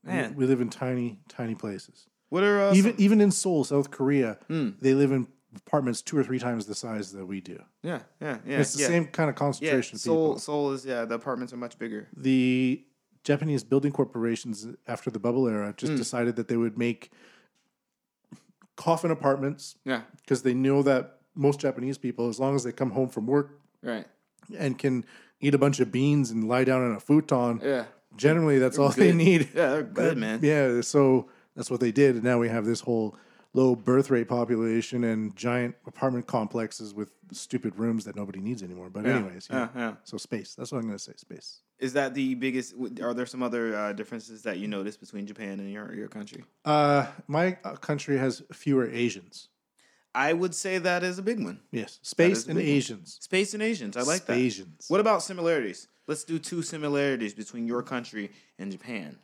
We- 0.04 0.12
man. 0.12 0.36
We 0.36 0.46
live 0.46 0.62
in 0.62 0.70
tiny, 0.70 1.20
tiny 1.30 1.56
places. 1.56 2.08
What 2.30 2.44
are 2.44 2.70
uh, 2.70 2.74
even 2.74 2.94
some- 2.94 3.02
even 3.02 3.22
in 3.22 3.32
Seoul, 3.32 3.64
South 3.64 3.92
Korea, 3.92 4.40
Hmm. 4.48 4.70
they 4.82 4.94
live 4.96 5.12
in 5.12 5.28
apartments 5.56 6.02
two 6.02 6.18
or 6.18 6.24
three 6.24 6.40
times 6.40 6.66
the 6.66 6.76
size 6.76 7.12
that 7.14 7.26
we 7.28 7.40
do. 7.40 7.64
yeah, 7.82 8.02
yeah, 8.20 8.40
yeah. 8.46 8.60
it's 8.60 8.74
the 8.74 8.82
yeah. 8.82 8.88
same 8.88 9.06
kind 9.08 9.30
of 9.30 9.36
Yeah, 9.36 9.40
concentration 9.40 9.96
of 9.96 10.02
Seoul, 10.02 10.28
people. 10.30 10.40
Seoul 10.40 10.72
is 10.74 10.86
yeah. 10.86 11.06
The 11.06 11.16
apartments 11.16 11.54
are 11.54 11.58
much 11.58 11.78
bigger. 11.80 12.08
The 12.18 12.84
Japanese 13.24 13.64
building 13.64 13.92
corporations 13.92 14.68
after 14.88 15.10
the 15.12 15.20
bubble 15.20 15.48
era 15.48 15.74
just 15.78 15.92
Hmm. 15.94 15.98
decided 15.98 16.36
that 16.36 16.48
they 16.48 16.58
would 16.58 16.78
make 16.78 17.12
coffin 18.76 19.12
apartments 19.12 19.76
Yeah, 19.86 20.02
because 20.22 20.42
they 20.44 20.54
know 20.54 20.82
that 20.84 21.22
most 21.36 21.60
Japanese 21.60 21.98
people, 21.98 22.30
as 22.30 22.40
long 22.40 22.56
as 22.56 22.64
they 22.64 22.72
come 22.72 22.92
home 22.92 23.10
from 23.10 23.28
work 23.28 23.60
right. 23.82 24.08
and 24.58 24.78
can 24.78 25.06
eat 25.40 25.54
a 25.54 25.58
bunch 25.58 25.80
of 25.80 25.92
beans 25.92 26.32
and 26.32 26.48
lie 26.48 26.64
down 26.64 26.82
on 26.82 26.96
a 26.96 27.00
futon, 27.00 27.62
Yeah, 27.64 27.86
generally 28.16 28.60
that's 28.60 28.78
all 28.80 28.90
they 28.90 29.12
need. 29.12 29.50
yeah, 29.54 29.70
they're 29.70 29.84
good, 29.84 30.18
man. 30.18 30.40
Yeah, 30.42 30.82
so 30.82 31.30
that's 31.56 31.70
what 31.70 31.80
they 31.80 31.92
did. 31.92 32.16
And 32.16 32.24
now 32.24 32.40
we 32.40 32.50
have 32.50 32.66
this 32.66 32.82
whole 32.82 33.18
low 33.54 33.76
birth 33.76 34.10
rate 34.10 34.28
population 34.28 35.04
and 35.04 35.36
giant 35.36 35.76
apartment 35.88 36.28
complexes 36.28 36.94
with 36.94 37.10
stupid 37.32 37.78
rooms 37.80 38.06
that 38.06 38.16
nobody 38.16 38.40
needs 38.40 38.62
anymore. 38.62 38.90
But 38.90 39.06
anyways, 39.06 39.48
yeah. 39.50 39.70
yeah, 39.76 39.82
yeah. 39.82 39.94
So 40.04 40.18
space. 40.18 40.56
That's 40.56 40.72
what 40.72 40.80
I'm 40.80 40.86
going 40.86 40.98
to 40.98 41.04
say. 41.04 41.14
Space. 41.16 41.62
Is 41.80 41.94
that 41.94 42.14
the 42.14 42.36
biggest? 42.36 42.76
Are 43.02 43.14
there 43.14 43.26
some 43.26 43.42
other 43.42 43.76
uh, 43.76 43.94
differences 43.94 44.44
that 44.44 44.60
you 44.60 44.68
notice 44.68 44.98
between 44.98 45.26
Japan 45.26 45.60
and 45.60 45.72
your 45.72 45.94
your 45.94 46.08
country? 46.08 46.44
Uh, 46.64 47.08
my 47.28 47.58
uh, 47.64 47.76
country 47.76 48.18
has 48.18 48.44
fewer 48.54 48.90
Asians. 48.90 49.50
I 50.16 50.34
would 50.34 50.56
say 50.56 50.78
that 50.80 51.04
is 51.04 51.20
a 51.20 51.22
big 51.22 51.44
one. 51.44 51.60
Yes, 51.72 52.00
space 52.02 52.46
and 52.48 52.56
big 52.58 52.66
one. 52.66 52.76
Asians. 52.76 53.18
Space 53.22 53.54
and 53.54 53.62
Asians. 53.62 53.98
I 53.98 54.02
like 54.02 54.26
that. 54.26 54.38
Asians. 54.38 54.86
What 54.88 55.00
about 55.02 55.22
similarities? 55.24 55.88
Let's 56.08 56.24
do 56.24 56.40
two 56.40 56.62
similarities 56.62 57.34
between 57.34 57.68
your 57.68 57.84
country 57.84 58.32
and 58.58 58.72
Japan. 58.72 59.18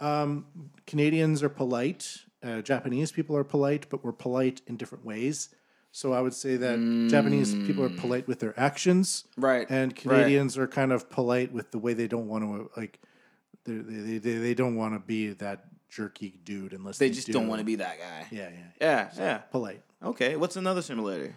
Um, 0.00 0.46
Canadians 0.86 1.42
are 1.42 1.48
polite. 1.48 2.18
Uh, 2.42 2.60
Japanese 2.62 3.12
people 3.12 3.36
are 3.36 3.44
polite, 3.44 3.86
but 3.90 4.04
we're 4.04 4.12
polite 4.12 4.62
in 4.66 4.76
different 4.76 5.04
ways. 5.04 5.48
So 5.92 6.12
I 6.12 6.20
would 6.20 6.34
say 6.34 6.56
that 6.56 7.08
Japanese 7.10 7.54
people 7.66 7.82
are 7.82 7.88
polite 7.88 8.28
with 8.28 8.38
their 8.38 8.58
actions, 8.60 9.24
Right, 9.38 9.66
And 9.70 9.92
right. 9.92 9.96
Canadians 9.96 10.58
are 10.58 10.66
kind 10.66 10.92
of 10.92 11.08
polite 11.08 11.52
with 11.52 11.70
the 11.70 11.78
way 11.78 11.94
they 11.94 12.06
don't 12.06 12.28
want 12.28 12.44
to 12.44 12.70
like. 12.76 13.00
They 13.64 14.18
they 14.18 14.34
they 14.36 14.54
don't 14.54 14.76
want 14.76 14.94
to 14.94 15.00
be 15.00 15.30
that 15.44 15.64
jerky 15.88 16.38
dude 16.44 16.72
unless 16.74 16.98
They 16.98 17.08
they, 17.08 17.14
just 17.14 17.26
do. 17.28 17.32
don't 17.32 17.48
want 17.48 17.60
to 17.60 17.64
be 17.64 17.76
that 17.76 17.98
guy. 17.98 18.26
Yeah, 18.30 18.50
yeah, 18.50 18.66
Yeah, 18.80 19.10
yeah. 19.16 19.36
polite. 19.38 19.82
Okay. 20.02 20.36
What's 20.36 20.56
another 20.56 20.82
similarity? 20.82 21.34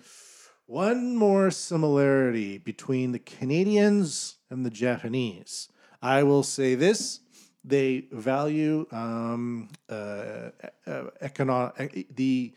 One 0.66 1.16
more 1.16 1.50
similarity 1.50 2.58
between 2.58 3.12
the 3.12 3.20
Canadians 3.20 4.36
and 4.50 4.66
the 4.66 4.70
Japanese. 4.70 5.70
I 6.02 6.24
will 6.24 6.44
say 6.44 6.76
this: 6.76 7.22
they 7.64 8.08
value 8.12 8.86
um, 8.92 9.70
uh, 9.90 10.50
uh, 10.86 11.04
economic 11.22 12.16
the 12.16 12.54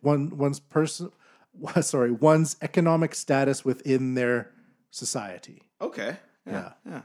one 0.00 0.36
one's 0.36 0.60
person. 0.60 1.10
Sorry, 1.80 2.10
one's 2.10 2.56
economic 2.62 3.14
status 3.14 3.64
within 3.64 4.14
their 4.14 4.52
society. 4.90 5.62
Okay. 5.80 6.16
Yeah. 6.46 6.72
Yeah. 6.86 7.02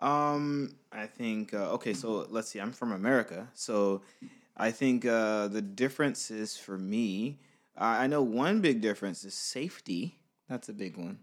Um, 0.00 0.74
I 0.90 1.06
think 1.06 1.54
uh, 1.54 1.72
okay. 1.72 1.94
So 1.94 2.26
let's 2.30 2.48
see. 2.48 2.60
I'm 2.60 2.72
from 2.72 2.92
America, 2.92 3.48
so 3.54 4.02
I 4.56 4.70
think 4.70 5.04
uh, 5.04 5.48
the 5.48 5.62
difference 5.62 6.30
is 6.30 6.56
for 6.56 6.76
me. 6.76 7.38
I 7.76 8.04
I 8.04 8.06
know 8.06 8.22
one 8.22 8.60
big 8.60 8.80
difference 8.80 9.24
is 9.24 9.34
safety. 9.34 10.18
That's 10.48 10.68
a 10.68 10.72
big 10.72 10.96
one. 10.96 11.18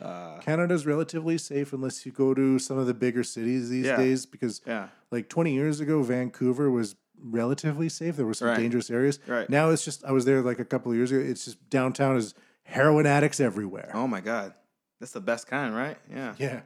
Uh, 0.00 0.38
Canada's 0.40 0.84
relatively 0.86 1.38
safe 1.38 1.72
unless 1.72 2.04
you 2.04 2.10
go 2.10 2.34
to 2.34 2.58
some 2.58 2.76
of 2.78 2.86
the 2.86 2.94
bigger 2.94 3.22
cities 3.22 3.68
these 3.68 3.86
Yeah. 3.86 3.96
days 3.96 4.26
because 4.26 4.60
yeah. 4.66 4.88
like 5.12 5.28
20 5.28 5.54
years 5.54 5.78
ago 5.80 6.02
Vancouver 6.02 6.70
was 6.70 6.96
relatively 7.24 7.88
safe 7.88 8.16
there 8.16 8.26
were 8.26 8.34
some 8.34 8.48
Right. 8.48 8.56
dangerous 8.58 8.90
areas 8.90 9.20
Right. 9.28 9.48
now 9.48 9.70
it's 9.70 9.84
just 9.84 10.04
I 10.04 10.10
was 10.10 10.24
there 10.24 10.42
like 10.42 10.58
a 10.58 10.64
couple 10.64 10.90
of 10.90 10.96
years 10.96 11.12
ago 11.12 11.20
it's 11.20 11.44
just 11.44 11.70
downtown 11.70 12.16
is 12.16 12.34
heroin 12.64 13.06
addicts 13.06 13.38
everywhere 13.38 13.92
Oh 13.94 14.08
my 14.08 14.20
God, 14.20 14.54
that's 14.98 15.12
the 15.12 15.20
best 15.20 15.46
kind, 15.46 15.72
right? 15.72 15.98
Yeah. 16.10 16.34
yeah 16.38 16.60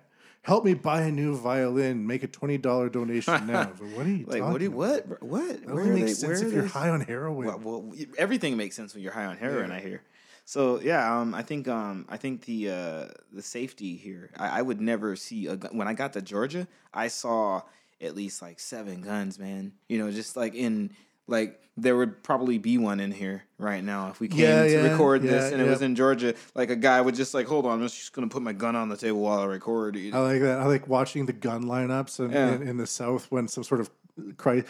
help 0.46 0.64
me 0.64 0.74
buy 0.74 1.02
a 1.02 1.10
new 1.10 1.36
violin 1.36 2.06
make 2.06 2.22
a 2.22 2.28
$20 2.28 2.92
donation 2.92 3.46
now 3.46 3.64
but 3.78 3.88
what 3.96 4.06
are 4.06 4.10
you 4.10 4.24
Like 4.26 4.40
talking 4.40 4.52
what? 4.52 4.58
Do 4.58 4.64
you, 4.64 4.70
what? 4.70 5.22
What? 5.22 5.60
That 5.62 5.74
Where 5.74 5.84
only 5.84 5.90
are 6.02 6.04
makes 6.04 6.20
they- 6.20 6.26
sense 6.28 6.40
where 6.40 6.48
if 6.48 6.54
you're 6.54 6.66
high 6.66 6.88
on 6.88 7.00
heroin 7.00 7.46
Well, 7.48 7.58
well, 7.62 7.92
everything 8.16 8.56
makes 8.56 8.76
sense 8.76 8.94
when 8.94 9.02
you're 9.02 9.12
high 9.12 9.26
on 9.26 9.36
heroin. 9.36 9.70
I 9.72 9.80
hear. 9.80 10.02
So 10.44 10.80
yeah, 10.80 11.02
um, 11.20 11.34
I 11.34 11.42
think 11.42 11.66
um, 11.66 12.06
I 12.08 12.16
think 12.16 12.44
the 12.44 12.70
uh, 12.70 13.04
the 13.32 13.42
safety 13.42 13.96
here. 13.96 14.30
I, 14.36 14.60
I 14.60 14.62
would 14.62 14.80
never 14.80 15.16
see 15.16 15.48
a 15.48 15.56
gun. 15.56 15.76
When 15.76 15.88
I 15.88 15.92
got 15.94 16.12
to 16.12 16.22
Georgia, 16.22 16.68
I 16.94 17.08
saw 17.08 17.62
at 18.00 18.14
least 18.14 18.42
like 18.42 18.60
seven 18.60 19.00
guns, 19.00 19.40
man. 19.40 19.72
You 19.88 19.98
know, 19.98 20.08
just 20.12 20.36
like 20.36 20.54
in 20.54 20.92
like 21.26 21.60
there 21.76 21.96
would 21.96 22.22
probably 22.22 22.56
be 22.58 22.78
one 22.78 23.00
in 23.00 23.12
here 23.12 23.44
right 23.58 23.84
now 23.84 24.08
if 24.08 24.18
we 24.18 24.28
came 24.28 24.38
Yeah, 24.40 24.62
to 24.62 24.70
yeah, 24.70 24.90
record 24.92 25.22
yeah, 25.22 25.30
this 25.32 25.52
and 25.52 25.60
it 25.60 25.68
was 25.68 25.82
in 25.82 25.94
Georgia. 25.94 26.34
Like 26.54 26.70
a 26.70 26.76
guy 26.76 27.00
would 27.00 27.14
just 27.14 27.34
like, 27.34 27.46
hold 27.46 27.66
on, 27.66 27.80
I'm 27.80 27.82
just 27.82 28.12
gonna 28.12 28.28
put 28.28 28.42
my 28.42 28.52
gun 28.52 28.76
on 28.76 28.88
the 28.88 28.96
table 28.96 29.20
while 29.20 29.40
I 29.40 29.44
record. 29.44 29.96
I 29.96 30.18
like 30.18 30.40
that. 30.40 30.60
I 30.60 30.66
like 30.66 30.88
watching 30.88 31.26
the 31.26 31.32
gun 31.34 31.64
lineups 31.64 32.20
in, 32.20 32.32
in, 32.32 32.68
in 32.68 32.76
the 32.78 32.86
South 32.86 33.26
when 33.30 33.48
some 33.48 33.64
sort 33.64 33.80
of 33.80 33.90
cri- 34.36 34.64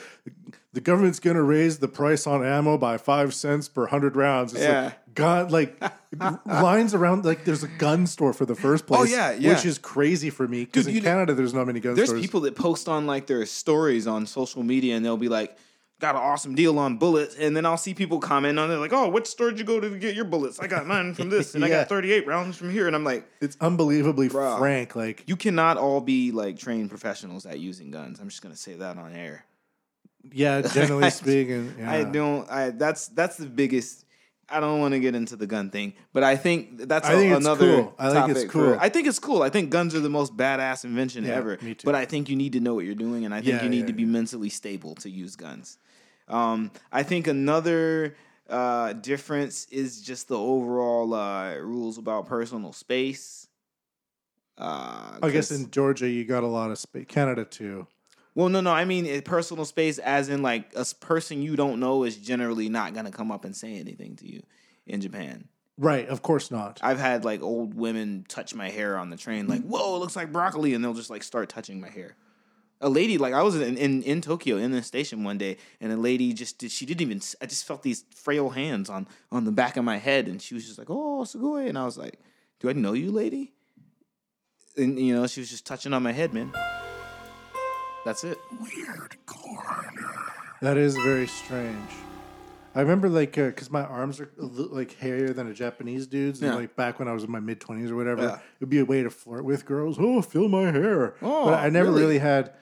the 0.72 0.80
government's 0.80 1.20
going 1.20 1.36
to 1.36 1.42
raise 1.42 1.78
the 1.78 1.88
price 1.88 2.26
on 2.26 2.44
ammo 2.44 2.76
by 2.76 2.98
five 2.98 3.32
cents 3.32 3.68
per 3.68 3.86
hundred 3.86 4.16
rounds. 4.16 4.52
It's 4.52 4.62
Yeah. 4.62 4.84
like 4.84 5.14
gun 5.14 5.48
like 5.48 5.82
lines 6.46 6.94
around 6.94 7.24
like 7.24 7.44
there's 7.44 7.62
a 7.62 7.68
gun 7.68 8.06
store 8.06 8.32
for 8.32 8.44
the 8.44 8.54
first 8.54 8.84
oh, 8.88 8.96
place. 8.96 9.12
Oh, 9.12 9.16
yeah, 9.16 9.32
yeah. 9.32 9.54
which 9.54 9.64
is 9.64 9.78
crazy 9.78 10.30
for 10.30 10.46
me 10.46 10.64
because 10.64 10.86
in 10.86 11.00
Canada 11.00 11.34
there's 11.34 11.54
not 11.54 11.66
many 11.66 11.80
gun 11.80 11.94
There's 11.94 12.08
stores. 12.08 12.20
There's 12.20 12.26
people 12.28 12.40
that 12.42 12.56
post 12.56 12.88
on 12.88 13.06
like 13.06 13.26
their 13.26 13.46
stories 13.46 14.06
on 14.06 14.26
social 14.26 14.62
media 14.62 14.96
and 14.96 15.04
they'll 15.04 15.16
be 15.16 15.28
like, 15.28 15.56
got 15.98 16.14
an 16.14 16.20
awesome 16.20 16.54
deal 16.54 16.78
on 16.78 16.98
bullets. 16.98 17.34
And 17.36 17.56
then 17.56 17.64
I'll 17.64 17.76
see 17.78 17.94
people 17.94 18.18
comment 18.20 18.58
on 18.58 18.70
it 18.70 18.76
like, 18.76 18.92
oh, 18.92 19.08
what 19.08 19.26
store 19.26 19.50
did 19.50 19.58
you 19.58 19.64
go 19.64 19.80
to 19.80 19.96
get 19.98 20.14
your 20.14 20.26
bullets? 20.26 20.60
I 20.60 20.66
got 20.66 20.86
mine 20.86 21.14
from 21.14 21.30
this 21.30 21.54
and 21.54 21.64
I 21.64 21.68
got 21.70 21.88
38 21.88 22.26
rounds 22.26 22.56
from 22.56 22.70
here. 22.70 22.86
And 22.86 22.94
I'm 22.94 23.04
like, 23.04 23.26
it's 23.40 23.56
unbelievably 23.60 24.28
Bruh. 24.28 24.58
frank. 24.58 24.94
Like 24.94 25.24
you 25.26 25.36
cannot 25.36 25.78
all 25.78 26.00
be 26.00 26.32
like 26.32 26.58
trained 26.58 26.90
professionals 26.90 27.46
at 27.46 27.58
using 27.60 27.90
guns. 27.90 28.20
I'm 28.20 28.28
just 28.28 28.42
going 28.42 28.54
to 28.54 28.60
say 28.60 28.74
that 28.74 28.98
on 28.98 29.14
air. 29.14 29.44
yeah, 30.32 30.60
generally 30.72 31.10
speaking, 31.10 31.74
yeah. 31.78 31.90
I 31.90 32.04
don't, 32.04 32.50
I, 32.50 32.70
that's, 32.70 33.08
that's 33.08 33.36
the 33.38 33.46
biggest. 33.46 34.04
I 34.48 34.60
don't 34.60 34.78
want 34.78 34.92
to 34.94 35.00
get 35.00 35.16
into 35.16 35.34
the 35.34 35.48
gun 35.48 35.70
thing, 35.70 35.94
but 36.12 36.22
I 36.22 36.36
think 36.36 36.78
that's 36.86 37.08
I 37.08 37.14
a- 37.14 37.16
think 37.16 37.32
it's 37.32 37.44
another 37.44 37.82
cool. 37.82 37.94
I 37.98 38.10
think 38.12 38.28
it's 38.30 38.40
topic 38.42 38.52
for- 38.52 38.58
cool. 38.74 38.78
I 38.78 38.88
think 38.90 39.08
it's 39.08 39.18
cool. 39.18 39.42
I 39.42 39.48
think 39.50 39.70
guns 39.70 39.92
are 39.96 40.00
the 40.00 40.08
most 40.08 40.36
badass 40.36 40.84
invention 40.84 41.24
Yeah, 41.24 41.32
ever. 41.32 41.58
But 41.84 41.96
I 41.96 42.04
think 42.04 42.28
you 42.28 42.36
need 42.36 42.52
to 42.52 42.60
know 42.60 42.72
what 42.74 42.84
you're 42.84 42.94
doing, 42.94 43.24
and 43.24 43.34
I 43.34 43.38
think 43.38 43.56
Yeah, 43.56 43.64
you 43.64 43.68
need 43.70 43.80
yeah, 43.80 43.86
to 43.86 43.92
be 43.92 44.04
mentally 44.04 44.48
stable 44.50 44.94
to 44.96 45.10
use 45.10 45.34
guns. 45.34 45.78
Um, 46.28 46.70
I 46.92 47.02
think 47.02 47.26
another 47.26 48.16
uh, 48.48 48.92
difference 48.94 49.66
is 49.70 50.02
just 50.02 50.28
the 50.28 50.38
overall 50.38 51.14
uh, 51.14 51.56
rules 51.56 51.98
about 51.98 52.26
personal 52.26 52.72
space. 52.72 53.48
Uh, 54.58 55.18
I 55.22 55.30
guess 55.30 55.50
in 55.50 55.70
Georgia 55.70 56.08
you 56.08 56.24
got 56.24 56.42
a 56.42 56.48
lot 56.48 56.70
of 56.70 56.78
space. 56.78 57.06
Canada 57.08 57.44
too. 57.44 57.86
well, 58.34 58.48
no, 58.48 58.60
no. 58.60 58.72
I 58.72 58.84
mean, 58.86 59.20
personal 59.22 59.64
space, 59.64 59.98
as 59.98 60.28
in 60.28 60.42
like 60.42 60.72
a 60.74 60.84
person 61.00 61.42
you 61.42 61.56
don't 61.56 61.78
know 61.78 62.04
is 62.04 62.16
generally 62.16 62.68
not 62.68 62.94
gonna 62.94 63.10
come 63.10 63.30
up 63.30 63.44
and 63.44 63.54
say 63.54 63.74
anything 63.74 64.16
to 64.16 64.26
you 64.26 64.42
in 64.86 65.00
Japan. 65.00 65.48
Right, 65.78 66.08
of 66.08 66.22
course 66.22 66.50
not. 66.50 66.80
I've 66.82 66.98
had 66.98 67.24
like 67.26 67.42
old 67.42 67.74
women 67.74 68.24
touch 68.28 68.54
my 68.54 68.70
hair 68.70 68.96
on 68.96 69.10
the 69.10 69.16
train, 69.18 69.46
like, 69.46 69.62
"Whoa, 69.62 69.96
it 69.96 69.98
looks 69.98 70.16
like 70.16 70.32
broccoli," 70.32 70.72
and 70.72 70.82
they'll 70.82 70.94
just 70.94 71.10
like 71.10 71.22
start 71.22 71.50
touching 71.50 71.80
my 71.80 71.90
hair. 71.90 72.16
A 72.80 72.88
lady, 72.90 73.16
like 73.16 73.32
I 73.32 73.42
was 73.42 73.54
in 73.58 73.76
in, 73.78 74.02
in 74.02 74.20
Tokyo 74.20 74.58
in 74.58 74.70
the 74.70 74.82
station 74.82 75.24
one 75.24 75.38
day, 75.38 75.56
and 75.80 75.90
a 75.92 75.96
lady 75.96 76.32
just 76.34 76.58
did. 76.58 76.70
She 76.70 76.84
didn't 76.84 77.00
even. 77.00 77.20
I 77.40 77.46
just 77.46 77.64
felt 77.66 77.82
these 77.82 78.04
frail 78.14 78.50
hands 78.50 78.90
on 78.90 79.08
on 79.32 79.44
the 79.44 79.52
back 79.52 79.76
of 79.78 79.84
my 79.84 79.96
head, 79.96 80.26
and 80.28 80.42
she 80.42 80.54
was 80.54 80.66
just 80.66 80.78
like, 80.78 80.90
"Oh, 80.90 81.22
sugoi," 81.24 81.68
and 81.68 81.78
I 81.78 81.84
was 81.86 81.96
like, 81.96 82.20
"Do 82.60 82.68
I 82.68 82.74
know 82.74 82.92
you, 82.92 83.10
lady?" 83.10 83.54
And 84.76 84.98
you 84.98 85.14
know, 85.14 85.26
she 85.26 85.40
was 85.40 85.48
just 85.48 85.64
touching 85.64 85.94
on 85.94 86.02
my 86.02 86.12
head, 86.12 86.34
man. 86.34 86.52
That's 88.04 88.24
it. 88.24 88.38
Weird 88.60 89.16
corner. 89.26 90.14
That 90.60 90.76
is 90.76 90.96
very 90.96 91.26
strange. 91.26 91.90
I 92.74 92.80
remember 92.82 93.08
like 93.08 93.38
uh, 93.38 93.46
because 93.46 93.70
my 93.70 93.84
arms 93.84 94.20
are 94.20 94.30
like 94.36 94.92
hairier 94.98 95.32
than 95.32 95.46
a 95.48 95.54
Japanese 95.54 96.06
dude's, 96.06 96.42
and 96.42 96.52
Yeah. 96.52 96.56
like 96.58 96.76
back 96.76 96.98
when 96.98 97.08
I 97.08 97.12
was 97.12 97.24
in 97.24 97.30
my 97.30 97.40
mid 97.40 97.58
twenties 97.58 97.90
or 97.90 97.96
whatever, 97.96 98.22
Yeah. 98.22 98.38
it'd 98.60 98.68
be 98.68 98.80
a 98.80 98.84
way 98.84 99.02
to 99.02 99.08
flirt 99.08 99.44
with 99.46 99.64
girls. 99.64 99.96
Oh, 99.98 100.20
feel 100.20 100.48
my 100.48 100.70
hair. 100.70 101.14
Oh, 101.22 101.46
but 101.46 101.54
I 101.64 101.70
never 101.70 101.88
really? 101.88 102.02
really, 102.02 102.18
had 102.18 102.52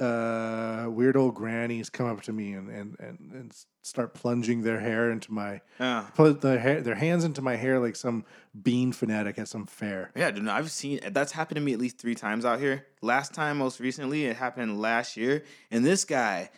uh, 0.00 0.86
weird 0.88 1.16
old 1.16 1.34
grannies 1.34 1.90
come 1.90 2.06
up 2.06 2.22
to 2.22 2.32
me 2.32 2.52
and 2.52 2.68
and, 2.68 2.96
and, 2.98 3.32
and 3.32 3.52
start 3.82 4.14
plunging 4.14 4.62
their 4.62 4.80
hair 4.80 5.10
into 5.10 5.32
my 5.32 5.60
Yeah. 5.78 6.06
put 6.14 6.40
their 6.40 6.58
hair, 6.58 6.80
their 6.80 6.94
hands 6.94 7.24
into 7.24 7.42
my 7.42 7.56
hair 7.56 7.78
like 7.78 7.96
some 7.96 8.24
bean 8.62 8.92
fanatic 8.92 9.38
at 9.38 9.48
some 9.48 9.66
fair. 9.66 10.10
Yeah, 10.16 10.30
dude, 10.30 10.44
no, 10.44 10.52
I've 10.52 10.70
seen 10.70 11.00
that's 11.12 11.32
happened 11.32 11.56
to 11.56 11.60
me 11.62 11.72
at 11.72 11.78
least 11.78 11.98
three 11.98 12.14
times 12.14 12.44
out 12.44 12.60
here. 12.60 12.86
Last 13.02 13.34
time, 13.34 13.58
most 13.58 13.80
recently, 13.80 14.26
it 14.26 14.36
happened 14.36 14.80
last 14.80 15.16
year, 15.16 15.44
and 15.70 15.84
this 15.84 16.04
guy 16.04 16.50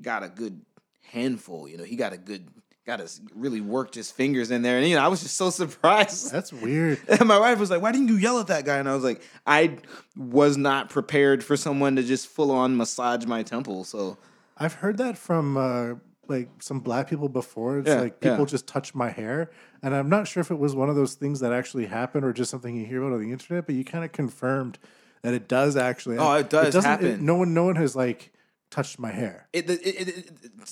got 0.00 0.22
a 0.22 0.28
good 0.28 0.62
handful. 1.02 1.68
You 1.68 1.76
know, 1.78 1.84
he 1.84 1.96
got 1.96 2.12
a 2.12 2.16
good, 2.18 2.48
got 2.86 2.98
to 2.98 3.08
really 3.34 3.60
worked 3.60 3.94
his 3.94 4.10
fingers 4.10 4.50
in 4.50 4.62
there, 4.62 4.78
and 4.78 4.86
you 4.88 4.96
know, 4.96 5.02
I 5.04 5.08
was 5.08 5.22
just 5.22 5.36
so 5.36 5.50
surprised. 5.62 6.30
That's 6.32 6.52
weird. 6.52 7.00
And 7.08 7.26
my 7.26 7.38
wife 7.38 7.58
was 7.58 7.70
like, 7.70 7.80
"Why 7.82 7.92
didn't 7.92 8.08
you 8.08 8.16
yell 8.16 8.38
at 8.40 8.48
that 8.48 8.64
guy?" 8.64 8.78
And 8.78 8.88
I 8.88 8.94
was 8.94 9.04
like, 9.04 9.22
"I 9.46 9.78
was 10.16 10.56
not 10.56 10.90
prepared 10.90 11.42
for 11.44 11.56
someone 11.56 11.96
to 11.96 12.02
just 12.02 12.26
full 12.28 12.50
on 12.50 12.76
massage 12.76 13.24
my 13.26 13.42
temple." 13.42 13.84
So 13.84 14.18
I've 14.58 14.74
heard 14.74 14.98
that 14.98 15.16
from 15.18 15.56
uh, 15.56 15.94
like 16.28 16.48
some 16.62 16.80
black 16.80 17.08
people 17.08 17.28
before. 17.28 17.78
It's 17.78 17.88
Yeah, 17.88 18.00
like 18.00 18.20
people 18.20 18.38
yeah. 18.40 18.44
just 18.46 18.66
touch 18.66 18.94
my 18.94 19.10
hair, 19.10 19.50
and 19.82 19.94
I'm 19.94 20.08
not 20.08 20.28
sure 20.28 20.40
if 20.40 20.50
it 20.50 20.58
was 20.58 20.74
one 20.74 20.88
of 20.90 20.96
those 20.96 21.14
things 21.14 21.40
that 21.40 21.52
actually 21.52 21.86
happened 21.86 22.24
or 22.24 22.32
just 22.32 22.50
something 22.50 22.76
you 22.76 22.84
hear 22.86 23.02
about 23.02 23.14
on 23.14 23.22
the 23.22 23.32
internet. 23.32 23.66
But 23.66 23.74
you 23.74 23.84
kind 23.84 24.04
of 24.04 24.12
confirmed 24.12 24.78
that 25.22 25.32
it 25.34 25.48
does 25.48 25.76
actually. 25.76 26.18
Oh, 26.18 26.32
it 26.34 26.50
does 26.50 26.74
doesn't- 26.74 26.90
happen. 26.90 27.24
no 27.24 27.36
one, 27.36 27.54
no 27.54 27.64
one 27.64 27.76
has 27.76 27.96
like 27.96 28.30
touched 28.74 28.98
my 28.98 29.12
hair. 29.12 29.46
it, 29.52 29.68
it, 29.70 29.80
it, 29.86 30.08
it- 30.08 30.30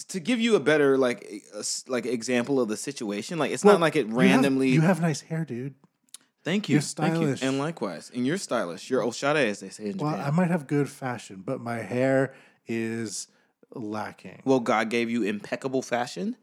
to 0.09 0.19
give 0.21 0.41
you 0.41 0.57
a 0.57 0.61
better 0.61 0.97
like 0.99 1.21
a 1.55 1.63
like 1.89 2.07
example 2.07 2.61
of 2.61 2.69
the 2.69 2.77
situation, 2.77 3.39
like 3.39 3.51
it's 3.53 3.65
Well, 3.65 3.75
not 3.75 3.81
like 3.81 3.97
it 3.97 4.07
you 4.07 4.13
have- 4.13 4.17
randomly. 4.31 4.69
You 4.71 4.81
have, 4.83 5.01
nice 5.01 5.21
hair, 5.21 5.45
dude. 5.45 5.75
Thank 6.45 6.69
you. 6.69 6.75
You're 6.75 6.83
Thank 6.83 7.15
you. 7.15 7.37
stylish. 7.37 7.43
And 7.43 7.59
likewise. 7.59 8.11
And 8.15 8.27
you're 8.27 8.39
stylish. 8.39 8.91
You're 8.91 9.03
oshare, 9.03 9.37
as 9.49 9.61
they 9.61 9.69
say 9.69 9.85
in 9.91 9.97
Well, 9.99 10.11
Japan. 10.11 10.27
I 10.27 10.31
might 10.39 10.51
have 10.51 10.67
good 10.67 10.89
fashion, 10.89 11.43
but 11.47 11.61
my 11.61 11.79
hair 11.79 12.35
is 12.67 13.29
lacking. 13.75 14.43
well, 14.45 14.61
God 14.61 14.91
gave 14.91 15.09
you 15.09 15.23
impeccable 15.23 15.83
fashion, 15.83 16.37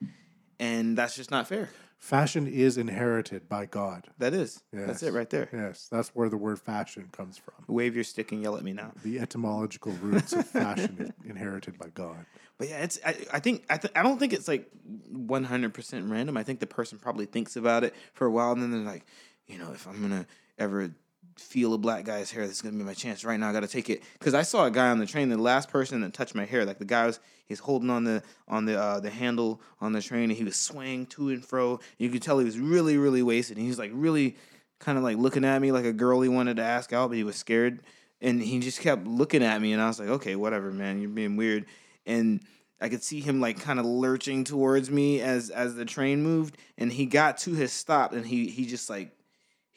and 0.59 0.97
that's 0.97 1.15
just 1.15 1.31
not 1.31 1.47
fair. 1.47 1.69
Fashion 1.99 2.47
is 2.47 2.77
inherited 2.77 3.49
by 3.49 3.65
God. 3.65 4.07
That 4.19 4.33
is. 4.33 4.63
That's 4.71 5.03
it 5.03 5.13
right 5.13 5.29
there. 5.29 5.49
Yes, 5.51 5.89
that's 5.91 6.09
where 6.15 6.29
the 6.29 6.37
word 6.37 6.57
fashion 6.57 7.09
comes 7.11 7.37
from. 7.37 7.65
Wave 7.67 7.93
your 7.93 8.05
stick 8.05 8.31
and 8.31 8.41
yell 8.41 8.55
at 8.55 8.63
me 8.63 8.71
now. 8.71 8.93
The 9.03 9.19
etymological 9.19 9.91
roots 10.01 10.31
of 10.31 10.47
fashion 10.47 10.95
is 10.97 11.11
inherited 11.29 11.77
by 11.77 11.89
God. 11.89 12.25
But 12.57 12.69
yeah, 12.69 12.83
it's. 12.83 12.99
I, 13.05 13.17
I 13.33 13.39
think. 13.41 13.65
I, 13.69 13.77
th- 13.77 13.91
I 13.97 14.01
don't 14.01 14.17
think 14.17 14.31
it's 14.31 14.47
like 14.47 14.69
one 15.11 15.43
hundred 15.43 15.73
percent 15.73 16.09
random. 16.09 16.37
I 16.37 16.43
think 16.43 16.61
the 16.61 16.67
person 16.67 16.99
probably 16.99 17.25
thinks 17.25 17.57
about 17.57 17.83
it 17.83 17.93
for 18.13 18.25
a 18.25 18.31
while, 18.31 18.53
and 18.53 18.61
then 18.61 18.71
they're 18.71 18.79
like, 18.93 19.05
you 19.47 19.57
know, 19.57 19.71
if 19.73 19.85
I'm 19.85 20.01
gonna 20.01 20.25
ever 20.57 20.91
feel 21.39 21.73
a 21.73 21.77
black 21.77 22.05
guy's 22.05 22.31
hair, 22.31 22.45
this 22.45 22.57
is 22.57 22.61
gonna 22.61 22.77
be 22.77 22.83
my 22.83 22.93
chance. 22.93 23.23
Right 23.23 23.39
now, 23.39 23.49
I 23.49 23.53
got 23.53 23.61
to 23.61 23.67
take 23.67 23.89
it 23.89 24.03
because 24.17 24.33
I 24.33 24.41
saw 24.41 24.65
a 24.65 24.71
guy 24.71 24.89
on 24.89 24.99
the 24.99 25.05
train. 25.05 25.29
The 25.29 25.37
last 25.37 25.69
person 25.69 26.01
that 26.01 26.13
touched 26.13 26.35
my 26.35 26.45
hair, 26.45 26.65
like 26.65 26.79
the 26.79 26.85
guy 26.85 27.05
was, 27.05 27.19
he's 27.45 27.59
holding 27.59 27.89
on 27.89 28.03
the 28.03 28.23
on 28.47 28.65
the 28.65 28.79
uh, 28.79 28.99
the 28.99 29.09
handle 29.09 29.61
on 29.81 29.93
the 29.93 30.01
train, 30.01 30.23
and 30.25 30.33
he 30.33 30.43
was 30.43 30.55
swaying 30.55 31.07
to 31.07 31.29
and 31.29 31.45
fro. 31.45 31.79
You 31.97 32.09
could 32.09 32.21
tell 32.21 32.39
he 32.39 32.45
was 32.45 32.59
really, 32.59 32.97
really 32.97 33.23
wasted. 33.23 33.57
And 33.57 33.63
he 33.63 33.69
was 33.69 33.79
like 33.79 33.91
really, 33.93 34.35
kind 34.79 34.97
of 34.97 35.03
like 35.03 35.17
looking 35.17 35.45
at 35.45 35.61
me 35.61 35.71
like 35.71 35.85
a 35.85 35.93
girl 35.93 36.21
he 36.21 36.29
wanted 36.29 36.57
to 36.57 36.63
ask 36.63 36.93
out, 36.93 37.09
but 37.09 37.17
he 37.17 37.23
was 37.23 37.35
scared. 37.35 37.81
And 38.21 38.41
he 38.41 38.59
just 38.59 38.81
kept 38.81 39.07
looking 39.07 39.43
at 39.43 39.61
me, 39.61 39.71
and 39.71 39.81
I 39.81 39.87
was 39.87 39.99
like, 39.99 40.09
okay, 40.09 40.35
whatever, 40.35 40.71
man, 40.71 40.99
you're 40.99 41.09
being 41.09 41.37
weird 41.37 41.65
and 42.05 42.41
I 42.81 42.89
could 42.89 43.03
see 43.03 43.19
him 43.19 43.39
like 43.39 43.59
kind 43.59 43.79
of 43.79 43.85
lurching 43.85 44.43
towards 44.43 44.89
me 44.89 45.21
as 45.21 45.49
as 45.49 45.75
the 45.75 45.85
train 45.85 46.23
moved, 46.23 46.57
and 46.77 46.91
he 46.91 47.05
got 47.05 47.37
to 47.39 47.53
his 47.53 47.71
stop, 47.71 48.13
and 48.13 48.25
he 48.25 48.49
he 48.49 48.65
just 48.65 48.89
like 48.89 49.11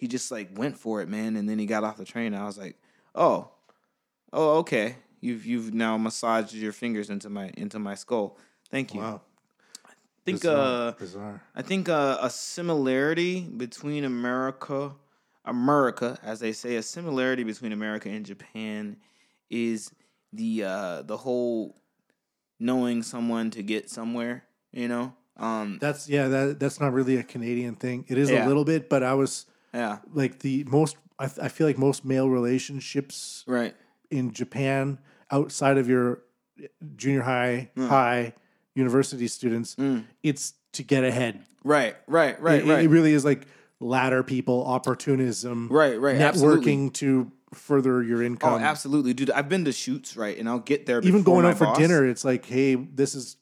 he 0.02 0.08
just 0.08 0.32
like 0.32 0.48
went 0.58 0.76
for 0.76 1.00
it, 1.00 1.08
man, 1.08 1.36
and 1.36 1.48
then 1.48 1.60
he 1.60 1.64
got 1.66 1.84
off 1.84 1.96
the 1.96 2.04
train. 2.04 2.34
And 2.34 2.42
I 2.42 2.44
was 2.44 2.58
like, 2.58 2.76
oh, 3.14 3.50
oh, 4.32 4.58
okay, 4.58 4.96
you've 5.20 5.46
you've 5.46 5.72
now 5.72 5.96
massaged 5.96 6.54
your 6.54 6.72
fingers 6.72 7.08
into 7.08 7.30
my 7.30 7.52
into 7.56 7.78
my 7.78 7.94
skull. 7.94 8.36
Thank 8.68 8.94
you. 8.94 9.00
Wow. 9.00 9.20
I 9.86 9.92
think 10.24 10.40
Bizarre. 10.40 10.88
uh 10.88 10.92
Bizarre. 10.98 11.42
I 11.54 11.62
think 11.62 11.88
uh, 11.88 12.18
a 12.20 12.30
similarity 12.30 13.42
between 13.42 14.02
America, 14.04 14.92
America, 15.44 16.18
as 16.24 16.40
they 16.40 16.52
say, 16.52 16.74
a 16.74 16.82
similarity 16.82 17.44
between 17.44 17.70
America 17.70 18.08
and 18.08 18.26
Japan 18.26 18.96
is 19.50 19.92
the 20.32 20.64
uh, 20.64 21.02
the 21.02 21.16
whole 21.16 21.76
knowing 22.58 23.04
someone 23.04 23.50
to 23.52 23.62
get 23.62 23.88
somewhere. 23.88 24.42
You 24.72 24.88
know, 24.88 25.14
um, 25.36 25.78
That's 25.80 26.08
yeah. 26.08 26.26
That 26.26 26.58
that's 26.58 26.80
not 26.80 26.92
really 26.92 27.18
a 27.18 27.22
Canadian 27.22 27.76
thing. 27.76 28.04
It 28.08 28.18
is 28.18 28.30
Yeah. 28.30 28.44
a 28.44 28.48
little 28.48 28.64
bit, 28.64 28.88
but 28.88 29.04
I 29.04 29.14
was 29.14 29.46
yeah, 29.74 29.98
like 30.12 30.40
the 30.40 30.64
most. 30.64 30.96
I, 31.18 31.24
I 31.40 31.48
feel 31.48 31.66
like 31.66 31.78
most 31.78 32.04
male 32.04 32.28
relationships 32.28 33.44
right, 33.46 33.74
in 34.10 34.32
Japan 34.32 34.98
outside 35.30 35.78
of 35.78 35.88
your 35.88 36.22
junior 36.96 37.22
high, 37.22 37.70
Hmm. 37.76 37.86
high, 37.86 38.34
university 38.74 39.28
students, 39.28 39.76
it's 40.22 40.54
to 40.72 40.82
get 40.82 41.04
ahead. 41.04 41.40
right, 41.64 41.96
right, 42.06 42.40
right, 42.40 42.60
It- 42.62 42.66
right. 42.66 42.84
It, 42.84 42.88
really 42.88 43.12
is 43.12 43.24
like 43.24 43.46
ladder 43.80 44.22
people, 44.22 44.64
opportunism, 44.66 45.68
Right, 45.70 46.00
right, 46.00 46.16
networking 46.16 46.86
absolutely. 46.86 46.90
to 46.90 47.32
further 47.52 48.02
your 48.02 48.22
oh, 48.22 48.26
income. 48.26 48.62
absolutely, 48.62 49.12
dude. 49.12 49.30
I've 49.30 49.48
been 49.48 49.64
to 49.66 49.72
shoots, 49.72 50.16
right, 50.16 50.38
and 50.38 50.48
I'll 50.48 50.58
get 50.60 50.86
there. 50.86 50.98
Even 51.00 51.20
before 51.20 51.34
going 51.34 51.44
my 51.44 51.50
out 51.50 51.58
for 51.58 51.66
boss. 51.66 51.78
dinner, 51.78 52.06
it's 52.06 52.24
like, 52.24 52.46
hey, 52.46 52.74
this 52.76 53.14
is 53.14 53.36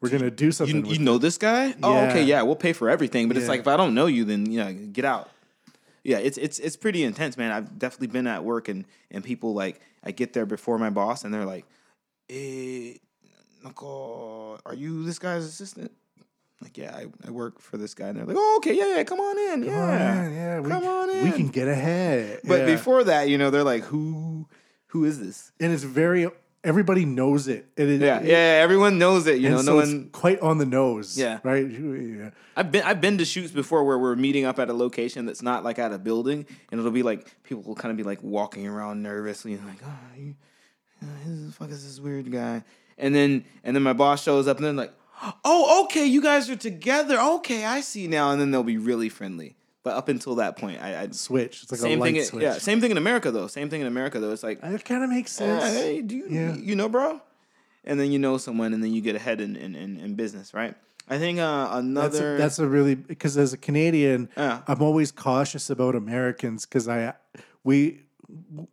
we're 0.00 0.10
gonna 0.10 0.30
do 0.30 0.52
something. 0.52 0.76
You, 0.76 0.82
with 0.82 0.98
you 0.98 0.98
know 1.04 1.16
this 1.16 1.38
guy? 1.38 1.74
Oh, 1.82 1.94
Yeah. 1.94 2.08
okay, 2.10 2.22
yeah, 2.24 2.42
we'll 2.42 2.56
pay 2.56 2.74
for 2.74 2.90
everything. 2.90 3.28
But 3.28 3.36
it's 3.38 3.44
Yeah. 3.44 3.50
like 3.52 3.60
if 3.60 3.68
I 3.68 3.76
don't 3.78 3.94
know 3.94 4.06
you, 4.06 4.24
then 4.24 4.50
you 4.50 4.62
know, 4.62 4.72
get 4.92 5.06
out. 5.06 5.30
Yeah, 6.06 6.18
it's 6.18 6.38
it's 6.38 6.60
it's 6.60 6.76
pretty 6.76 7.02
intense, 7.02 7.36
man. 7.36 7.50
I've 7.50 7.80
definitely 7.80 8.06
been 8.06 8.28
at 8.28 8.44
work 8.44 8.68
and 8.68 8.84
and 9.10 9.24
people 9.24 9.54
like 9.54 9.80
I 10.04 10.12
get 10.12 10.34
there 10.34 10.46
before 10.46 10.78
my 10.78 10.88
boss 10.88 11.24
and 11.24 11.34
they're 11.34 11.44
like, 11.44 11.66
"Eh, 12.30 12.94
Nako, 13.64 14.60
are 14.64 14.74
you 14.74 15.02
this 15.02 15.18
guy's 15.18 15.44
assistant?" 15.44 15.90
Like, 16.62 16.78
yeah, 16.78 16.94
I, 16.96 17.06
I 17.26 17.30
work 17.32 17.60
for 17.60 17.76
this 17.76 17.92
guy. 17.92 18.06
And 18.08 18.18
they're 18.18 18.24
like, 18.24 18.36
"Oh, 18.38 18.54
okay, 18.58 18.74
yeah, 18.74 18.96
yeah, 18.98 19.02
come 19.02 19.18
on 19.18 19.36
in, 19.52 19.64
yeah, 19.64 19.72
Oh, 19.72 19.92
yeah, 19.92 20.30
yeah, 20.30 20.60
we, 20.60 20.70
come 20.70 20.86
on 20.86 21.10
in." 21.10 21.24
we 21.24 21.32
can 21.32 21.48
get 21.48 21.66
ahead. 21.66 22.40
But 22.44 22.60
Yeah. 22.60 22.66
before 22.66 23.02
that, 23.02 23.28
you 23.28 23.36
know, 23.36 23.50
they're 23.50 23.64
like, 23.64 23.82
"Who, 23.84 24.46
who 24.88 25.04
is 25.04 25.18
this?" 25.18 25.50
and 25.58 25.72
it's 25.72 25.82
very 25.82 26.28
everybody 26.66 27.04
knows 27.04 27.48
it. 27.48 27.66
And 27.76 27.88
it 27.88 28.00
Yeah, 28.00 28.18
it- 28.20 28.26
yeah, 28.26 28.60
everyone 28.62 28.98
knows 28.98 29.26
it. 29.26 29.38
You 29.40 29.50
know, 29.50 29.62
so 29.62 29.74
no 29.74 29.78
it's 29.78 29.90
one. 29.90 30.10
quite 30.10 30.40
on 30.40 30.58
the 30.58 30.66
nose. 30.66 31.16
Yeah. 31.16 31.38
right. 31.42 31.66
Yeah. 31.70 32.30
I've 32.56 32.70
been 32.72 32.82
I've 32.82 33.00
been 33.00 33.18
to 33.18 33.24
shoots 33.24 33.52
before 33.52 33.84
where 33.84 33.98
we're 33.98 34.16
meeting 34.16 34.44
up 34.44 34.58
at 34.58 34.68
a 34.68 34.72
location 34.74 35.26
that's 35.26 35.42
not 35.42 35.64
like 35.64 35.78
at 35.78 35.92
a 35.92 35.98
building, 35.98 36.44
and 36.70 36.78
it'll 36.80 36.90
be 36.92 37.02
like 37.02 37.42
people 37.44 37.62
will 37.62 37.74
kind 37.74 37.90
of 37.90 37.96
be 37.96 38.02
like 38.02 38.22
walking 38.22 38.66
around 38.66 39.02
nervously 39.02 39.54
and 39.54 39.64
like, 39.66 39.78
oh, 39.84 40.18
you, 40.18 40.34
uh, 41.02 41.06
who 41.24 41.46
the 41.46 41.52
fuck 41.52 41.70
is 41.70 41.84
this 41.84 42.00
weird 42.00 42.30
guy? 42.32 42.64
And 42.98 43.14
then 43.14 43.44
and 43.64 43.74
then 43.76 43.82
my 43.82 43.92
boss 43.92 44.22
shows 44.22 44.48
up 44.48 44.56
and 44.56 44.66
then 44.66 44.76
like, 44.76 44.92
oh, 45.44 45.84
okay, 45.84 46.06
you 46.06 46.20
guys 46.22 46.48
are 46.50 46.56
together. 46.56 47.18
Okay, 47.20 47.64
I 47.64 47.80
see 47.82 48.06
now. 48.08 48.30
And 48.32 48.40
then 48.40 48.50
they'll 48.50 48.62
be 48.62 48.78
really 48.78 49.08
friendly. 49.10 49.56
But 49.86 49.94
up 49.94 50.08
until 50.08 50.34
that 50.42 50.56
point, 50.56 50.82
I, 50.82 51.02
I 51.02 51.08
Switch. 51.12 51.62
It's 51.62 51.70
like 51.70 51.80
same 51.80 51.98
a 51.98 52.02
light 52.02 52.14
thing. 52.14 52.24
switch. 52.24 52.42
Yeah, 52.42 52.54
same 52.58 52.80
thing 52.80 52.90
in 52.90 52.96
America 52.96 53.30
though. 53.30 53.46
Same 53.46 53.68
thing 53.70 53.82
in 53.82 53.86
America 53.86 54.18
though. 54.18 54.32
It's 54.32 54.42
like, 54.42 54.58
It 54.64 54.84
kind 54.84 55.04
of 55.04 55.10
makes 55.10 55.30
sense. 55.30 55.62
hey, 55.62 56.02
do 56.02 56.16
you 56.16 56.26
Yeah. 56.28 56.54
you 56.56 56.74
know, 56.74 56.88
bro? 56.88 57.20
And 57.84 58.00
then 58.00 58.10
you 58.10 58.18
know 58.18 58.36
someone, 58.36 58.74
and 58.74 58.82
then 58.82 58.92
you 58.92 59.00
get 59.00 59.14
ahead 59.14 59.40
in 59.40 59.54
in, 59.54 59.76
in, 59.76 60.00
in 60.00 60.14
business, 60.16 60.52
right? 60.52 60.74
I 61.08 61.18
think 61.18 61.38
uh, 61.38 61.66
That's 61.68 61.76
another. 61.78 62.34
a, 62.34 62.38
that's 62.38 62.58
a 62.58 62.66
really 62.66 62.96
because 62.96 63.38
as 63.38 63.52
a 63.52 63.56
Canadian, 63.56 64.28
Yeah. 64.36 64.62
I'm 64.66 64.82
always 64.82 65.12
cautious 65.12 65.70
about 65.70 65.94
Americans 65.94 66.66
because 66.66 66.88
I 66.88 67.14
we 67.62 68.00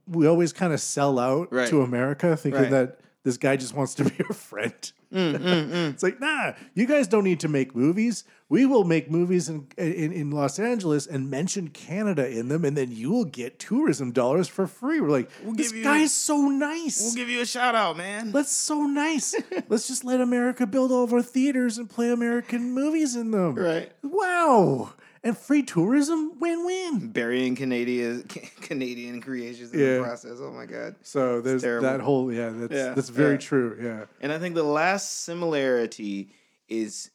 we 0.08 0.26
always 0.26 0.52
kind 0.52 0.74
of 0.74 0.82
sell 0.82 1.20
out 1.20 1.54
Right. 1.54 1.70
to 1.70 1.84
America, 1.84 2.36
thinking 2.36 2.62
Right. 2.64 2.72
that 2.72 3.00
this 3.24 3.38
guy 3.38 3.56
just 3.56 3.76
wants 3.76 3.94
to 4.00 4.04
be 4.06 4.24
a 4.28 4.34
friend. 4.34 4.92
Mm, 5.14 5.92
It's 5.94 6.02
like, 6.02 6.20
nah, 6.20 6.54
you 6.74 6.88
guys 6.88 7.08
don't 7.08 7.24
need 7.24 7.40
to 7.42 7.48
make 7.48 7.76
movies. 7.76 8.24
We 8.54 8.68
will 8.68 8.84
make 8.84 9.10
movies 9.10 9.50
in, 9.50 9.68
in 9.78 10.12
in 10.14 10.30
Los 10.30 10.60
Angeles 10.60 11.08
and 11.08 11.28
mention 11.32 11.70
Canada 11.70 12.30
in 12.30 12.50
them, 12.50 12.64
and 12.66 12.78
then 12.78 12.92
you 12.92 13.10
will 13.12 13.26
get 13.26 13.58
tourism 13.58 14.12
dollars 14.12 14.48
for 14.48 14.68
free. 14.68 15.02
We're 15.02 15.10
like, 15.10 15.30
this 15.56 15.70
give 15.72 15.78
you- 15.78 15.84
guy's 15.84 16.14
so 16.14 16.38
nice. 16.50 17.02
We'll 17.02 17.16
give 17.16 17.30
you 17.30 17.42
a 17.42 17.48
shout 17.48 17.74
out, 17.74 17.98
man. 17.98 18.32
That's 18.32 18.52
so 18.52 18.84
nice. 18.86 19.34
Let's 19.70 19.88
just 19.88 20.04
let 20.06 20.22
America 20.22 20.68
build 20.68 20.92
all 20.92 21.04
of 21.04 21.14
our 21.14 21.24
theaters 21.24 21.80
and 21.80 21.90
play 21.90 22.12
American 22.12 22.74
movies 22.74 23.16
in 23.16 23.32
them. 23.32 23.56
Right. 23.56 23.92
Wow. 24.04 24.94
And 25.24 25.36
free 25.36 25.64
tourism, 25.64 26.38
win 26.40 26.64
win. 26.64 27.10
Burying 27.12 27.56
Canadian 27.56 28.24
Canadian 28.62 29.20
creations 29.20 29.74
in 29.74 29.80
Yeah. 29.80 29.98
the 29.98 30.04
process. 30.04 30.38
Oh 30.40 30.52
my 30.52 30.68
god. 30.68 30.96
So 31.02 31.42
there's 31.42 31.64
that 31.64 32.02
whole 32.02 32.32
yeah. 32.32 32.50
That's 32.54 32.72
Yeah, 32.74 32.94
that's 32.94 33.10
very 33.10 33.34
yeah. 33.36 33.38
true. 33.50 33.78
Yeah. 33.82 34.06
And 34.22 34.32
I 34.32 34.38
think 34.38 34.54
the 34.54 34.62
last 34.82 35.24
similarity 35.24 36.30
is 36.68 37.10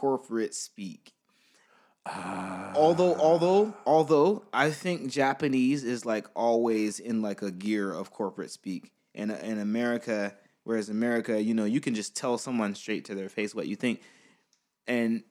corporate 0.00 0.54
speak. 0.54 1.12
Ah. 2.08 2.72
although 2.76 3.16
although 3.16 3.74
although 3.84 4.44
I 4.52 4.70
think 4.70 5.10
Japanese 5.10 5.82
is 5.82 6.06
like 6.06 6.28
always 6.36 7.00
in 7.00 7.20
like 7.20 7.42
a 7.42 7.50
gear 7.50 7.92
of 7.92 8.12
corporate 8.12 8.50
speak. 8.52 8.92
And 9.12 9.30
in 9.32 9.58
America, 9.58 10.34
whereas 10.62 10.88
America, 10.88 11.42
you 11.42 11.54
know, 11.54 11.64
you 11.64 11.80
can 11.80 11.94
just 11.94 12.14
tell 12.14 12.38
someone 12.38 12.74
straight 12.76 13.06
to 13.06 13.14
their 13.16 13.28
face 13.28 13.54
what 13.54 13.66
you 13.66 13.74
think. 13.76 14.00
and 14.86 15.22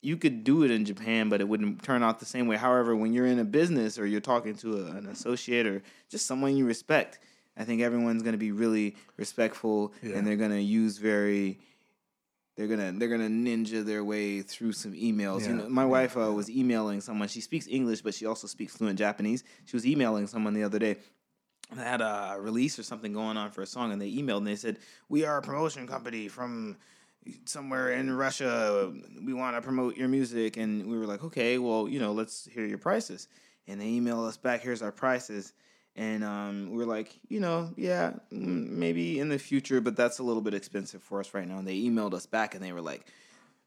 you 0.00 0.16
could 0.16 0.44
do 0.44 0.62
it 0.62 0.70
in 0.70 0.84
Japan, 0.84 1.28
but 1.28 1.40
it 1.40 1.48
wouldn't 1.48 1.82
turn 1.82 2.04
out 2.04 2.20
the 2.20 2.24
same 2.34 2.46
way. 2.46 2.56
However, 2.56 2.94
when 2.94 3.12
you're 3.12 3.26
in 3.26 3.40
a 3.40 3.44
business 3.44 3.98
or 3.98 4.06
you're 4.06 4.20
talking 4.20 4.54
to 4.58 4.68
a, 4.86 4.90
an 4.98 5.06
associate 5.08 5.66
or 5.66 5.82
just 6.08 6.24
someone 6.24 6.56
you 6.56 6.64
respect, 6.64 7.18
I 7.56 7.64
think 7.64 7.82
everyone's 7.82 8.22
going 8.22 8.34
to 8.38 8.44
be 8.48 8.52
really 8.52 8.94
respectful 9.16 9.92
Yeah. 10.00 10.14
and 10.16 10.24
they're 10.24 10.36
going 10.44 10.52
to 10.52 10.62
use 10.62 10.98
very 10.98 11.58
they're 12.58 12.66
gonna 12.66 12.90
they're 12.90 13.08
gonna 13.08 13.28
ninja 13.28 13.84
their 13.84 14.02
way 14.02 14.42
through 14.42 14.72
some 14.72 14.92
emails. 14.92 15.46
You 15.46 15.54
know, 15.54 15.68
my 15.68 15.86
wife 15.86 16.16
uh, 16.16 16.32
was 16.32 16.50
emailing 16.50 17.00
someone. 17.00 17.28
She 17.28 17.40
speaks 17.40 17.68
English, 17.68 18.02
but 18.02 18.14
she 18.14 18.26
also 18.26 18.48
speaks 18.48 18.76
fluent 18.76 18.98
Japanese. 18.98 19.44
She 19.64 19.76
was 19.76 19.86
emailing 19.86 20.26
someone 20.26 20.54
the 20.54 20.64
other 20.64 20.80
day. 20.80 20.96
and 21.70 21.78
had 21.78 22.00
a 22.00 22.36
release 22.40 22.76
or 22.76 22.82
something 22.82 23.12
going 23.12 23.36
on 23.36 23.52
for 23.52 23.62
a 23.62 23.66
song, 23.66 23.92
and 23.92 24.02
they 24.02 24.10
emailed 24.10 24.38
and 24.38 24.46
they 24.48 24.56
said, 24.56 24.80
"We 25.08 25.24
are 25.24 25.38
a 25.38 25.42
promotion 25.42 25.86
company 25.86 26.26
from 26.26 26.78
somewhere 27.44 27.92
in 27.92 28.10
Russia. 28.10 28.92
We 29.24 29.34
want 29.34 29.54
to 29.56 29.62
promote 29.62 29.96
your 29.96 30.08
music." 30.08 30.56
And 30.56 30.88
we 30.88 30.98
were 30.98 31.06
like, 31.06 31.22
"Okay, 31.22 31.58
well, 31.58 31.88
you 31.88 32.00
know, 32.00 32.10
let's 32.12 32.46
hear 32.46 32.66
your 32.66 32.78
prices." 32.78 33.28
And 33.68 33.80
they 33.80 33.86
emailed 33.86 34.26
us 34.26 34.36
back, 34.36 34.62
"Here's 34.62 34.82
our 34.82 34.90
prices." 34.90 35.52
And 35.98 36.22
um, 36.22 36.70
we 36.70 36.76
were 36.76 36.86
like, 36.86 37.18
you 37.28 37.40
know, 37.40 37.70
yeah, 37.76 38.12
maybe 38.30 39.18
in 39.18 39.28
the 39.28 39.38
future, 39.38 39.80
but 39.80 39.96
that's 39.96 40.20
a 40.20 40.22
little 40.22 40.40
bit 40.40 40.54
expensive 40.54 41.02
for 41.02 41.18
us 41.18 41.34
right 41.34 41.46
now. 41.46 41.58
And 41.58 41.66
they 41.66 41.76
emailed 41.76 42.14
us 42.14 42.24
back 42.24 42.54
and 42.54 42.62
they 42.62 42.70
were 42.70 42.80
like, 42.80 43.04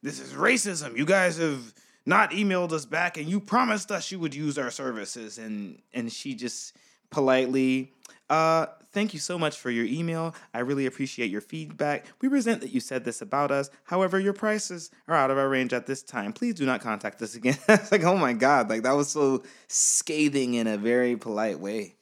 this 0.02 0.22
is 0.22 0.32
racism. 0.32 0.98
You 0.98 1.06
guys 1.06 1.38
have 1.40 1.74
not 2.06 2.32
emailed 2.32 2.72
us 2.72 2.86
back 2.86 3.18
and 3.18 3.28
you 3.28 3.42
promised 3.42 3.92
us 3.92 4.14
you 4.14 4.20
would 4.20 4.34
use 4.34 4.58
our 4.58 4.72
services. 4.72 5.38
And 5.38 5.82
and 5.94 6.10
she 6.10 6.34
just 6.34 6.78
politely, 7.10 7.92
uh, 8.30 8.68
thank 8.94 9.14
you 9.14 9.20
so 9.20 9.38
much 9.38 9.58
for 9.58 9.70
your 9.70 9.86
email. 9.86 10.34
I 10.54 10.60
really 10.60 10.86
appreciate 10.86 11.30
your 11.30 11.42
feedback. 11.42 12.06
We 12.22 12.30
resent 12.30 12.62
that 12.62 12.72
you 12.72 12.80
said 12.80 13.04
this 13.04 13.22
about 13.22 13.52
us. 13.52 13.70
However, 13.84 14.22
your 14.22 14.32
prices 14.32 14.90
are 15.10 15.16
out 15.16 15.32
of 15.32 15.38
our 15.38 15.50
range 15.50 15.74
at 15.74 15.86
this 15.86 16.02
time. 16.02 16.32
Please 16.32 16.56
do 16.56 16.66
not 16.66 16.80
contact 16.80 17.22
us 17.22 17.36
again. 17.36 17.58
it's 17.68 17.92
like, 17.92 18.06
oh 18.06 18.16
my 18.16 18.32
God, 18.32 18.70
like 18.70 18.84
that 18.84 18.94
was 18.96 19.10
so 19.10 19.44
scathing 19.68 20.54
in 20.54 20.68
a 20.68 20.78
very 20.78 21.18
polite 21.18 21.60
way. 21.60 21.98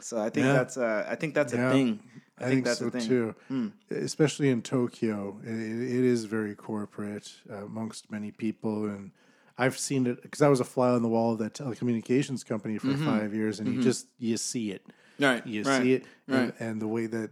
So 0.00 0.18
I 0.20 0.30
think 0.30 0.46
Yeah. 0.46 0.52
that's 0.52 0.76
uh, 0.76 1.06
I 1.08 1.14
think 1.16 1.34
that's 1.34 1.52
Yeah. 1.52 1.68
a 1.70 1.72
thing. 1.72 2.00
I, 2.40 2.44
I, 2.44 2.48
think, 2.48 2.52
think, 2.52 2.64
that's 2.66 2.78
so 2.78 2.86
a 2.86 2.90
thing. 2.90 3.08
too. 3.08 3.34
Hmm. 3.48 3.68
Especially 3.90 4.48
in 4.48 4.62
Tokyo, 4.62 5.40
it, 5.42 5.48
it 5.50 6.04
is 6.04 6.24
very 6.26 6.54
corporate 6.54 7.32
uh, 7.50 7.64
amongst 7.64 8.10
many 8.12 8.30
people, 8.30 8.84
and 8.84 9.10
I've 9.58 9.76
seen 9.76 10.06
it 10.06 10.22
because 10.22 10.40
I 10.40 10.48
was 10.48 10.60
a 10.60 10.64
fly 10.64 10.90
on 10.90 11.02
the 11.02 11.08
wall 11.08 11.32
of 11.32 11.38
that 11.40 11.54
telecommunications 11.54 12.46
company 12.46 12.78
for 12.78 12.94
five 12.96 13.34
years, 13.34 13.58
and 13.58 13.74
you 13.74 13.82
just 13.82 14.06
you 14.18 14.36
see 14.36 14.70
it, 14.70 14.82
Mm-hmm. 14.86 15.24
Right, 15.24 15.46
you 15.48 15.62
right, 15.64 15.82
see 15.82 15.92
it, 15.94 16.04
and, 16.28 16.52
and 16.60 16.80
the 16.80 16.86
way 16.86 17.06
that 17.06 17.30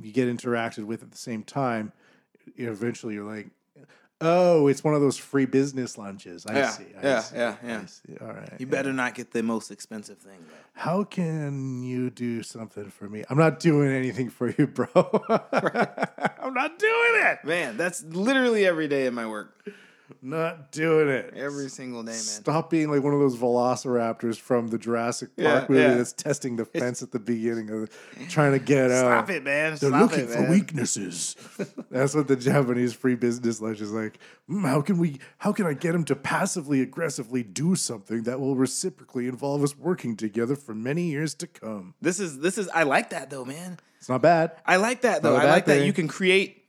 you 0.00 0.12
get 0.12 0.28
interacted 0.28 0.84
with 0.84 1.02
at 1.02 1.10
the 1.10 1.18
same 1.18 1.42
time, 1.42 1.92
eventually 2.56 3.14
you're 3.14 3.24
like, 3.28 3.48
oh, 4.20 4.68
it's 4.68 4.82
one 4.84 4.94
of 4.94 5.00
those 5.00 5.16
free 5.16 5.46
business 5.46 5.98
lunches. 5.98 6.46
I 6.46 6.56
Yeah, 6.58 6.68
see. 6.70 6.86
I 7.00 7.02
yeah, 7.06 7.18
see, 7.20 7.36
yeah, 7.36 7.56
yeah. 7.64 8.16
All 8.20 8.28
right. 8.32 8.52
You 8.58 8.66
better 8.66 8.92
not 8.92 9.14
get 9.14 9.32
the 9.32 9.42
most 9.42 9.70
expensive 9.70 10.18
thing. 10.18 10.38
Though. 10.48 10.80
How 10.80 11.04
can 11.04 11.82
you 11.82 12.10
do 12.10 12.42
something 12.42 12.90
for 12.90 13.08
me? 13.08 13.24
I'm 13.28 13.38
not 13.38 13.60
doing 13.60 13.92
anything 13.92 14.30
for 14.30 14.50
you, 14.50 14.66
bro. 14.66 14.86
I'm 14.94 16.54
not 16.54 16.78
doing 16.78 17.14
it. 17.14 17.44
Man, 17.44 17.76
that's 17.76 18.02
literally 18.04 18.66
every 18.66 18.88
day 18.88 19.06
in 19.06 19.14
my 19.14 19.26
work. 19.26 19.66
Not 20.22 20.72
doing 20.72 21.08
it. 21.08 21.32
Every 21.34 21.68
single 21.68 22.02
day, 22.02 22.12
man. 22.12 22.18
Stop 22.18 22.70
being 22.70 22.90
like 22.90 23.02
one 23.02 23.12
of 23.14 23.20
those 23.20 23.36
velociraptors 23.36 24.36
from 24.36 24.68
the 24.68 24.78
Jurassic 24.78 25.36
Park 25.36 25.64
Yeah, 25.64 25.66
movie 25.68 25.80
yeah. 25.82 25.94
that's 25.94 26.12
testing 26.12 26.56
the 26.56 26.64
fence 26.64 27.02
at 27.02 27.10
the 27.12 27.18
beginning 27.18 27.70
of 27.70 27.80
the, 27.82 28.26
trying 28.28 28.52
to 28.52 28.58
get 28.58 28.90
out. 28.90 29.00
Stop 29.26 29.30
it, 29.30 29.42
man. 29.44 29.76
They're 29.80 29.90
Stop 29.90 30.00
looking 30.10 30.24
it, 30.24 30.30
for 30.30 30.40
man. 30.42 30.50
weaknesses. 30.50 31.36
That's 31.90 32.14
what 32.14 32.28
the 32.28 32.36
Japanese 32.36 32.92
free 32.92 33.14
business 33.14 33.60
lunch 33.60 33.80
is 33.80 33.92
like. 33.92 34.18
"Hmm, 34.48 34.64
how 34.64 34.80
can 34.80 34.98
we? 34.98 35.18
How 35.38 35.52
can 35.52 35.66
I 35.66 35.74
get 35.74 35.94
him 35.94 36.04
to 36.04 36.16
passively 36.16 36.80
aggressively 36.80 37.42
do 37.42 37.74
something 37.74 38.22
that 38.24 38.40
will 38.40 38.56
reciprocally 38.56 39.28
involve 39.28 39.62
us 39.62 39.76
working 39.76 40.16
together 40.16 40.56
for 40.56 40.74
many 40.74 41.02
years 41.10 41.34
to 41.36 41.46
come? 41.46 41.94
This 42.00 42.20
is 42.20 42.38
this 42.40 42.58
is. 42.58 42.68
I 42.68 42.82
like 42.84 43.10
that 43.10 43.30
though, 43.30 43.44
man. 43.44 43.78
It's 43.98 44.08
not 44.08 44.22
bad. 44.22 44.52
I 44.66 44.76
like 44.76 45.02
that 45.02 45.22
though. 45.22 45.34
I 45.34 45.36
a 45.36 45.38
I 45.38 45.44
bad 45.44 45.50
like 45.52 45.64
that 45.66 45.86
you 45.86 45.92
can 45.92 46.08
create. 46.08 46.64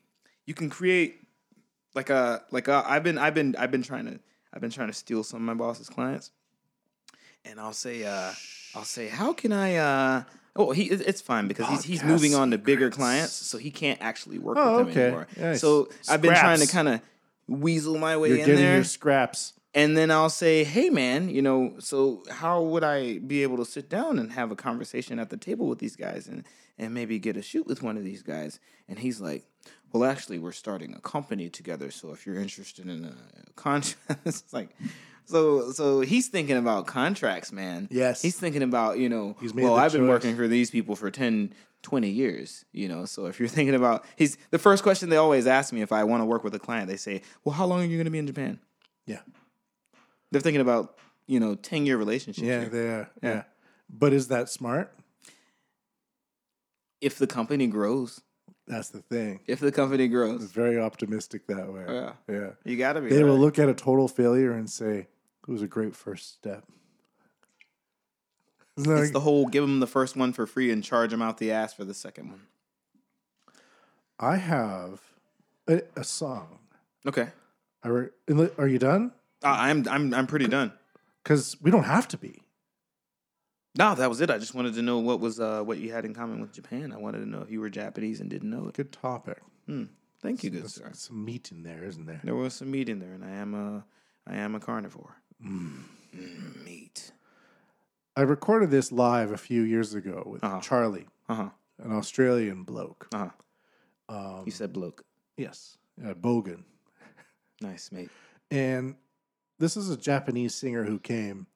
You 0.46 0.54
can 0.54 0.70
create 0.70 1.25
like 1.96 2.10
a 2.10 2.44
like 2.52 2.68
a. 2.68 2.84
I've 2.86 3.04
been 3.04 3.18
I've 3.18 3.34
been 3.34 3.56
I've 3.58 3.72
been 3.72 3.84
trying 3.84 4.06
to 4.06 4.20
I've 4.54 4.62
been 4.62 4.72
trying 4.72 4.88
to 4.88 4.94
steal 4.94 5.24
some 5.24 5.38
of 5.38 5.44
my 5.44 5.54
boss's 5.54 5.90
clients, 5.90 6.32
and 7.44 7.60
I'll 7.60 7.74
say 7.74 8.04
uh 8.04 8.32
I'll 8.76 8.84
say 8.84 9.08
how 9.08 9.34
can 9.34 9.52
I 9.52 9.76
uh. 9.76 10.24
Oh, 10.58 10.72
he 10.72 10.84
it's 10.86 11.20
fine 11.20 11.50
because 11.50 11.68
he's 11.70 11.84
he's 11.84 12.02
Podcast 12.02 12.08
moving 12.08 12.34
on 12.36 12.52
to 12.52 12.58
bigger 12.58 12.86
secrets. 12.86 12.98
clients, 12.98 13.34
so 13.34 13.58
he 13.58 13.72
can't 13.72 14.02
actually 14.02 14.40
work 14.40 14.58
Oh, 14.58 14.78
with 14.78 14.78
them 14.78 14.88
okay. 14.92 15.02
anymore. 15.08 15.28
Nice. 15.38 15.60
So 15.62 15.90
I've 16.10 16.22
been 16.22 16.32
trying 16.34 16.60
to 16.60 16.66
Scraps. 16.66 16.72
kind 16.72 16.88
of 16.88 17.02
weasel 17.48 17.98
my 17.98 18.16
way 18.16 18.30
You're 18.30 18.38
in 18.40 18.46
getting 18.46 18.62
there. 18.62 18.76
your 18.76 18.84
scraps. 18.86 19.52
and 19.74 19.98
then 19.98 20.12
I'll 20.12 20.30
say, 20.30 20.64
"Hey, 20.64 20.90
man, 20.90 21.28
you 21.30 21.42
know, 21.42 21.74
so 21.80 22.24
how 22.32 22.62
would 22.62 22.86
I 22.86 23.18
be 23.20 23.44
able 23.44 23.58
to 23.58 23.66
sit 23.66 23.90
down 23.90 24.18
and 24.18 24.32
have 24.32 24.50
a 24.50 24.56
conversation 24.56 25.20
at 25.20 25.30
the 25.30 25.36
table 25.36 25.68
with 25.68 25.80
these 25.80 25.98
guys 25.98 26.26
and 26.28 26.46
and 26.78 26.94
maybe 26.94 27.20
get 27.20 27.36
a 27.36 27.42
shoot 27.42 27.68
with 27.68 27.84
one 27.84 27.98
of 27.98 28.06
these 28.06 28.24
guys?" 28.24 28.62
And 28.88 28.98
he's 28.98 29.20
like, 29.20 29.44
"Well, 29.96 30.10
actually, 30.10 30.40
we're 30.40 30.52
starting 30.52 30.94
a 30.94 31.00
company 31.00 31.50
together, 31.50 31.92
so 31.92 32.12
if 32.12 32.26
you're 32.26 32.40
interested 32.40 32.88
in 32.88 33.06
a 33.06 33.54
contract, 33.56 34.22
it's 34.26 34.54
like." 34.54 34.70
So, 35.28 35.72
so 35.72 36.02
he's 36.02 36.28
thinking 36.28 36.56
about 36.56 36.86
contracts, 36.86 37.52
man. 37.52 37.88
Yes. 37.90 38.22
he's 38.22 38.38
thinking 38.38 38.62
about 38.62 39.00
you 39.00 39.10
know. 39.10 39.36
Well, 39.56 39.76
I've 39.76 39.92
been 39.92 40.08
working 40.08 40.36
for 40.36 40.48
these 40.48 40.70
people 40.70 40.96
for 40.96 41.10
10, 41.10 41.52
20 41.82 42.10
years, 42.10 42.64
you 42.72 42.88
know. 42.88 43.06
So 43.06 43.26
if 43.26 43.40
you're 43.40 43.50
thinking 43.58 43.76
about, 43.76 44.06
he's 44.18 44.38
the 44.52 44.60
first 44.60 44.84
question 44.84 45.10
they 45.10 45.18
always 45.18 45.48
ask 45.48 45.74
me 45.74 45.82
if 45.82 45.92
I 45.92 46.04
want 46.04 46.22
to 46.22 46.26
work 46.26 46.44
with 46.44 46.54
a 46.54 46.60
client. 46.60 46.88
They 46.88 46.98
say, 46.98 47.22
"Well, 47.44 47.54
how 47.56 47.66
long 47.66 47.82
are 47.82 47.86
you 47.86 47.98
going 47.98 48.06
to 48.06 48.12
be 48.12 48.20
in 48.20 48.28
Japan?" 48.28 48.60
Yeah. 49.08 49.22
They're 50.32 50.42
thinking 50.42 50.62
about 50.62 50.98
you 51.28 51.40
know 51.40 51.56
ten 51.56 51.86
year 51.86 51.98
relationships. 51.98 52.46
Yeah, 52.46 52.62
here. 52.62 52.70
they 52.70 52.88
are. 52.88 53.10
Yeah. 53.24 53.30
Yeah. 53.30 53.44
But 53.90 54.14
is 54.14 54.28
that 54.28 54.50
smart? 54.50 54.94
If 57.02 57.18
the 57.18 57.28
company 57.28 57.68
grows, 57.68 58.22
That's 58.68 58.90
the 58.90 59.00
thing. 59.02 59.42
if 59.46 59.60
the 59.60 59.72
company 59.72 60.08
grows, 60.08 60.42
It's 60.44 60.52
very 60.52 60.80
optimistic 60.80 61.46
that 61.48 61.72
way. 61.72 61.86
Yeah. 61.88 62.12
Yeah. 62.28 62.50
you 62.64 62.78
got 62.78 62.94
to 62.94 63.02
be. 63.02 63.10
They 63.10 63.24
will 63.24 63.38
look 63.38 63.60
at 63.60 63.70
a 63.70 63.74
total 63.76 64.08
failure 64.08 64.52
and 64.54 64.68
say, 64.70 65.08
it 65.48 65.52
was 65.52 65.62
a 65.62 65.68
great 65.68 65.96
first 65.96 66.34
step. 66.34 66.64
It's 68.78 68.88
like- 68.88 69.14
the 69.14 69.22
whole 69.22 69.46
give 69.48 69.64
them 69.64 69.80
the 69.80 69.88
first 69.88 70.18
one 70.18 70.34
for 70.34 70.46
free 70.46 70.70
and 70.72 70.84
charge 70.84 71.12
them 71.12 71.22
out 71.22 71.38
the 71.38 71.52
ass 71.52 71.74
for 71.74 71.86
the 71.86 71.94
second 71.94 72.30
one. 72.30 72.42
I 74.20 74.38
have 74.38 75.02
a, 75.68 75.82
a 75.96 76.04
song. 76.04 76.60
Okay, 77.08 77.28
I 77.84 77.88
re- 77.90 78.10
are 78.58 78.68
you 78.68 78.80
done? 78.80 79.12
uh, 79.44 79.48
I'm 79.60 79.88
I'm 79.88 80.14
I'm 80.14 80.28
pretty 80.28 80.48
done. 80.48 80.74
Because 81.24 81.56
we 81.62 81.72
don't 81.72 81.84
have 81.86 82.08
to 82.10 82.18
be. 82.18 82.42
No, 83.78 83.94
that 83.96 84.08
was 84.10 84.22
it. 84.22 84.30
I 84.30 84.38
just 84.38 84.54
wanted 84.56 84.74
to 84.76 84.82
know 84.82 85.00
what 85.00 85.20
was 85.20 85.40
uh, 85.40 85.62
what 85.64 85.78
you 85.80 85.92
had 85.92 86.06
in 86.06 86.14
common 86.14 86.40
with 86.40 86.54
Japan. 86.54 86.94
I 86.94 86.98
wanted 86.98 87.20
to 87.20 87.26
know 87.30 87.42
if 87.42 87.52
you 87.52 87.60
were 87.60 87.70
Japanese 87.70 88.22
and 88.22 88.30
didn't 88.30 88.50
know 88.50 88.68
it. 88.68 88.74
Good 88.74 88.92
topic. 88.92 89.42
Hmm. 89.66 89.86
Thank 90.22 90.44
you, 90.44 90.50
good 90.50 90.62
There's 90.64 90.76
sir. 90.76 90.90
some 90.94 91.24
meat 91.26 91.52
in 91.52 91.62
there, 91.64 91.84
isn't 91.84 92.06
there? 92.06 92.22
There 92.24 92.36
was 92.36 92.54
some 92.56 92.72
meat 92.72 92.90
in 92.90 93.00
there, 93.00 93.14
and 93.14 93.24
I 93.24 93.32
am 93.32 93.54
a 93.54 93.86
I 94.28 94.38
am 94.38 94.56
a 94.56 94.60
carnivore. 94.60 95.16
Mm, 95.46 95.84
meat. 96.64 97.12
I 98.16 98.22
recorded 98.22 98.72
this 98.72 98.92
live 98.92 99.32
a 99.32 99.38
few 99.38 99.62
years 99.64 99.94
ago 99.94 100.24
with 100.26 100.44
Uh-huh. 100.44 100.62
Charlie, 100.62 101.08
Uh 101.28 101.36
huh. 101.36 101.50
an 101.84 101.92
Australian 101.92 102.64
bloke. 102.64 103.08
Uh 103.14 103.28
huh. 103.28 103.30
Um, 104.08 104.44
You 104.46 104.52
said 104.52 104.72
bloke. 104.72 105.04
yes, 105.38 105.78
uh, 106.04 106.14
Bogan. 106.14 106.64
Nice, 107.62 107.92
mate. 107.92 108.10
And 108.52 108.96
this 109.60 109.76
is 109.78 109.90
a 109.90 109.98
Japanese 109.98 110.56
singer 110.56 110.84
who 110.86 110.98
came. 111.00 111.48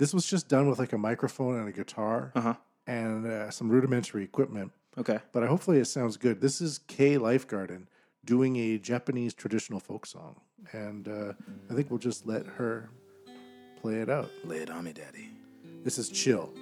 This 0.00 0.12
was 0.12 0.26
just 0.26 0.48
done 0.48 0.68
with 0.68 0.78
like 0.80 0.92
a 0.92 0.98
microphone 0.98 1.56
and 1.60 1.68
a 1.68 1.72
guitar 1.72 2.32
Uh 2.34 2.40
huh. 2.40 2.54
and 2.86 3.26
uh, 3.26 3.50
some 3.50 3.68
rudimentary 3.68 4.24
equipment. 4.24 4.72
Okay. 4.98 5.18
But 5.32 5.44
I, 5.44 5.46
hopefully 5.46 5.78
it 5.78 5.84
sounds 5.86 6.16
good. 6.16 6.40
This 6.40 6.60
is 6.60 6.78
Kay 6.88 7.16
Lifegarden 7.16 7.86
doing 8.24 8.56
a 8.56 8.78
Japanese 8.78 9.34
traditional 9.34 9.78
folk 9.78 10.06
song. 10.06 10.40
And 10.72 11.06
uh, 11.06 11.32
I 11.70 11.74
think 11.74 11.90
we'll 11.90 11.98
just 11.98 12.26
let 12.26 12.46
her 12.46 12.90
play 13.80 13.96
it 14.00 14.10
out. 14.10 14.30
Lay 14.44 14.58
it 14.58 14.70
on 14.70 14.84
me, 14.84 14.92
daddy. 14.92 15.28
This 15.84 15.96
is 15.98 16.08
chill. 16.08 16.52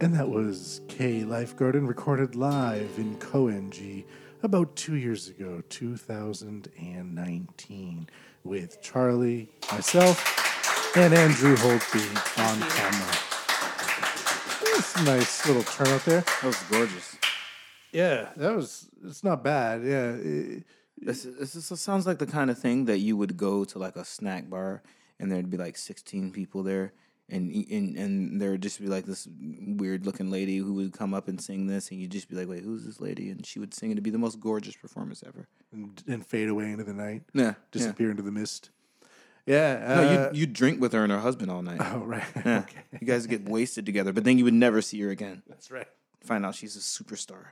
And 0.00 0.14
that 0.14 0.28
was 0.30 0.80
K 0.88 1.20
Lifegarden 1.22 1.86
recorded 1.86 2.34
live 2.34 2.90
in 2.96 3.16
Koenji 3.16 4.04
about 4.42 4.74
two 4.74 4.94
years 4.96 5.28
ago, 5.28 5.62
2019, 5.68 8.08
with 8.42 8.80
Charlie, 8.80 9.50
myself, 9.70 10.96
and 10.96 11.12
Andrew 11.12 11.54
Holtby 11.56 12.06
on 12.38 12.58
camera. 12.70 13.12
That's 14.74 14.96
a 14.96 15.02
nice 15.04 15.46
little 15.46 15.62
turnout 15.64 16.06
there. 16.06 16.22
That 16.22 16.44
was 16.44 16.56
gorgeous. 16.70 17.18
Yeah, 17.92 18.30
that 18.36 18.56
was, 18.56 18.88
it's 19.04 19.22
not 19.22 19.44
bad. 19.44 19.82
Yeah. 19.84 20.12
it- 20.12 20.64
This, 21.02 21.22
this, 21.24 21.54
this 21.54 21.80
sounds 21.80 22.06
like 22.06 22.18
the 22.18 22.26
kind 22.26 22.50
of 22.50 22.58
thing 22.58 22.84
that 22.84 22.98
you 22.98 23.16
would 23.16 23.38
go 23.38 23.64
to 23.64 23.78
like 23.78 23.96
a 23.96 24.04
snack 24.04 24.50
bar 24.50 24.82
and 25.18 25.32
there'd 25.32 25.48
be 25.50 25.56
like 25.56 25.78
16 25.78 26.30
people 26.30 26.62
there 26.62 26.92
and 27.32 27.50
and, 27.70 27.96
and 27.96 28.40
there 28.40 28.50
would 28.52 28.62
just 28.62 28.80
be 28.80 28.86
like 28.86 29.06
this 29.06 29.28
weird 29.40 30.06
looking 30.06 30.30
lady 30.30 30.58
who 30.58 30.74
would 30.74 30.92
come 30.92 31.14
up 31.14 31.28
and 31.28 31.40
sing 31.40 31.66
this 31.66 31.90
and 31.90 32.00
you'd 32.00 32.10
just 32.10 32.28
be 32.28 32.36
like 32.36 32.48
wait 32.48 32.64
who's 32.64 32.84
this 32.84 33.00
lady 33.00 33.30
and 33.30 33.44
she 33.46 33.58
would 33.58 33.72
sing 33.74 33.90
it'd 33.90 34.02
be 34.02 34.10
the 34.10 34.18
most 34.18 34.40
gorgeous 34.40 34.76
performance 34.76 35.22
ever 35.26 35.48
and, 35.72 36.02
and 36.06 36.26
fade 36.26 36.48
away 36.48 36.70
into 36.70 36.84
the 36.84 36.92
night, 36.92 37.22
yeah 37.32 37.42
yeah. 37.42 37.54
disappear 37.70 38.10
into 38.10 38.22
the 38.22 38.32
mist. 38.32 38.70
Yeah. 39.46 39.78
no 39.78 39.94
uh, 39.94 40.30
you 40.32 40.40
you 40.40 40.46
drink 40.46 40.80
with 40.80 40.92
her 40.92 41.02
and 41.02 41.12
her 41.12 41.18
husband 41.20 41.50
all 41.50 41.62
night 41.62 41.80
oh, 41.94 41.98
right. 42.00 42.24
yeah. 42.44 42.58
okay. 42.68 42.82
you 43.00 43.06
guys 43.06 43.26
get 43.26 43.48
wasted 43.48 43.86
together 43.86 44.12
but 44.12 44.24
then 44.24 44.38
you 44.38 44.44
would 44.44 44.54
never 44.54 44.82
see 44.82 45.00
her 45.00 45.10
again 45.10 45.42
That's 45.48 45.70
right. 45.70 45.88
find 46.22 46.44
out 46.44 46.54
she's 46.54 46.76
a 46.76 46.80
superstar 46.80 47.46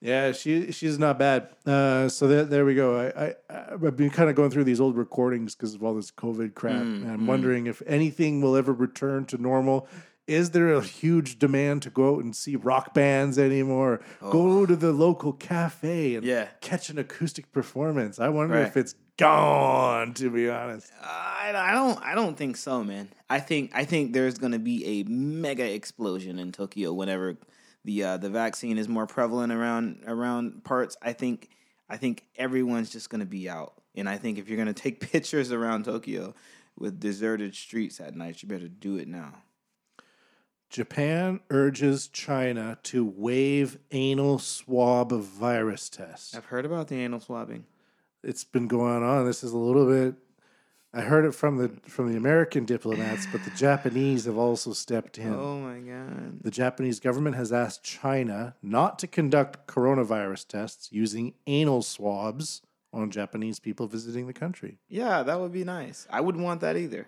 Yeah, 0.00 0.30
she 0.32 0.70
she's 0.70 0.98
not 0.98 1.18
bad. 1.18 1.48
Uh, 1.66 2.08
so 2.08 2.28
there, 2.28 2.44
there 2.44 2.64
we 2.64 2.74
go. 2.76 2.96
I, 3.00 3.34
I 3.50 3.74
I've 3.74 3.96
been 3.96 4.10
kind 4.10 4.30
of 4.30 4.36
going 4.36 4.50
through 4.50 4.64
these 4.64 4.80
old 4.80 4.96
recordings 4.96 5.54
because 5.56 5.74
of 5.74 5.82
all 5.82 5.94
this 5.94 6.10
COVID 6.12 6.54
crap, 6.54 6.82
and 6.82 7.10
I'm 7.10 7.26
wondering 7.26 7.66
if 7.66 7.82
anything 7.86 8.40
will 8.40 8.54
ever 8.56 8.72
return 8.72 9.24
to 9.26 9.38
normal. 9.38 9.88
Is 10.28 10.50
there 10.50 10.72
a 10.74 10.82
huge 10.82 11.38
demand 11.38 11.82
to 11.82 11.90
go 11.90 12.16
out 12.16 12.22
and 12.22 12.36
see 12.36 12.54
rock 12.54 12.92
bands 12.94 13.38
anymore? 13.38 14.00
Go 14.20 14.66
to 14.66 14.76
the 14.76 14.92
local 14.92 15.32
cafe 15.32 16.14
and 16.16 16.24
Yeah. 16.24 16.48
catch 16.60 16.90
an 16.90 16.98
acoustic 16.98 17.50
performance. 17.50 18.20
I 18.20 18.28
wonder 18.28 18.54
Right. 18.56 18.66
if 18.66 18.76
it's 18.76 18.94
gone. 19.16 20.14
To 20.14 20.30
be 20.30 20.48
honest, 20.48 20.92
I, 21.02 21.52
I 21.56 21.72
don't 21.72 21.98
I 22.04 22.14
don't 22.14 22.36
think 22.36 22.56
so, 22.56 22.84
man. 22.84 23.08
I 23.28 23.40
think 23.40 23.72
I 23.74 23.84
think 23.84 24.12
there's 24.12 24.38
gonna 24.38 24.58
be 24.58 24.84
a 25.00 25.02
mega 25.04 25.64
explosion 25.74 26.38
in 26.38 26.52
Tokyo 26.52 26.92
whenever 26.92 27.36
the 27.88 28.04
uh, 28.04 28.16
the 28.18 28.28
vaccine 28.28 28.76
is 28.76 28.86
more 28.86 29.06
prevalent 29.06 29.50
around 29.50 30.04
around 30.06 30.62
parts. 30.62 30.94
I 31.00 31.14
think 31.14 31.48
I 31.88 31.96
think 31.96 32.26
everyone's 32.36 32.90
just 32.90 33.08
gonna 33.08 33.24
be 33.24 33.48
out, 33.48 33.80
and 33.94 34.06
I 34.06 34.18
think 34.18 34.36
if 34.36 34.46
you're 34.46 34.58
gonna 34.58 34.74
take 34.74 35.00
pictures 35.12 35.50
around 35.50 35.86
Tokyo 35.86 36.34
with 36.78 37.00
deserted 37.00 37.54
streets 37.54 37.98
at 37.98 38.14
night, 38.14 38.42
you 38.42 38.48
better 38.48 38.68
do 38.68 38.98
it 38.98 39.08
now. 39.08 39.42
Japan 40.68 41.40
urges 41.48 42.08
China 42.08 42.76
to 42.82 43.06
waive 43.06 43.78
anal 43.90 44.38
swab 44.38 45.10
virus 45.10 45.88
test. 45.88 46.36
I've 46.36 46.44
heard 46.44 46.66
about 46.66 46.88
the 46.88 46.96
anal 46.96 47.20
swabbing. 47.20 47.64
it's 48.22 48.44
been 48.44 48.68
going 48.68 49.02
on. 49.02 49.24
This 49.24 49.42
is 49.42 49.52
a 49.52 49.56
little 49.56 49.86
bit. 49.86 50.14
I 50.92 51.02
heard 51.02 51.26
it 51.26 51.32
from 51.34 51.58
the 51.58 51.68
from 51.88 52.10
the 52.10 52.16
American 52.16 52.64
diplomats, 52.64 53.26
but 53.30 53.44
the 53.44 53.50
Japanese 53.50 54.24
have 54.24 54.38
also 54.38 54.72
stepped 54.72 55.18
in. 55.18 55.34
Oh 55.34 55.58
my 55.60 55.78
god! 55.80 56.42
The 56.42 56.50
Japanese 56.50 56.98
government 56.98 57.36
has 57.36 57.52
asked 57.52 57.84
China 57.84 58.54
not 58.62 58.98
to 59.00 59.06
conduct 59.06 59.66
coronavirus 59.66 60.48
tests 60.48 60.88
using 60.90 61.34
anal 61.46 61.82
swabs 61.82 62.62
on 62.92 63.10
Japanese 63.10 63.58
people 63.60 63.86
visiting 63.86 64.26
the 64.26 64.32
country. 64.32 64.78
Yeah, 64.88 65.22
that 65.22 65.38
would 65.38 65.52
be 65.52 65.62
nice. 65.64 66.06
I 66.10 66.22
wouldn't 66.22 66.42
want 66.42 66.62
that 66.62 66.76
either. 66.78 67.06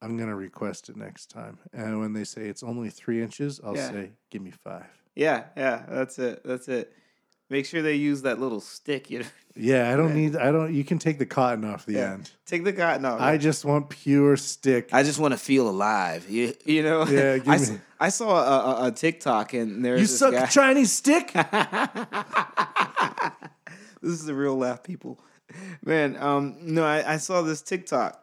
I'm 0.00 0.16
gonna 0.16 0.36
request 0.36 0.88
it 0.88 0.96
next 0.96 1.26
time, 1.28 1.58
and 1.72 1.98
when 1.98 2.12
they 2.12 2.24
say 2.24 2.42
it's 2.48 2.62
only 2.62 2.90
three 2.90 3.20
inches, 3.22 3.60
I'll 3.64 3.74
Yeah. 3.74 3.90
say, 3.90 4.12
"Give 4.30 4.42
me 4.42 4.52
five. 4.52 4.86
Yeah, 5.16 5.46
yeah, 5.56 5.84
that's 5.88 6.18
it. 6.20 6.42
That's 6.44 6.68
it. 6.68 6.92
Make 7.48 7.64
sure 7.66 7.80
they 7.80 7.94
use 7.94 8.22
that 8.22 8.40
little 8.40 8.60
stick. 8.60 9.08
You 9.08 9.20
know, 9.20 9.26
Yeah, 9.54 9.92
I 9.92 9.96
don't 9.96 10.14
need. 10.14 10.34
I 10.36 10.50
don't. 10.50 10.74
You 10.74 10.82
can 10.84 10.98
take 10.98 11.18
the 11.18 11.26
cotton 11.26 11.64
off 11.64 11.86
the 11.86 11.92
Yeah. 11.94 12.14
end. 12.14 12.30
take 12.44 12.64
the 12.64 12.72
cotton 12.72 13.04
off. 13.04 13.20
I 13.20 13.38
just 13.38 13.64
want 13.64 13.88
pure 13.88 14.36
stick. 14.36 14.88
I 14.92 15.02
just 15.04 15.18
want 15.20 15.32
to 15.32 15.38
feel 15.38 15.68
alive. 15.68 16.28
You, 16.28 16.54
you 16.64 16.82
know. 16.82 17.06
Yeah, 17.06 17.38
give 17.46 17.48
I, 17.48 18.06
I 18.06 18.08
saw 18.08 18.36
a, 18.36 18.84
a, 18.84 18.86
a 18.88 18.90
TikTok 18.90 19.52
and 19.54 19.84
there's 19.84 20.00
you 20.00 20.06
suck 20.08 20.32
guy. 20.32 20.46
Chinese 20.46 20.92
stick. 20.92 21.32
this 24.02 24.12
is 24.20 24.28
a 24.28 24.34
real 24.34 24.56
laugh, 24.56 24.82
people. 24.82 25.20
Man, 25.84 26.16
um, 26.16 26.56
no, 26.62 26.84
I, 26.84 27.14
I 27.14 27.16
saw 27.18 27.42
this 27.42 27.62
TikTok, 27.62 28.20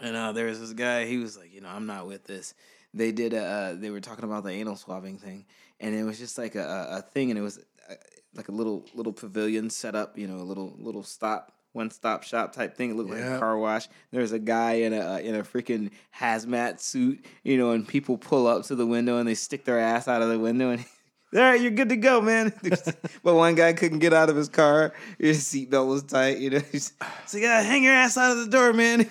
and 0.00 0.16
uh, 0.16 0.32
there 0.32 0.46
was 0.46 0.58
this 0.60 0.72
guy. 0.72 1.04
He 1.04 1.18
was 1.18 1.36
like, 1.36 1.52
you 1.52 1.60
know, 1.60 1.68
I'm 1.68 1.86
not 1.86 2.06
with 2.06 2.24
this. 2.24 2.54
They 2.94 3.12
did 3.12 3.34
a. 3.34 3.44
Uh, 3.44 3.74
they 3.74 3.90
were 3.90 4.00
talking 4.00 4.24
about 4.24 4.44
the 4.44 4.50
anal 4.50 4.76
swabbing 4.76 5.18
thing, 5.18 5.44
and 5.78 5.94
it 5.94 6.02
was 6.04 6.18
just 6.18 6.38
like 6.38 6.54
a, 6.54 6.88
a 6.92 7.02
thing, 7.02 7.30
and 7.30 7.38
it 7.38 7.42
was 7.42 7.58
like 8.36 8.48
a 8.48 8.52
little 8.52 8.84
little 8.94 9.12
pavilion 9.12 9.70
set 9.70 9.94
up. 9.94 10.16
You 10.18 10.26
know, 10.28 10.36
a 10.36 10.44
little 10.44 10.74
little 10.78 11.02
stop. 11.02 11.52
One 11.72 11.90
stop 11.90 12.22
shop 12.22 12.52
type 12.54 12.74
thing. 12.74 12.90
It 12.90 12.96
looked 12.96 13.10
like 13.10 13.20
a 13.20 13.38
car 13.38 13.58
wash. 13.58 13.86
There's 14.10 14.32
a 14.32 14.38
guy 14.38 14.74
in 14.74 14.94
a 14.94 15.18
in 15.18 15.34
a 15.34 15.42
freaking 15.42 15.90
hazmat 16.18 16.80
suit, 16.80 17.24
you 17.44 17.58
know, 17.58 17.72
and 17.72 17.86
people 17.86 18.16
pull 18.16 18.46
up 18.46 18.64
to 18.66 18.74
the 18.74 18.86
window 18.86 19.18
and 19.18 19.28
they 19.28 19.34
stick 19.34 19.66
their 19.66 19.78
ass 19.78 20.08
out 20.08 20.22
of 20.22 20.30
the 20.30 20.38
window 20.38 20.70
and 20.70 20.82
all 21.34 21.42
right, 21.42 21.60
you're 21.60 21.70
good 21.72 21.90
to 21.90 21.96
go, 21.96 22.22
man. 22.22 22.50
but 23.22 23.34
one 23.34 23.56
guy 23.56 23.74
couldn't 23.74 23.98
get 23.98 24.14
out 24.14 24.30
of 24.30 24.36
his 24.36 24.48
car. 24.48 24.94
His 25.18 25.44
seatbelt 25.44 25.86
was 25.86 26.02
tight. 26.04 26.38
You 26.38 26.48
know, 26.48 26.58
he's 26.72 26.94
he's 27.24 27.34
like, 27.34 27.42
yeah, 27.42 27.60
hang 27.60 27.82
your 27.82 27.92
ass 27.92 28.16
out 28.16 28.32
of 28.32 28.38
the 28.38 28.50
door, 28.50 28.72
man. 28.72 29.06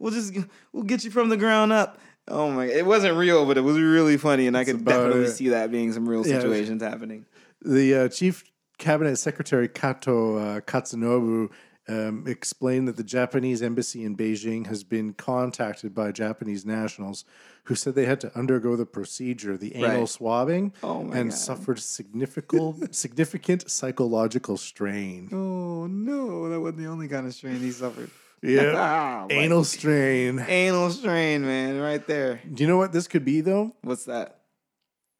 We'll 0.00 0.12
just 0.12 0.34
we'll 0.72 0.82
get 0.82 1.04
you 1.04 1.12
from 1.12 1.28
the 1.28 1.36
ground 1.36 1.72
up. 1.72 2.00
Oh 2.26 2.50
my! 2.50 2.64
It 2.66 2.86
wasn't 2.86 3.18
real, 3.18 3.46
but 3.46 3.56
it 3.56 3.60
was 3.60 3.78
really 3.78 4.16
funny, 4.16 4.46
and 4.48 4.56
I 4.56 4.64
could 4.64 4.84
definitely 4.84 5.24
it. 5.26 5.32
see 5.32 5.50
that 5.50 5.70
being 5.70 5.92
some 5.92 6.08
real 6.08 6.26
Yeah. 6.26 6.40
situations 6.40 6.82
happening. 6.82 7.26
The 7.62 7.94
uh, 7.94 8.08
chief 8.08 8.42
cabinet 8.80 9.16
secretary 9.16 9.68
Kato 9.68 10.36
uh, 10.38 10.60
Katsunobu 10.60 11.50
um, 11.88 12.24
explained 12.26 12.88
that 12.88 12.96
the 12.96 13.04
Japanese 13.04 13.62
embassy 13.62 14.04
in 14.04 14.16
Beijing 14.16 14.66
has 14.66 14.82
been 14.84 15.12
contacted 15.12 15.94
by 15.94 16.12
Japanese 16.12 16.64
nationals 16.66 17.24
who 17.64 17.74
said 17.74 17.94
they 17.94 18.06
had 18.06 18.20
to 18.20 18.36
undergo 18.38 18.74
the 18.76 18.86
procedure, 18.86 19.56
the 19.56 19.74
anal 19.76 20.00
Right. 20.00 20.08
swabbing, 20.08 20.72
Oh 20.82 21.02
and 21.12 21.30
God. 21.30 21.38
suffered 21.38 21.78
significant 21.80 22.94
significant 23.04 23.70
psychological 23.70 24.56
strain. 24.56 25.28
Oh 25.32 25.86
no, 25.86 26.48
that 26.48 26.60
wasn't 26.60 26.78
the 26.78 26.86
only 26.86 27.06
kind 27.08 27.26
of 27.26 27.34
strain 27.34 27.56
he 27.60 27.70
suffered. 27.70 28.10
Yeah. 28.42 28.72
Ah, 28.76 29.26
my- 29.28 29.34
Anal 29.34 29.64
strain. 29.64 30.38
Anal 30.48 30.90
strain, 30.90 31.42
man, 31.42 31.78
right 31.80 32.04
there. 32.06 32.40
Do 32.52 32.62
you 32.62 32.68
know 32.68 32.78
what 32.78 32.92
this 32.92 33.06
could 33.08 33.24
be 33.24 33.40
though? 33.42 33.74
What's 33.82 34.04
that? 34.06 34.40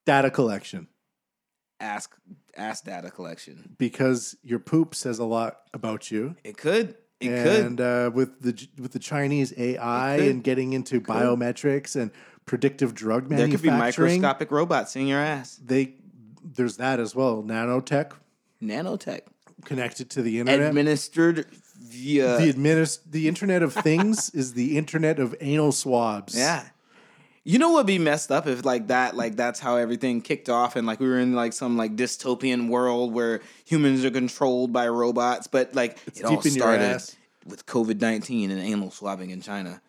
Data 0.06 0.30
collection. 0.30 0.88
Ask 1.80 2.16
ask 2.56 2.84
data 2.84 3.10
collection. 3.10 3.74
Because 3.78 4.36
your 4.42 4.58
poop 4.58 4.94
says 4.94 5.18
a 5.18 5.24
lot 5.24 5.60
about 5.72 6.10
you. 6.10 6.36
It 6.44 6.56
could. 6.56 6.96
It 7.20 7.28
could. 7.28 7.64
and 7.66 7.80
uh, 7.80 8.10
with 8.14 8.40
the 8.40 8.68
with 8.78 8.92
the 8.92 8.98
Chinese 8.98 9.52
AI 9.58 10.16
and 10.16 10.42
getting 10.44 10.72
into 10.72 11.00
biometrics 11.00 11.96
and 11.96 12.10
predictive 12.46 12.94
drug 12.94 13.28
There 13.28 13.48
could 13.48 13.62
be 13.62 13.70
microscopic 13.70 14.50
robots 14.50 14.96
in 14.96 15.06
your 15.06 15.20
ass. 15.20 15.58
they 15.62 15.94
there's 16.42 16.76
that 16.78 16.98
as 17.00 17.14
well. 17.14 17.42
Nanotech 17.42 18.12
Nanotech. 18.62 19.20
connected 19.64 20.10
to 20.10 20.22
the 20.22 20.40
internet. 20.40 20.68
Administered 20.68 21.46
via 21.78 22.38
the 22.38 22.52
administ- 22.52 23.00
the 23.10 23.28
Internet 23.28 23.62
of 23.62 23.74
Things 23.74 24.30
is 24.30 24.54
the 24.54 24.76
Internet 24.78 25.18
of 25.18 25.34
anal 25.40 25.72
swabs. 25.72 26.36
Yeah. 26.36 26.64
You 27.51 27.59
know 27.59 27.70
what 27.70 27.78
would 27.78 27.86
be 27.86 27.98
messed 27.98 28.30
up 28.30 28.46
if 28.46 28.64
like 28.64 28.86
that, 28.86 29.16
like 29.16 29.34
that's 29.34 29.59
how 29.59 29.74
everything 29.74 30.20
kicked 30.20 30.48
off, 30.48 30.76
and 30.76 30.86
like 30.86 31.01
we 31.01 31.09
were 31.09 31.18
in 31.18 31.34
like 31.34 31.53
some 31.53 31.76
like 31.76 31.96
dystopian 31.96 32.68
world 32.68 33.12
where 33.12 33.40
humans 33.64 34.05
are 34.05 34.11
controlled 34.12 34.72
by 34.72 34.86
robots, 34.86 35.48
but 35.48 35.74
like 35.74 35.98
it 36.07 36.24
all 36.24 36.36
deep 36.36 36.46
in 36.46 36.55
your 36.55 36.62
started 36.62 37.03
with 37.44 37.66
COVID 37.66 38.01
nineteen 38.01 38.53
and 38.53 38.61
anal 38.61 38.92
swabbing 38.92 39.30
in 39.30 39.40
China. 39.40 39.82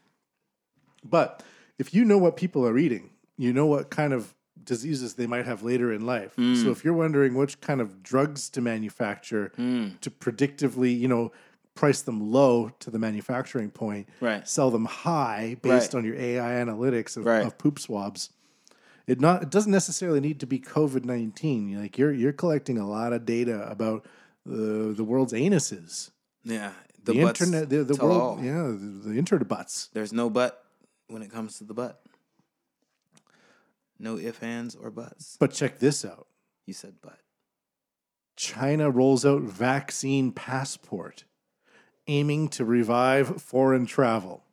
But 1.03 1.43
if 1.77 1.93
you 1.93 2.03
know 2.03 2.17
what 2.17 2.35
people 2.35 2.65
are 2.67 2.79
eating, 2.79 3.11
you 3.37 3.53
know 3.53 3.67
what 3.67 3.91
kind 3.91 4.13
of 4.13 4.33
diseases 4.63 5.13
they 5.13 5.27
might 5.27 5.45
have 5.45 5.61
later 5.61 5.93
in 5.93 6.03
life. 6.03 6.35
Mm. 6.37 6.63
So 6.63 6.71
if 6.71 6.83
you're 6.83 6.95
wondering 6.95 7.35
which 7.35 7.61
kind 7.61 7.79
of 7.79 8.01
drugs 8.01 8.49
to 8.51 8.61
manufacture 8.61 9.51
Mm. 9.57 9.99
to 10.01 10.09
predictively, 10.09 10.97
you 10.97 11.07
know, 11.07 11.31
price 11.75 12.01
them 12.01 12.31
low 12.31 12.69
to 12.79 12.89
the 12.91 12.99
manufacturing 12.99 13.71
point, 13.71 14.07
Right. 14.19 14.47
sell 14.47 14.69
them 14.71 14.85
high 14.85 15.57
based 15.61 15.93
Right. 15.93 15.99
on 15.99 16.05
your 16.05 16.15
AI 16.15 16.51
analytics 16.63 17.15
of, 17.17 17.25
Right. 17.25 17.45
of 17.45 17.57
poop 17.57 17.79
swabs. 17.79 18.29
It 19.07 19.19
not 19.19 19.43
it 19.43 19.49
doesn't 19.49 19.71
necessarily 19.71 20.19
need 20.19 20.39
to 20.41 20.45
be 20.47 20.59
COVID 20.59 21.05
nineteen. 21.05 21.79
Like 21.79 21.97
you're 21.97 22.13
you're 22.13 22.33
collecting 22.33 22.77
a 22.77 22.87
lot 22.87 23.13
of 23.13 23.25
data 23.25 23.69
about 23.69 24.05
the 24.45 24.93
the 24.95 25.03
world's 25.03 25.33
anuses. 25.33 26.11
Yeah, 26.43 26.73
The, 27.03 27.13
butts 27.21 27.41
internet, 27.41 27.69
the, 27.69 27.83
the 27.83 27.95
world, 28.03 28.39
all. 28.39 28.43
yeah, 28.43 28.63
the, 28.63 29.09
the 29.09 29.17
internet 29.17 29.47
butts. 29.47 29.89
There's 29.93 30.11
no 30.13 30.29
butt 30.29 30.63
when 31.07 31.21
it 31.21 31.31
comes 31.31 31.57
to 31.59 31.63
the 31.63 31.73
butt. 31.73 32.01
No 33.99 34.17
if, 34.17 34.41
ands, 34.41 34.75
or 34.75 34.89
buts. 34.89 35.37
But 35.39 35.51
check 35.51 35.79
this 35.79 36.03
out. 36.03 36.27
You 36.65 36.73
said 36.73 36.95
but. 37.01 37.19
China 38.35 38.89
rolls 38.89 39.25
out 39.25 39.41
vaccine 39.43 40.31
passport, 40.31 41.25
aiming 42.07 42.49
to 42.49 42.65
revive 42.65 43.41
foreign 43.41 43.85
travel. 43.85 44.43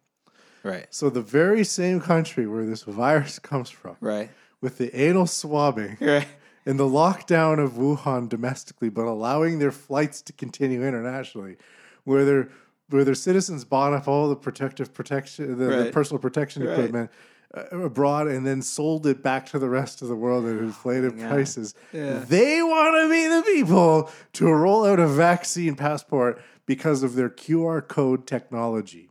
Right. 0.63 0.87
So 0.91 1.09
the 1.11 1.23
very 1.23 1.65
same 1.65 2.01
country 2.01 2.47
where 2.47 2.67
this 2.67 2.83
virus 2.83 3.39
comes 3.51 3.71
from, 3.71 3.97
Right. 4.01 4.31
with 4.61 4.79
the 4.79 4.95
anal 4.99 5.27
swabbing 5.27 5.97
Right. 6.01 6.27
and 6.67 6.79
the 6.79 6.85
lockdown 6.89 7.59
of 7.63 7.73
Wuhan 7.73 8.29
domestically, 8.29 8.89
but 8.91 9.05
allowing 9.07 9.59
their 9.59 9.71
flights 9.73 10.21
to 10.23 10.33
continue 10.33 10.85
internationally, 10.85 11.57
where 12.05 12.25
their 12.25 12.49
where 12.91 13.05
their 13.05 13.15
citizens 13.15 13.67
bought 13.67 13.93
up 13.93 14.09
all 14.09 14.31
the 14.31 14.37
protective 14.37 14.95
protection, 14.95 15.59
the, 15.59 15.67
the 15.85 15.91
personal 15.93 16.19
protection 16.19 16.65
Right. 16.65 16.73
equipment 16.73 17.11
Uh, 17.55 17.65
abroad, 17.85 18.29
and 18.29 18.47
then 18.47 18.61
sold 18.61 19.07
it 19.07 19.23
back 19.23 19.47
to 19.47 19.59
the 19.59 19.71
rest 19.71 20.03
of 20.03 20.09
the 20.09 20.15
world 20.15 20.45
at 20.45 20.57
ah, 20.57 20.59
inflated 20.59 21.19
God. 21.19 21.31
prices. 21.31 21.75
Yeah. 21.95 22.19
They 22.19 22.63
want 22.63 22.95
to 22.97 23.09
be 23.09 23.27
the 23.27 23.43
people 23.43 24.11
to 24.35 24.53
roll 24.53 24.85
out 24.85 25.01
a 25.01 25.09
vaccine 25.09 25.75
passport 25.75 26.43
because 26.67 27.03
of 27.03 27.15
their 27.15 27.31
QR 27.31 27.89
code 27.89 28.27
technology. 28.27 29.09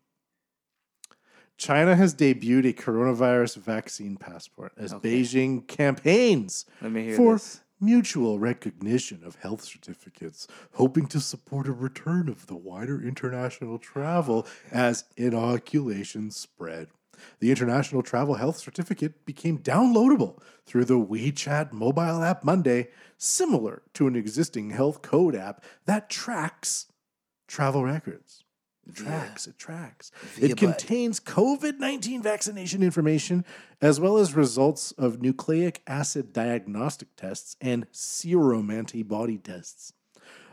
China 1.58 1.96
has 1.96 2.14
debuted 2.14 2.70
a 2.70 2.74
coronavirus 2.74 3.58
vaccine 3.58 4.16
passport 4.16 4.72
as 4.78 4.94
Beijing 4.94 5.68
campaigns 5.68 6.66
Let 6.82 6.92
me 6.92 7.06
hear 7.06 7.16
for 7.16 7.34
this. 7.34 7.62
mutual 7.82 8.38
recognition 8.38 9.24
of 9.26 9.36
health 9.36 9.64
certificates, 9.64 10.48
hoping 10.74 11.08
to 11.08 11.20
support 11.20 11.68
a 11.68 11.72
return 11.72 12.30
of 12.30 12.46
the 12.46 12.56
wider 12.56 13.02
international 13.02 13.80
travel 13.80 14.46
as 14.72 15.06
inoculations 15.18 16.36
spread. 16.36 16.90
The 17.40 17.50
international 17.50 18.04
travel 18.04 18.36
health 18.36 18.58
certificate 18.58 19.26
became 19.26 19.60
downloadable 19.60 20.40
through 20.66 20.86
the 20.86 21.00
WeChat 21.00 21.72
mobile 21.72 22.24
app 22.24 22.44
Monday, 22.44 22.90
similar 23.18 23.84
to 23.94 24.08
an 24.08 24.16
existing 24.16 24.72
health 24.72 25.02
code 25.02 25.36
app 25.36 25.64
that 25.86 26.10
tracks 26.10 26.88
travel 27.48 27.84
records. 27.84 28.44
It 28.88 28.96
tracks, 28.96 29.48
it 29.48 29.58
tracks. 29.58 30.12
Via 30.36 30.50
it 30.50 30.58
contains 30.58 31.20
COVID 31.20 31.78
19 31.78 32.22
vaccination 32.22 32.82
information 32.82 33.44
as 33.82 34.00
well 34.00 34.18
as 34.18 34.34
results 34.34 34.94
of 34.94 35.22
nucleic 35.22 35.82
acid 35.88 36.32
diagnostic 36.32 37.10
tests 37.18 37.58
and 37.60 37.86
serum 37.92 38.72
antibody 38.72 39.38
tests. 39.38 39.92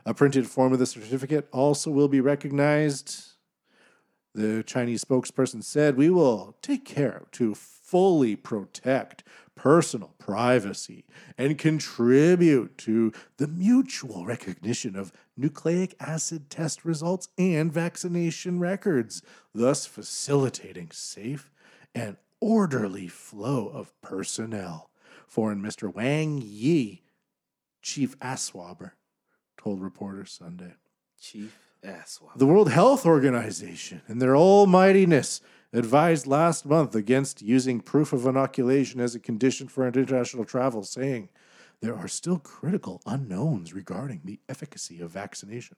A 0.04 0.14
printed 0.14 0.48
form 0.48 0.72
of 0.72 0.78
the 0.78 0.86
certificate 0.86 1.48
also 1.52 1.90
will 1.90 2.08
be 2.08 2.20
recognized. 2.20 3.33
The 4.34 4.64
Chinese 4.64 5.04
spokesperson 5.04 5.62
said, 5.62 5.96
We 5.96 6.10
will 6.10 6.56
take 6.60 6.84
care 6.84 7.26
to 7.32 7.54
fully 7.54 8.34
protect 8.34 9.22
personal 9.54 10.14
privacy 10.18 11.04
and 11.38 11.56
contribute 11.56 12.76
to 12.78 13.12
the 13.36 13.46
mutual 13.46 14.26
recognition 14.26 14.96
of 14.96 15.12
nucleic 15.36 15.94
acid 16.00 16.50
test 16.50 16.84
results 16.84 17.28
and 17.38 17.72
vaccination 17.72 18.58
records, 18.58 19.22
thus 19.54 19.86
facilitating 19.86 20.90
safe 20.90 21.52
and 21.94 22.16
orderly 22.40 23.06
flow 23.06 23.68
of 23.68 23.92
personnel. 24.02 24.90
Foreign 25.28 25.62
Mr. 25.62 25.92
Wang 25.92 26.42
Yi, 26.44 27.02
chief 27.82 28.18
asswabber, 28.18 28.92
told 29.56 29.80
reporters 29.80 30.32
Sunday. 30.32 30.74
Chief 31.20 31.56
The 32.36 32.46
World 32.46 32.70
Health 32.70 33.04
Organization, 33.06 34.02
in 34.08 34.18
their 34.18 34.36
almightiness, 34.36 35.40
advised 35.72 36.26
last 36.26 36.64
month 36.64 36.94
against 36.94 37.42
using 37.42 37.80
proof 37.80 38.12
of 38.12 38.26
inoculation 38.26 39.00
as 39.00 39.14
a 39.14 39.20
condition 39.20 39.68
for 39.68 39.86
international 39.86 40.44
travel, 40.44 40.82
saying 40.82 41.28
there 41.80 41.94
are 41.94 42.08
still 42.08 42.38
critical 42.38 43.02
unknowns 43.06 43.74
regarding 43.74 44.22
the 44.24 44.40
efficacy 44.48 45.00
of 45.00 45.10
vaccination. 45.10 45.76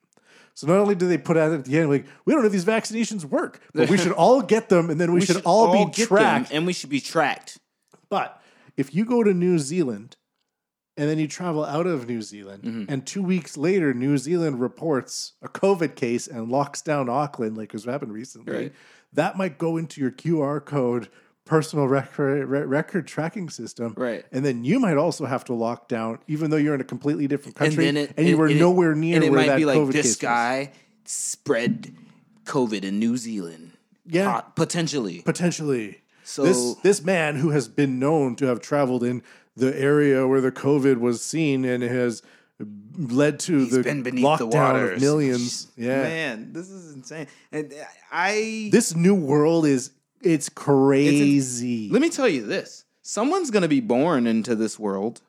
So 0.55 0.67
not 0.67 0.79
only 0.79 0.95
do 0.95 1.09
they 1.09 1.19
put 1.19 1.37
out 1.37 1.53
at 1.53 1.65
the 1.65 1.79
end, 1.79 1.91
like, 1.91 2.07
we 2.25 2.33
don't 2.33 2.43
know 2.43 2.47
if 2.47 2.53
these 2.53 2.65
vaccinations 2.65 3.25
work, 3.25 3.61
but 3.75 3.89
we 3.89 3.97
should 3.97 4.13
all 4.13 4.43
get 4.43 4.69
them 4.69 4.91
and 4.91 5.01
then 5.01 5.13
we, 5.13 5.25
should, 5.25 5.43
all, 5.45 5.87
be 5.87 6.05
tracked. 6.05 6.53
and 6.53 6.67
we 6.67 6.73
should 6.73 6.91
be 6.91 7.01
tracked. 7.01 7.59
But 8.09 8.41
if 8.77 8.95
you 8.95 9.05
go 9.05 9.23
to 9.23 9.33
New 9.33 9.59
Zealand 9.59 10.17
and 10.97 11.09
then 11.11 11.18
you 11.18 11.28
travel 11.28 11.64
out 11.64 11.86
of 11.86 12.09
New 12.09 12.22
Zealand, 12.22 12.62
Mm-hmm. 12.64 12.84
and 12.92 13.07
two 13.07 13.22
weeks 13.22 13.57
later, 13.57 13.92
New 13.94 14.16
Zealand 14.18 14.61
reports 14.61 15.32
a 15.42 15.49
COVID 15.49 15.94
case 15.94 16.26
and 16.26 16.51
locks 16.51 16.80
down 16.82 17.09
Auckland, 17.09 17.57
like 17.57 17.72
has 17.72 17.84
happened 17.84 18.12
recently, 18.12 18.53
Right. 18.57 18.72
that 19.12 19.36
might 19.36 19.59
go 19.59 19.76
into 19.76 20.01
your 20.01 20.11
QR 20.11 20.64
code 20.64 21.09
personal 21.44 21.86
record, 21.86 22.44
record 22.49 23.07
tracking 23.07 23.49
system. 23.49 23.94
Right. 23.97 24.24
And 24.32 24.44
then 24.44 24.64
you 24.64 24.80
might 24.80 24.97
also 24.97 25.26
have 25.26 25.44
to 25.44 25.55
lock 25.55 25.86
down, 25.88 26.18
even 26.26 26.51
though 26.51 26.57
you're 26.57 26.74
in 26.74 26.80
a 26.80 26.84
completely 26.84 27.28
different 27.28 27.55
country 27.57 27.86
and, 27.86 27.97
and- 27.97 28.26
you 28.28 28.36
were 28.36 28.47
and 28.47 28.57
it- 28.57 28.59
nowhere 28.61 28.94
near 28.97 29.14
and 29.14 29.24
it 29.24 29.30
where 29.30 29.40
might 29.42 29.47
that 29.49 29.57
be 29.59 29.64
like 29.64 29.78
COVID 29.78 29.92
this 29.92 30.07
was. 30.07 30.16
guy 30.16 30.72
spread 31.05 31.94
COVID 32.47 32.82
in 32.84 32.99
New 32.99 33.16
Zealand. 33.16 33.72
Yeah. 34.07 34.32
Pot- 34.32 34.57
potentially. 34.57 35.22
potentially. 35.22 36.03
So- 36.24 36.42
this 36.42 36.74
this 36.82 37.05
man 37.05 37.36
who 37.36 37.51
has 37.51 37.68
been 37.68 37.99
known 38.01 38.34
to 38.36 38.47
have 38.47 38.61
traveled 38.61 39.05
in 39.05 39.22
the 39.57 39.79
area 39.79 40.27
where 40.27 40.41
the 40.41 40.53
COVID 40.53 40.99
was 40.99 41.23
seen 41.23 41.65
and 41.65 41.83
has 41.83 42.23
led 42.99 43.39
to 43.41 43.59
He's 43.61 43.71
the 43.71 43.83
been 43.83 44.03
lockdown 44.05 44.51
the 44.51 44.95
of 44.95 45.01
millions. 45.01 45.69
Yeah, 45.77 46.03
Man, 46.03 46.53
this 46.53 46.71
is 46.71 46.95
insane. 46.95 47.27
And 47.53 47.73
I 48.11 48.69
this 48.73 48.95
new 48.95 49.15
world 49.15 49.67
is 49.67 49.91
it's 50.23 50.49
crazy. 50.49 51.89
let 51.91 52.01
me 52.01 52.11
tell 52.11 52.29
you 52.29 52.47
this: 52.47 52.85
someone's 53.03 53.51
gonna 53.51 53.69
be 53.69 53.81
born 53.81 54.27
into 54.27 54.55
this 54.55 54.79
world, 54.79 55.21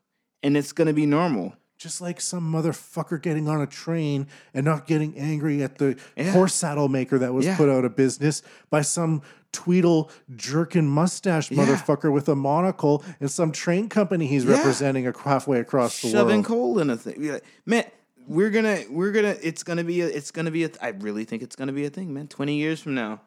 and 0.43 0.55
it's 0.55 0.71
gonna 0.71 0.93
be 0.93 1.05
normal. 1.05 1.55
Just 1.77 2.01
like 2.01 2.19
some 2.19 2.51
motherfucker 2.51 3.21
getting 3.21 3.47
on 3.47 3.61
a 3.61 3.67
train 3.67 4.25
and 4.53 4.65
not 4.65 4.87
getting 4.87 5.15
angry 5.17 5.61
at 5.61 5.77
the 5.77 5.95
Yeah. 6.15 6.31
horse 6.31 6.55
saddle 6.55 6.89
maker 6.89 7.19
that 7.19 7.33
was 7.33 7.45
Yeah. 7.45 7.55
put 7.55 7.69
out 7.69 7.85
of 7.85 7.95
business 7.95 8.41
by 8.69 8.81
some 8.81 9.21
Tweedle 9.53 10.09
jerkin 10.35 10.87
mustache 10.87 11.49
Yeah. 11.51 11.63
motherfucker 11.65 12.11
with 12.11 12.27
a 12.29 12.35
monocle 12.35 13.03
and 13.19 13.29
some 13.31 13.51
train 13.51 13.89
company 13.89 14.27
he's 14.27 14.45
representing 14.45 15.05
halfway 15.23 15.59
across 15.59 16.01
the 16.01 16.09
Shoving 16.09 16.37
world. 16.37 16.45
coal 16.45 16.79
in 16.79 16.89
a 16.89 16.97
thing, 16.97 17.39
man. 17.65 17.83
We're 18.27 18.49
gonna, 18.49 18.79
we're 18.89 19.13
gonna. 19.13 19.37
It's 19.41 19.63
gonna 19.63 19.85
be 19.85 20.01
a. 20.01 20.07
It's 20.07 20.31
gonna 20.31 20.51
be 20.51 20.65
a. 20.65 20.69
I 20.81 20.89
really 20.89 21.23
think 21.23 21.41
it's 21.43 21.55
gonna 21.55 21.71
be 21.71 21.85
a 21.85 21.89
thing, 21.89 22.13
man. 22.13 22.27
Twenty 22.27 22.57
years 22.57 22.81
from 22.81 22.93
now, 22.93 23.21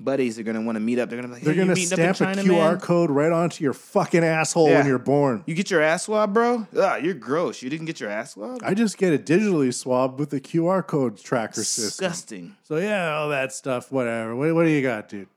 buddies 0.00 0.38
are 0.38 0.42
gonna 0.42 0.60
want 0.62 0.76
to 0.76 0.80
meet 0.80 0.98
up. 0.98 1.08
They're 1.08 1.16
gonna 1.20 1.28
be 1.28 1.34
like, 1.34 1.42
They're 1.44 1.54
hey, 1.54 1.64
meeting 1.64 1.84
up 1.92 2.16
stamp 2.16 2.16
a 2.16 2.18
China, 2.36 2.42
QR 2.42 2.72
man? 2.72 2.80
code 2.80 3.10
right 3.10 3.32
onto 3.32 3.62
your 3.64 3.72
fucking 3.72 4.24
asshole 4.24 4.68
Yeah. 4.68 4.78
when 4.78 4.86
you're 4.86 4.98
born. 4.98 5.44
You 5.46 5.54
get 5.54 5.70
your 5.70 5.82
ass 5.82 6.04
swab, 6.04 6.34
bro? 6.34 6.66
Ah, 6.76 6.96
you're 6.96 7.14
gross. 7.14 7.62
You 7.62 7.70
didn't 7.70 7.86
get 7.86 8.00
your 8.00 8.10
ass 8.10 8.32
swab? 8.32 8.60
I 8.64 8.74
just 8.74 8.98
get 8.98 9.12
it 9.12 9.24
digitally 9.24 9.72
swabbed 9.72 10.18
with 10.18 10.30
the 10.30 10.40
QR 10.40 10.84
code 10.86 11.18
tracker 11.18 11.62
system. 11.62 11.84
Disgusting. 12.08 12.56
So 12.64 12.76
yeah, 12.76 13.14
all 13.16 13.28
that 13.30 13.52
stuff, 13.52 13.90
whatever. 13.92 14.34
What, 14.36 14.54
what 14.54 14.64
do 14.64 14.70
you 14.70 14.82
got, 14.82 15.08
dude? 15.08 15.28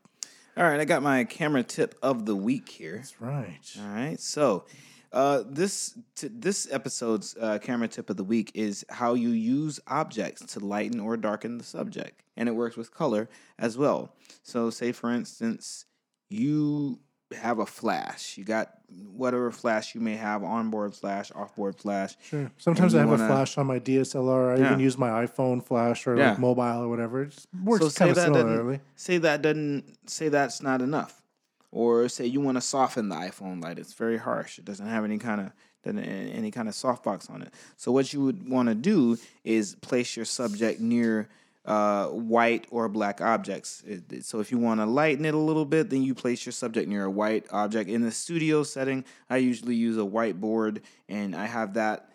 All 0.56 0.64
right, 0.64 0.80
I 0.80 0.84
got 0.84 1.02
my 1.04 1.22
camera 1.22 1.62
tip 1.62 1.94
of 2.02 2.26
the 2.26 2.34
week 2.34 2.68
here. 2.68 2.96
That's 2.96 3.20
right. 3.20 3.60
All 3.80 3.88
right, 3.94 4.18
so 4.18 4.64
uh, 5.12 5.44
this 5.48 5.96
t- 6.16 6.28
this 6.32 6.66
episode's 6.72 7.36
uh, 7.40 7.58
camera 7.62 7.86
tip 7.86 8.10
of 8.10 8.16
the 8.16 8.24
week 8.24 8.50
is 8.54 8.84
how 8.90 9.14
you 9.14 9.28
use 9.30 9.78
objects 9.86 10.44
to 10.54 10.58
lighten 10.60 10.98
or 10.98 11.16
darken 11.16 11.58
the 11.58 11.64
subject, 11.64 12.22
and 12.38 12.48
it 12.48 12.52
works 12.52 12.76
with 12.78 12.94
color 12.94 13.28
as 13.58 13.76
well. 13.76 14.14
So, 14.42 14.70
say 14.70 14.92
for 14.92 15.12
instance, 15.12 15.84
you 16.30 17.00
have 17.36 17.58
a 17.58 17.66
flash. 17.66 18.38
You 18.38 18.44
got 18.44 18.70
whatever 19.12 19.50
flash 19.50 19.94
you 19.94 20.00
may 20.00 20.16
have, 20.16 20.42
onboard 20.42 20.94
flash, 20.94 21.30
offboard 21.32 21.76
flash. 21.78 22.16
Sure. 22.22 22.50
Sometimes 22.56 22.94
I 22.94 23.00
have 23.00 23.10
wanna- 23.10 23.24
a 23.24 23.28
flash 23.28 23.58
on 23.58 23.66
my 23.66 23.78
DSLR. 23.78 24.52
I 24.54 24.56
Yeah. 24.58 24.66
even 24.68 24.80
use 24.80 24.96
my 24.96 25.10
iPhone 25.26 25.62
flash 25.62 26.06
or 26.06 26.16
Yeah. 26.16 26.30
like 26.30 26.38
mobile 26.38 26.82
or 26.84 26.88
whatever. 26.88 27.22
It 27.22 27.30
just 27.32 27.48
works 27.62 27.84
so 27.84 27.90
kind 27.90 28.10
of 28.12 28.16
similarly. 28.16 28.80
say 28.96 29.18
that 29.18 29.42
doesn't 29.42 30.08
say 30.08 30.30
that's 30.30 30.62
not 30.62 30.80
enough, 30.80 31.22
or 31.70 32.08
say 32.08 32.24
you 32.24 32.40
want 32.40 32.56
to 32.56 32.62
soften 32.62 33.10
the 33.10 33.16
iPhone 33.16 33.62
light. 33.62 33.78
It's 33.78 33.92
very 33.92 34.16
harsh. 34.16 34.58
It 34.58 34.64
doesn't 34.64 34.86
have 34.86 35.04
any 35.04 35.18
kind 35.18 35.40
of 35.42 35.52
any 35.84 36.50
kind 36.50 36.68
of 36.68 36.74
softbox 36.74 37.30
on 37.30 37.40
it. 37.40 37.52
So 37.76 37.92
what 37.92 38.12
you 38.12 38.20
would 38.22 38.46
want 38.48 38.68
to 38.68 38.74
do 38.74 39.16
is 39.42 39.74
place 39.76 40.16
your 40.16 40.26
subject 40.26 40.80
near 40.80 41.28
uh, 41.68 42.06
white 42.06 42.66
or 42.70 42.88
black 42.88 43.20
objects. 43.20 43.84
So 44.22 44.40
if 44.40 44.50
you 44.50 44.56
want 44.56 44.80
to 44.80 44.86
lighten 44.86 45.26
it 45.26 45.34
a 45.34 45.38
little 45.38 45.66
bit, 45.66 45.90
then 45.90 46.02
you 46.02 46.14
place 46.14 46.46
your 46.46 46.54
subject 46.54 46.88
near 46.88 47.04
a 47.04 47.10
white 47.10 47.44
object. 47.50 47.90
In 47.90 48.00
the 48.00 48.10
studio 48.10 48.62
setting, 48.62 49.04
I 49.28 49.36
usually 49.36 49.74
use 49.74 49.98
a 49.98 50.00
whiteboard, 50.00 50.80
and 51.10 51.36
I 51.36 51.44
have 51.44 51.74
that 51.74 52.10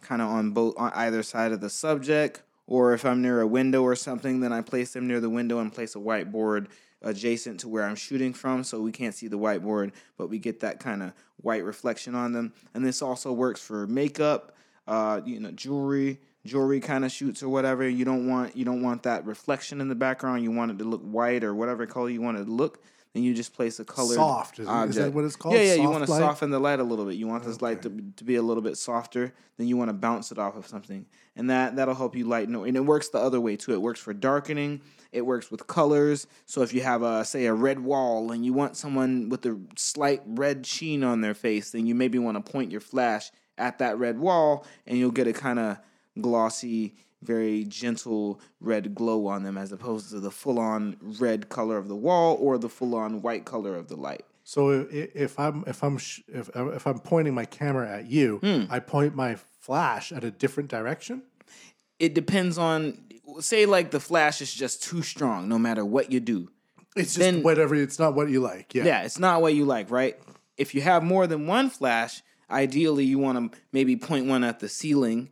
kind 0.00 0.22
of 0.22 0.28
on 0.28 0.52
both 0.52 0.74
on 0.78 0.92
either 0.94 1.24
side 1.24 1.50
of 1.50 1.60
the 1.60 1.70
subject 1.70 2.42
or 2.66 2.92
if 2.92 3.06
i'm 3.06 3.22
near 3.22 3.40
a 3.40 3.46
window 3.46 3.82
or 3.82 3.96
something 3.96 4.40
then 4.40 4.52
i 4.52 4.60
place 4.60 4.92
them 4.92 5.06
near 5.06 5.18
the 5.18 5.30
window 5.30 5.60
and 5.60 5.72
place 5.72 5.96
a 5.96 5.98
whiteboard 5.98 6.66
adjacent 7.00 7.58
to 7.58 7.68
where 7.70 7.84
i'm 7.84 7.94
shooting 7.94 8.34
from 8.34 8.62
so 8.62 8.82
we 8.82 8.92
can't 8.92 9.14
see 9.14 9.28
the 9.28 9.38
whiteboard 9.38 9.92
but 10.18 10.28
we 10.28 10.38
get 10.38 10.60
that 10.60 10.78
kind 10.78 11.02
of 11.02 11.14
white 11.38 11.64
reflection 11.64 12.14
on 12.14 12.32
them 12.32 12.52
and 12.74 12.84
this 12.84 13.00
also 13.00 13.32
works 13.32 13.62
for 13.62 13.86
makeup 13.86 14.54
uh, 14.86 15.22
you 15.24 15.40
know 15.40 15.50
jewelry 15.52 16.18
jewelry 16.44 16.80
kind 16.80 17.04
of 17.04 17.12
shoots 17.12 17.42
or 17.42 17.48
whatever 17.48 17.88
you 17.88 18.04
don't 18.04 18.28
want 18.28 18.56
you 18.56 18.64
don't 18.64 18.82
want 18.82 19.02
that 19.04 19.24
reflection 19.24 19.80
in 19.80 19.88
the 19.88 19.94
background 19.94 20.42
you 20.42 20.50
want 20.50 20.70
it 20.70 20.78
to 20.78 20.84
look 20.84 21.02
white 21.02 21.42
or 21.42 21.54
whatever 21.54 21.86
color 21.86 22.10
you 22.10 22.20
want 22.20 22.36
it 22.36 22.44
to 22.44 22.50
look 22.50 22.82
then 23.14 23.22
you 23.22 23.32
just 23.32 23.54
place 23.54 23.78
a 23.78 23.84
colored 23.84 24.16
Soft, 24.16 24.58
is 24.58 24.68
is 24.68 24.96
that 24.96 25.12
what 25.14 25.24
it's 25.24 25.36
called? 25.36 25.54
Yeah, 25.54 25.62
yeah. 25.62 25.74
you 25.74 25.88
want 25.88 26.04
to 26.04 26.10
light? 26.10 26.18
soften 26.18 26.50
the 26.50 26.58
light 26.58 26.80
a 26.80 26.82
little 26.82 27.04
bit. 27.04 27.14
You 27.14 27.28
want 27.28 27.44
this 27.44 27.62
light 27.62 27.80
to, 27.82 28.04
to 28.16 28.24
be 28.24 28.34
a 28.34 28.42
little 28.42 28.62
bit 28.62 28.76
softer. 28.76 29.32
Then 29.56 29.68
you 29.68 29.76
want 29.76 29.90
to 29.90 29.92
bounce 29.92 30.32
it 30.32 30.38
off 30.38 30.56
of 30.56 30.66
something, 30.66 31.06
and 31.36 31.48
that 31.48 31.76
that'll 31.76 31.94
help 31.94 32.16
you 32.16 32.26
lighten. 32.26 32.56
it. 32.56 32.62
And 32.66 32.76
it 32.76 32.80
works 32.80 33.10
the 33.10 33.18
other 33.18 33.40
way 33.40 33.54
too. 33.54 33.72
It 33.72 33.80
works 33.80 34.00
for 34.00 34.12
darkening. 34.12 34.80
It 35.12 35.24
works 35.24 35.48
with 35.48 35.68
colors. 35.68 36.26
So 36.46 36.62
if 36.62 36.74
you 36.74 36.80
have 36.80 37.02
a 37.02 37.24
say 37.24 37.46
a 37.46 37.54
red 37.54 37.78
wall 37.78 38.32
and 38.32 38.44
you 38.44 38.52
want 38.52 38.76
someone 38.76 39.28
with 39.28 39.46
a 39.46 39.60
slight 39.76 40.22
red 40.26 40.66
sheen 40.66 41.04
on 41.04 41.20
their 41.20 41.34
face, 41.34 41.70
then 41.70 41.86
you 41.86 41.94
maybe 41.94 42.18
want 42.18 42.44
to 42.44 42.52
point 42.52 42.72
your 42.72 42.80
flash 42.80 43.30
at 43.56 43.78
that 43.78 43.96
red 43.96 44.18
wall, 44.18 44.66
and 44.88 44.98
you'll 44.98 45.12
get 45.12 45.28
a 45.28 45.32
kind 45.32 45.60
of 45.60 45.78
glossy, 46.20 46.94
very 47.22 47.64
gentle 47.64 48.40
red 48.60 48.94
glow 48.94 49.26
on 49.26 49.42
them, 49.42 49.56
as 49.56 49.72
opposed 49.72 50.10
to 50.10 50.20
the 50.20 50.30
full 50.30 50.58
on 50.58 50.96
red 51.18 51.48
color 51.48 51.76
of 51.78 51.88
the 51.88 51.96
wall 51.96 52.36
or 52.40 52.58
the 52.58 52.68
full 52.68 52.94
on 52.94 53.22
white 53.22 53.44
color 53.44 53.74
of 53.76 53.88
the 53.88 53.96
light. 53.96 54.24
So 54.44 54.86
if, 54.90 55.14
if 55.16 55.38
I'm 55.40 55.64
if 55.66 55.82
I'm 55.82 55.96
if 55.96 56.50
if 56.54 56.86
I'm 56.86 56.98
pointing 56.98 57.34
my 57.34 57.46
camera 57.46 57.88
at 57.90 58.06
you, 58.06 58.38
Hmm. 58.42 58.64
I 58.70 58.78
point 58.80 59.14
my 59.14 59.36
flash 59.60 60.12
at 60.12 60.22
a 60.24 60.30
different 60.30 60.68
direction. 60.70 61.22
it 61.98 62.12
depends 62.12 62.58
on 62.58 62.98
say 63.40 63.64
like 63.64 63.90
the 63.90 64.00
flash 64.00 64.42
is 64.42 64.52
just 64.52 64.82
too 64.82 65.00
strong 65.00 65.48
no 65.48 65.58
matter 65.58 65.84
what 65.84 66.12
you 66.12 66.20
do 66.20 66.50
It's 66.96 67.14
just 67.14 67.18
Then- 67.18 67.42
whatever. 67.42 67.74
It's 67.74 67.98
not 67.98 68.14
what 68.14 68.28
you 68.28 68.40
like. 68.40 68.74
Yeah. 68.74 68.84
yeah 68.84 69.02
it's 69.04 69.18
not 69.18 69.40
what 69.40 69.54
you 69.54 69.64
like 69.64 69.90
right 69.90 70.18
if 70.58 70.74
you 70.74 70.82
have 70.82 71.02
more 71.02 71.26
than 71.26 71.46
one 71.46 71.70
flash 71.70 72.22
ideally 72.50 73.04
you 73.06 73.18
want 73.18 73.52
to 73.52 73.58
maybe 73.72 73.96
point 73.96 74.26
one 74.26 74.44
at 74.44 74.60
the 74.60 74.68
ceiling 74.68 75.30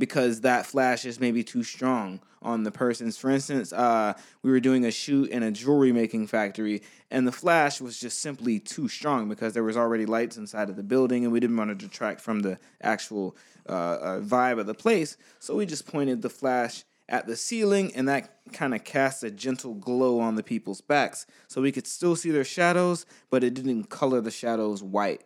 because 0.00 0.40
that 0.40 0.66
flash 0.66 1.04
is 1.04 1.20
maybe 1.20 1.44
too 1.44 1.62
strong 1.62 2.20
on 2.42 2.64
the 2.64 2.72
person's. 2.72 3.16
For 3.16 3.30
instance 3.30 3.72
uh, 3.72 4.14
we 4.42 4.50
were 4.50 4.58
doing 4.58 4.84
a 4.84 4.90
shoot 4.90 5.30
in 5.30 5.42
a 5.44 5.52
jewelry 5.52 5.92
making 5.92 6.26
factory 6.26 6.82
and 7.10 7.28
the 7.28 7.32
flash 7.32 7.80
was 7.80 8.00
just 8.00 8.20
simply 8.20 8.58
too 8.58 8.88
strong 8.88 9.28
because 9.28 9.52
there 9.52 9.62
was 9.62 9.76
already 9.76 10.06
lights 10.06 10.36
inside 10.36 10.70
of 10.70 10.76
the 10.76 10.82
building 10.82 11.22
and 11.24 11.32
we 11.32 11.38
didn't 11.38 11.56
want 11.56 11.70
to 11.70 11.74
detract 11.74 12.20
from 12.20 12.40
the 12.40 12.58
actual 12.82 13.36
uh, 13.68 13.72
uh, 13.72 14.20
vibe 14.20 14.58
of 14.58 14.66
the 14.66 14.74
place. 14.74 15.16
So 15.38 15.54
we 15.54 15.66
just 15.66 15.86
pointed 15.86 16.22
the 16.22 16.30
flash 16.30 16.84
at 17.08 17.26
the 17.26 17.36
ceiling 17.36 17.92
and 17.94 18.08
that 18.08 18.38
kind 18.52 18.74
of 18.74 18.84
cast 18.84 19.22
a 19.22 19.30
gentle 19.30 19.74
glow 19.74 20.18
on 20.20 20.36
the 20.36 20.42
people's 20.42 20.80
backs. 20.80 21.26
So 21.48 21.60
we 21.60 21.72
could 21.72 21.86
still 21.86 22.16
see 22.16 22.30
their 22.30 22.44
shadows 22.44 23.04
but 23.28 23.44
it 23.44 23.54
didn't 23.54 23.84
color 23.84 24.20
the 24.20 24.30
shadows 24.30 24.82
white 24.82 25.22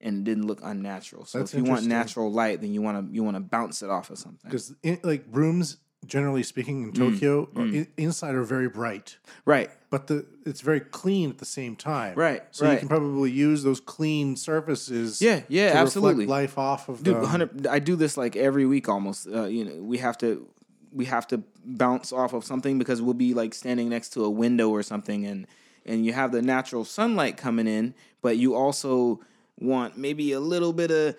and 0.00 0.18
it 0.18 0.24
didn't 0.24 0.46
look 0.46 0.60
unnatural 0.62 1.24
so 1.24 1.38
That's 1.38 1.52
if 1.54 1.58
you 1.58 1.64
want 1.64 1.86
natural 1.86 2.32
light 2.32 2.60
then 2.60 2.72
you 2.72 2.82
want 2.82 3.08
to 3.08 3.14
you 3.14 3.22
want 3.22 3.36
to 3.36 3.40
bounce 3.40 3.82
it 3.82 3.90
off 3.90 4.10
of 4.10 4.18
something 4.18 4.50
Because 4.50 4.74
like 5.02 5.24
rooms, 5.30 5.76
generally 6.06 6.42
speaking, 6.42 6.82
in 6.84 6.92
Tokyo, 6.92 7.46
Hmm. 7.46 7.60
are 7.60 7.66
i- 7.80 7.88
inside 7.96 8.34
are 8.34 8.42
very 8.44 8.68
bright, 8.68 9.18
right 9.44 9.70
but 9.90 10.06
the 10.06 10.24
it's 10.46 10.60
very 10.62 10.80
clean 10.80 11.30
at 11.30 11.38
the 11.38 11.44
same 11.44 11.74
time. 11.76 12.14
Right, 12.16 12.42
So 12.52 12.70
you 12.70 12.78
can 12.78 12.88
probably 12.88 13.30
use 13.30 13.62
those 13.62 13.80
clean 13.80 14.36
surfaces. 14.36 15.20
Yeah, 15.20 15.42
yeah, 15.48 15.72
to 15.72 15.78
absolutely. 15.78 16.26
Life 16.26 16.56
off 16.58 16.88
of 16.88 17.02
Dude, 17.02 17.16
them. 17.22 17.66
I 17.68 17.78
do 17.80 17.96
this 17.96 18.16
like 18.16 18.36
every 18.36 18.66
week 18.66 18.88
almost. 18.88 19.26
Uh, 19.26 19.44
you 19.44 19.64
know, 19.64 19.76
we 19.82 19.98
have 19.98 20.16
to 20.18 20.46
we 20.92 21.04
have 21.04 21.26
to 21.28 21.42
bounce 21.64 22.12
off 22.12 22.32
of 22.32 22.44
something 22.44 22.78
because 22.78 23.00
we'll 23.02 23.14
be 23.14 23.32
like 23.34 23.52
standing 23.54 23.88
next 23.88 24.08
to 24.14 24.24
a 24.24 24.30
window 24.30 24.70
or 24.70 24.82
something 24.82 25.24
and 25.26 25.46
and 25.86 26.04
you 26.06 26.12
have 26.12 26.30
the 26.32 26.42
natural 26.42 26.84
sunlight 26.84 27.36
coming 27.36 27.66
in, 27.66 27.94
but 28.22 28.36
you 28.36 28.54
also 28.54 29.20
want 29.60 29.96
maybe 29.96 30.32
a 30.32 30.40
little 30.40 30.72
bit 30.72 30.90
of 30.90 31.16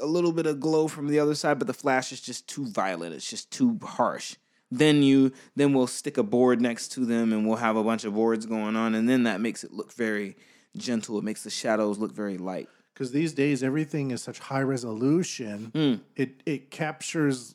a 0.00 0.06
little 0.06 0.32
bit 0.32 0.46
of 0.46 0.60
glow 0.60 0.86
from 0.88 1.08
the 1.08 1.18
other 1.18 1.34
side, 1.34 1.58
but 1.58 1.66
the 1.66 1.74
flash 1.74 2.12
is 2.12 2.20
just 2.20 2.46
too 2.48 2.66
violent. 2.66 3.14
It's 3.14 3.28
just 3.28 3.50
too 3.50 3.78
harsh. 3.82 4.36
Then 4.70 5.02
you 5.02 5.32
then 5.56 5.72
we'll 5.72 5.86
stick 5.86 6.16
a 6.18 6.22
board 6.22 6.60
next 6.60 6.88
to 6.92 7.00
them 7.04 7.32
and 7.32 7.46
we'll 7.46 7.56
have 7.56 7.76
a 7.76 7.84
bunch 7.84 8.04
of 8.04 8.14
boards 8.14 8.46
going 8.46 8.76
on 8.76 8.94
and 8.94 9.08
then 9.08 9.24
that 9.24 9.40
makes 9.40 9.62
it 9.64 9.72
look 9.72 9.92
very 9.92 10.36
gentle. 10.76 11.18
It 11.18 11.24
makes 11.24 11.44
the 11.44 11.50
shadows 11.50 11.98
look 11.98 12.12
very 12.12 12.38
light. 12.38 12.68
because 12.92 13.10
these 13.12 13.32
days 13.32 13.62
everything 13.62 14.10
is 14.12 14.22
such 14.22 14.38
high 14.38 14.62
resolution. 14.62 15.70
Hmm. 15.74 15.94
It 16.16 16.42
it 16.46 16.70
captures 16.70 17.54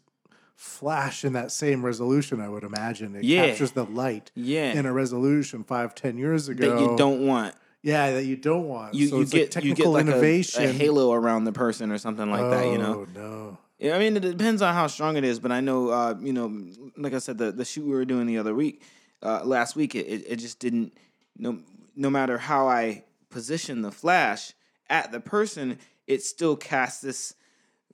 flash 0.55 1.23
in 1.23 1.33
that 1.33 1.51
same 1.51 1.85
resolution. 1.85 2.41
I 2.41 2.49
would 2.49 2.63
imagine 2.63 3.15
it 3.15 3.23
Yeah. 3.23 3.47
captures 3.47 3.71
the 3.71 3.85
light. 3.85 4.31
Yeah. 4.35 4.73
in 4.73 4.85
a 4.85 4.91
resolution 4.93 5.63
five 5.63 5.95
ten 5.95 6.17
years 6.17 6.49
ago 6.49 6.69
That 6.75 6.81
you 6.81 6.97
don't 6.97 7.25
want. 7.25 7.55
Yeah, 7.81 8.11
that 8.11 8.25
you 8.25 8.35
don't 8.35 8.67
want. 8.67 8.93
you, 8.93 9.07
so 9.07 9.15
you 9.17 9.21
it's 9.23 9.33
like 9.33 9.51
get 9.51 9.63
you 9.63 9.69
get 9.69 9.83
technical 9.83 9.91
like 9.93 10.05
a- 10.05 10.09
innovation. 10.11 10.63
A, 10.63 10.67
halo 10.67 11.13
around 11.13 11.45
the 11.45 11.53
person 11.53 11.91
or 11.91 11.97
something 11.97 12.29
like 12.29 12.49
that. 12.49 12.65
You 12.67 12.77
know, 12.77 13.07
Oh 13.07 13.07
no. 13.13 13.57
Yeah, 13.77 13.95
I 13.95 13.99
mean, 13.99 14.17
it 14.17 14.19
depends 14.21 14.61
on 14.61 14.73
how 14.73 14.87
strong 14.87 15.15
it 15.15 15.23
is, 15.23 15.39
but 15.39 15.53
I 15.53 15.61
know, 15.61 15.87
uh, 15.87 16.15
you 16.19 16.33
know, 16.33 16.65
like 16.97 17.13
I 17.13 17.19
said, 17.19 17.37
the 17.37 17.51
the 17.53 17.63
shoot 17.63 17.85
we 17.85 17.91
were 17.91 18.03
doing 18.03 18.27
the 18.27 18.37
other 18.37 18.53
week, 18.53 18.83
uh, 19.23 19.43
last 19.45 19.77
week, 19.77 19.95
it, 19.95 20.05
it 20.07 20.25
it 20.27 20.35
just 20.37 20.59
didn't. 20.59 20.97
No, 21.37 21.59
no 21.95 22.09
matter 22.09 22.37
how 22.37 22.67
I 22.67 23.05
position 23.29 23.81
the 23.81 23.91
flash 23.91 24.53
at 24.89 25.13
the 25.13 25.21
person, 25.21 25.79
it 26.07 26.21
still 26.23 26.57
casts 26.57 26.99
this 27.01 27.35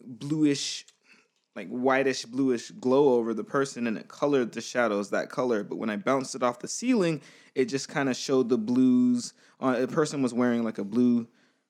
bluish, 0.02 0.86
like 1.56 1.68
whitish 1.70 2.26
bluish 2.26 2.72
glow 2.72 3.14
over 3.14 3.34
the 3.34 3.44
person, 3.44 3.88
and 3.88 3.98
it 3.98 4.08
colored 4.08 4.52
the 4.52 4.62
shadows 4.62 5.10
that 5.12 5.30
color. 5.30 5.64
But 5.64 5.78
when 5.78 5.90
I 5.90 5.96
bounced 5.96 6.36
it 6.36 6.44
off 6.44 6.60
the 6.60 6.68
ceiling, 6.68 7.22
it 7.54 7.66
just 7.66 7.88
kind 7.88 8.10
of 8.10 8.16
showed 8.16 8.50
the 8.50 8.58
blues. 8.58 9.34
Uh, 9.60 9.80
the 9.80 9.88
person 9.88 10.22
was 10.22 10.34
wearing 10.34 10.64
like 10.64 10.78
a 10.78 10.84
blue 10.84 11.28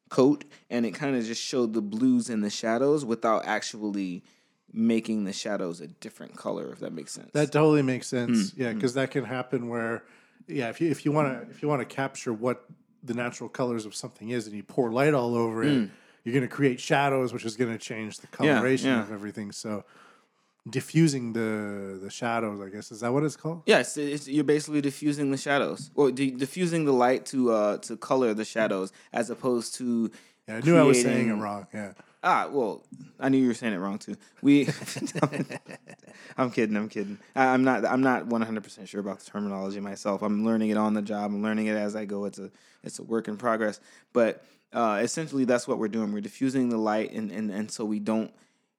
coat 0.10 0.46
and 0.70 0.86
it 0.86 0.92
kind 0.92 1.16
of 1.16 1.24
just 1.26 1.42
showed 1.42 1.74
the 1.74 1.82
blues 1.82 2.30
in 2.30 2.42
the 2.42 2.50
shadows 2.50 3.04
without 3.04 3.44
actually 3.46 4.24
making 4.72 5.24
the 5.24 5.34
shadows 5.34 5.82
a 5.82 5.88
different 5.88 6.36
color 6.36 6.72
if 6.72 6.80
that 6.80 6.94
makes 6.94 7.12
sense 7.12 7.30
That 7.34 7.52
totally 7.52 7.82
makes 7.82 8.08
sense. 8.08 8.52
Hmm, 8.52 8.62
Yeah, 8.62 8.74
because 8.74 8.94
that 8.96 9.10
can 9.12 9.24
happen 9.24 9.68
where, 9.68 10.04
yeah, 10.48 10.70
if 10.70 10.80
you 10.82 10.90
if 10.92 11.06
you 11.06 11.12
want 11.12 11.28
to 11.44 11.50
if 11.50 11.62
you 11.62 11.68
want 11.68 11.82
to 11.82 11.86
capture 11.86 12.34
what 12.34 12.66
the 13.04 13.14
natural 13.14 13.50
colors 13.50 13.86
of 13.86 13.96
something 13.96 14.30
is, 14.30 14.48
and 14.48 14.56
you 14.56 14.64
pour 14.64 14.92
light 14.92 15.14
all 15.14 15.36
over 15.36 15.64
it, 15.64 15.90
you're 16.26 16.34
going 16.34 16.42
to 16.50 16.54
create 16.54 16.82
shadows, 16.82 17.32
which 17.32 17.46
is 17.46 17.56
going 17.56 17.72
to 17.72 17.78
change 17.78 18.18
the 18.18 18.28
Hmm. 18.28 18.44
Yeah, 18.44 18.54
coloration 18.56 18.90
yeah. 18.90 19.02
of 19.04 19.12
everything. 19.14 19.54
So, 19.54 19.86
diffusing 20.70 21.34
the 21.34 22.00
the 22.02 22.10
shadows, 22.10 22.60
I 22.60 22.70
guess, 22.70 22.92
is 22.92 23.00
that 23.02 23.14
what 23.14 23.24
it's 23.24 23.38
called? 23.38 23.62
yes 23.68 23.96
it's, 23.98 24.28
you're 24.28 24.44
basically 24.44 24.82
diffusing 24.82 25.30
the 25.32 25.38
shadows 25.38 25.92
or 25.96 26.12
di- 26.12 26.32
diffusing 26.32 26.86
the 26.86 26.92
light 26.92 27.26
to 27.28 27.52
uh 27.52 27.78
to 27.78 27.96
color 27.98 28.34
the 28.34 28.44
shadows 28.46 28.92
as 29.14 29.30
opposed 29.30 29.76
to 29.76 30.10
Yeah, 30.48 30.58
I 30.58 30.62
knew 30.62 30.76
I 30.78 30.84
was 30.84 31.02
saying 31.02 31.30
it 31.30 31.34
wrong. 31.34 31.68
Yeah, 31.74 31.94
Ah, 32.24 32.50
well, 32.52 32.84
I 33.20 33.30
knew 33.30 33.38
you 33.38 33.48
were 33.48 33.54
saying 33.54 33.74
it 33.74 33.78
wrong 33.78 34.00
too. 34.00 34.16
We, 34.42 34.68
I'm 36.38 36.50
kidding. 36.52 36.76
I'm 36.76 36.90
kidding. 36.90 37.20
I, 37.36 37.46
I'm 37.54 37.64
not. 37.64 37.86
I'm 37.86 38.02
not 38.02 38.26
100 38.26 38.64
percent 38.64 38.90
sure 38.90 39.00
about 39.02 39.20
the 39.20 39.30
terminology 39.30 39.80
myself. 39.80 40.24
I'm 40.24 40.44
learning 40.46 40.70
it 40.72 40.78
on 40.78 40.94
the 40.96 41.02
job. 41.04 41.26
I'm 41.32 41.44
learning 41.44 41.68
it 41.68 41.76
as 41.78 41.96
I 41.96 42.06
go. 42.06 42.26
It's 42.26 42.40
a 42.40 42.50
it's 42.84 42.98
a 43.00 43.04
work 43.04 43.28
in 43.28 43.38
progress. 43.38 43.80
But 44.14 44.44
uh, 44.74 45.00
essentially, 45.02 45.46
that's 45.46 45.68
what 45.68 45.78
we're 45.78 45.88
doing. 45.88 46.12
We're 46.12 46.22
diffusing 46.22 46.70
the 46.70 46.78
light, 46.78 47.12
and 47.12 47.32
and 47.32 47.52
and 47.52 47.72
so 47.72 47.86
we 47.86 48.00
don't 48.00 48.34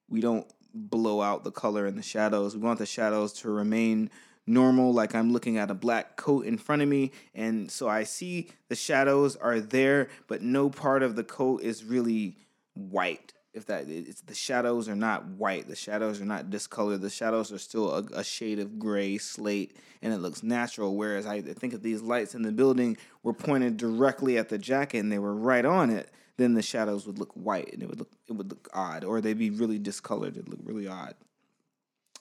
we 0.09 0.21
don't 0.21 0.47
blow 0.73 1.21
out 1.21 1.43
the 1.43 1.51
color 1.51 1.85
and 1.85 1.97
the 1.97 2.03
shadows. 2.03 2.55
We 2.55 2.61
want 2.61 2.79
the 2.79 2.85
shadows 2.85 3.33
to 3.33 3.49
remain 3.49 4.09
normal 4.47 4.93
like 4.93 5.13
i'm 5.13 5.33
looking 5.33 5.57
at 5.57 5.69
a 5.69 5.73
black 5.73 6.15
coat 6.15 6.45
in 6.45 6.57
front 6.57 6.81
of 6.81 6.87
me 6.87 7.11
and 7.35 7.69
so 7.69 7.89
i 7.89 8.03
see 8.03 8.49
the 8.69 8.75
shadows 8.75 9.35
are 9.35 9.59
there 9.59 10.07
but 10.27 10.41
no 10.41 10.69
part 10.69 11.03
of 11.03 11.17
the 11.17 11.23
coat 11.23 11.61
is 11.61 11.83
really 11.83 12.37
white 12.73 13.33
if 13.57 13.65
that 13.65 13.89
it's 13.89 14.21
the 14.21 14.33
shadows 14.35 14.87
are 14.87 14.95
not 14.95 15.25
white 15.25 15.67
the 15.67 15.75
shadows 15.75 16.21
are 16.21 16.25
not 16.25 16.49
discolored 16.49 17.01
the 17.01 17.09
shadows 17.09 17.51
are 17.51 17.57
still 17.57 17.91
a, 17.93 18.03
a 18.13 18.23
shade 18.23 18.59
of 18.59 18.77
gray 18.79 19.17
slate 19.17 19.75
and 20.01 20.13
it 20.13 20.17
looks 20.17 20.43
natural 20.43 20.95
whereas 20.95 21.25
i 21.25 21.41
think 21.41 21.73
if 21.73 21.81
these 21.81 22.01
lights 22.01 22.33
in 22.35 22.43
the 22.43 22.51
building 22.51 22.95
were 23.23 23.33
pointed 23.33 23.75
directly 23.75 24.37
at 24.37 24.47
the 24.49 24.57
jacket 24.57 24.99
and 24.99 25.11
they 25.11 25.19
were 25.19 25.35
right 25.35 25.65
on 25.65 25.89
it 25.89 26.09
then 26.37 26.53
the 26.53 26.61
shadows 26.61 27.05
would 27.07 27.17
look 27.19 27.33
white 27.33 27.73
and 27.73 27.81
it 27.83 27.89
would 27.89 27.99
look 27.99 28.11
it 28.29 28.33
would 28.33 28.49
look 28.49 28.69
odd 28.73 29.03
or 29.03 29.19
they'd 29.19 29.37
be 29.39 29.49
really 29.49 29.79
discolored 29.79 30.37
it'd 30.37 30.47
look 30.47 30.59
really 30.63 30.87
odd 30.87 31.15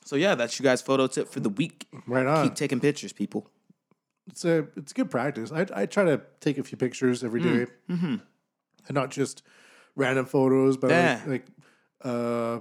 so 0.05 0.16
yeah 0.16 0.34
that's 0.34 0.59
you 0.59 0.62
guys 0.64 0.80
photo 0.82 1.07
tip 1.07 1.28
for 1.28 1.41
the 1.41 1.51
week 1.51 1.87
Right 2.07 2.26
on. 2.26 2.43
keep 2.45 2.55
taking 2.55 2.80
pictures 2.80 3.12
people 3.12 3.51
it's 4.28 4.45
a 4.45 4.66
it's 4.76 4.93
good 4.93 5.09
practice. 5.09 5.53
I 5.53 5.66
I 5.72 5.87
try 5.87 6.03
to 6.03 6.20
take 6.41 6.59
a 6.59 6.64
few 6.64 6.76
pictures 6.76 7.22
every 7.22 7.39
day 7.41 7.49
Mm. 7.49 7.66
day, 7.66 8.22
and 8.89 8.95
not 9.01 9.12
just 9.12 9.45
random 9.97 10.26
photos, 10.26 10.76
but 10.76 10.90
Yeah. 10.90 11.20
like, 11.26 11.28
like 11.28 11.47
uh, 12.05 12.61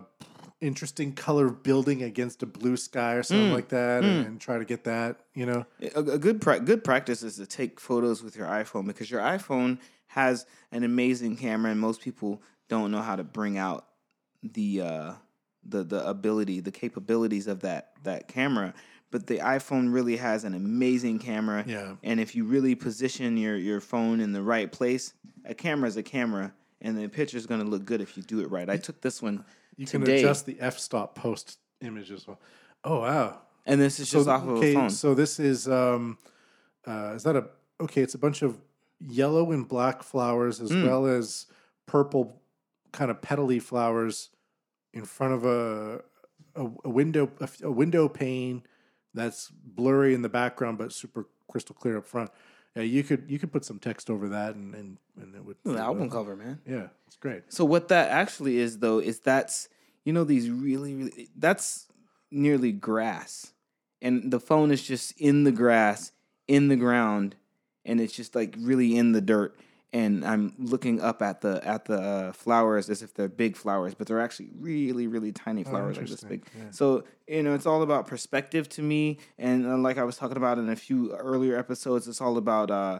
interesting 0.61 1.13
color 1.13 1.49
building 1.49 2.01
against 2.01 2.41
a 2.41 2.45
blue 2.45 2.77
sky 2.77 3.13
or 3.13 3.23
something 3.23 3.49
Mm. 3.49 3.53
like 3.53 3.69
that, 3.69 4.03
and, 4.03 4.25
and 4.25 4.41
try 4.41 4.57
to 4.57 4.65
get 4.65 4.85
that. 4.85 5.17
You 5.33 5.45
know, 5.45 5.65
a, 5.95 5.99
a 5.99 6.17
good 6.17 6.41
pra- 6.41 6.61
good 6.61 6.83
practice 6.83 7.21
is 7.21 7.35
to 7.35 7.45
take 7.45 7.79
photos 7.79 8.23
with 8.23 8.35
your 8.35 8.47
iPhone 8.47 8.87
because 8.87 9.11
your 9.11 9.21
iPhone 9.21 9.77
has 10.07 10.45
an 10.71 10.83
amazing 10.83 11.35
camera, 11.37 11.71
and 11.71 11.79
most 11.79 12.01
people 12.01 12.41
don't 12.69 12.89
know 12.91 13.01
how 13.01 13.15
to 13.15 13.23
bring 13.23 13.57
out 13.57 13.85
the 14.41 14.81
uh, 14.81 15.13
the 15.63 15.83
the 15.83 16.07
ability, 16.07 16.61
the 16.61 16.71
capabilities 16.71 17.47
of 17.47 17.59
that 17.61 17.91
that 18.03 18.27
camera. 18.27 18.73
But 19.11 19.27
the 19.27 19.37
iPhone 19.37 19.93
really 19.93 20.17
has 20.17 20.43
an 20.45 20.53
amazing 20.55 21.19
camera, 21.19 21.63
Yeah. 21.67 21.95
And 22.03 22.19
if 22.19 22.35
you 22.35 22.43
really 22.45 22.75
position 22.75 23.37
your 23.37 23.55
your 23.57 23.79
phone 23.81 24.19
in 24.19 24.31
the 24.33 24.41
right 24.41 24.71
place, 24.71 25.13
a 25.45 25.53
camera 25.53 25.87
is 25.87 25.95
a 25.97 26.03
camera, 26.03 26.53
and 26.85 26.97
the 26.97 27.07
picture 27.09 27.37
is 27.37 27.45
going 27.45 27.61
to 27.61 27.67
look 27.67 27.83
good 27.85 28.01
if 28.01 28.15
you 28.15 28.23
do 28.23 28.39
it 28.41 28.49
right. 28.51 28.69
I 28.69 28.77
took 28.77 29.01
this 29.01 29.21
one 29.21 29.43
you 29.75 29.85
can 29.85 30.01
today, 30.01 30.19
adjust 30.19 30.45
the 30.45 30.57
f 30.59 30.77
stop 30.79 31.15
post 31.15 31.57
image 31.81 32.11
as 32.11 32.27
well. 32.27 32.39
Oh 32.83 32.99
wow! 33.01 33.39
and 33.65 33.81
this 33.81 33.99
is 33.99 34.09
just 34.11 34.25
so, 34.25 34.31
off 34.31 34.43
of 34.43 34.49
okay, 34.57 34.71
a 34.71 34.75
phone. 34.75 34.89
so 34.89 35.13
this 35.13 35.39
is 35.39 35.67
um, 35.67 36.17
uh, 36.87 37.13
is 37.15 37.23
that 37.23 37.35
a 37.35 37.47
okay? 37.81 38.01
It's 38.01 38.13
a 38.15 38.19
bunch 38.19 38.41
of 38.41 38.57
yellow 38.99 39.51
and 39.51 39.67
black 39.67 40.03
flowers 40.03 40.61
as 40.61 40.71
Mm. 40.71 40.85
well 40.87 41.05
as 41.05 41.47
purple 41.85 42.41
kind 42.93 43.11
of 43.11 43.19
petally 43.21 43.61
flowers 43.61 44.29
in 44.93 45.03
front 45.05 45.33
of 45.33 45.45
a 45.45 46.01
a, 46.55 46.69
a 46.85 46.89
window 46.89 47.29
a, 47.41 47.49
a 47.63 47.71
window 47.71 48.07
pane 48.07 48.63
that's 49.13 49.49
blurry 49.49 50.13
in 50.13 50.21
the 50.21 50.29
background 50.29 50.77
but 50.77 50.91
super 50.93 51.27
crystal 51.49 51.75
clear 51.75 51.97
up 51.97 52.05
front. 52.05 52.29
Yeah, 52.75 52.83
you 52.83 53.03
could 53.03 53.25
you 53.27 53.39
could 53.39 53.51
put 53.51 53.63
some 53.63 53.79
text 53.79 54.09
over 54.09 54.29
that 54.29 54.55
and 54.55 54.75
and, 54.75 54.97
and 55.19 55.35
it 55.35 55.43
would 55.45 55.57
the 55.63 55.77
album 55.77 56.09
cover, 56.09 56.35
man. 56.35 56.59
Yeah, 56.67 56.87
it's 57.07 57.15
great. 57.15 57.43
So 57.47 57.63
what 57.63 57.87
that 57.87 58.09
actually 58.09 58.57
is 58.57 58.79
though 58.79 58.99
is 58.99 59.19
that's 59.19 59.69
you 60.03 60.11
know 60.11 60.25
these 60.25 60.49
really 60.49 60.93
really 60.93 61.29
that's 61.37 61.87
nearly 62.31 62.71
grass. 62.71 63.53
And 64.01 64.31
the 64.31 64.41
phone 64.41 64.71
is 64.71 64.83
just 64.83 65.19
in 65.19 65.45
the 65.45 65.51
grass, 65.51 66.11
in 66.47 66.67
the 66.67 66.75
ground, 66.75 67.35
and 67.85 68.01
it's 68.01 68.13
just 68.13 68.35
like 68.35 68.55
really 68.59 68.97
in 68.97 69.13
the 69.13 69.21
dirt. 69.21 69.57
And 69.95 70.25
I'm 70.31 70.53
looking 70.73 70.97
up 71.09 71.21
at 71.21 71.37
the 71.39 71.53
at 71.65 71.85
the 71.85 71.99
uh, 71.99 72.31
flowers 72.33 72.89
as 72.89 72.99
if 73.05 73.13
they're 73.15 73.35
big 73.45 73.55
flowers, 73.55 73.93
but 73.97 74.07
they're 74.07 74.25
actually 74.27 74.49
really 74.59 75.07
really 75.07 75.31
tiny 75.31 75.63
flowers 75.63 75.95
like 75.97 76.07
this 76.07 76.23
big. 76.31 76.41
Yeah. 76.57 76.71
So 76.71 76.85
you 77.27 77.43
know 77.43 77.53
it's 77.57 77.65
all 77.71 77.81
about 77.81 78.05
perspective 78.05 78.67
to 78.75 78.81
me, 78.81 79.19
and 79.37 79.65
uh, 79.65 79.77
like 79.87 79.97
I 79.97 80.03
was 80.03 80.17
talking 80.17 80.37
about 80.43 80.57
in 80.57 80.69
a 80.69 80.75
few 80.75 80.99
earlier 81.31 81.55
episodes, 81.57 82.07
it's 82.09 82.19
all 82.25 82.35
about 82.37 82.69
uh, 82.71 82.99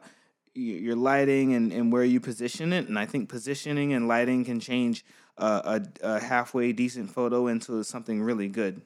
your 0.54 0.96
lighting 0.96 1.54
and, 1.54 1.74
and 1.74 1.92
where 1.94 2.06
you 2.06 2.20
position 2.22 2.72
it. 2.72 2.88
And 2.88 2.98
I 2.98 3.06
think 3.06 3.28
positioning 3.30 3.92
and 3.96 4.08
lighting 4.08 4.46
can 4.46 4.60
change 4.62 5.04
uh, 5.38 5.80
a, 6.02 6.16
a 6.16 6.20
halfway 6.22 6.72
decent 6.72 7.10
photo 7.12 7.48
into 7.48 7.84
something 7.84 8.22
really 8.30 8.48
good. 8.48 8.82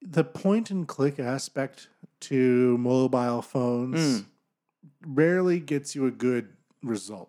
the 0.00 0.24
point 0.24 0.70
and 0.70 0.88
click 0.88 1.18
aspect 1.20 1.88
to 2.20 2.76
mobile 2.78 3.42
phones 3.42 4.00
Mm. 4.22 4.24
Rarely 5.06 5.60
gets 5.60 5.94
you 5.94 6.06
a 6.06 6.10
good 6.10 6.48
result. 6.82 7.28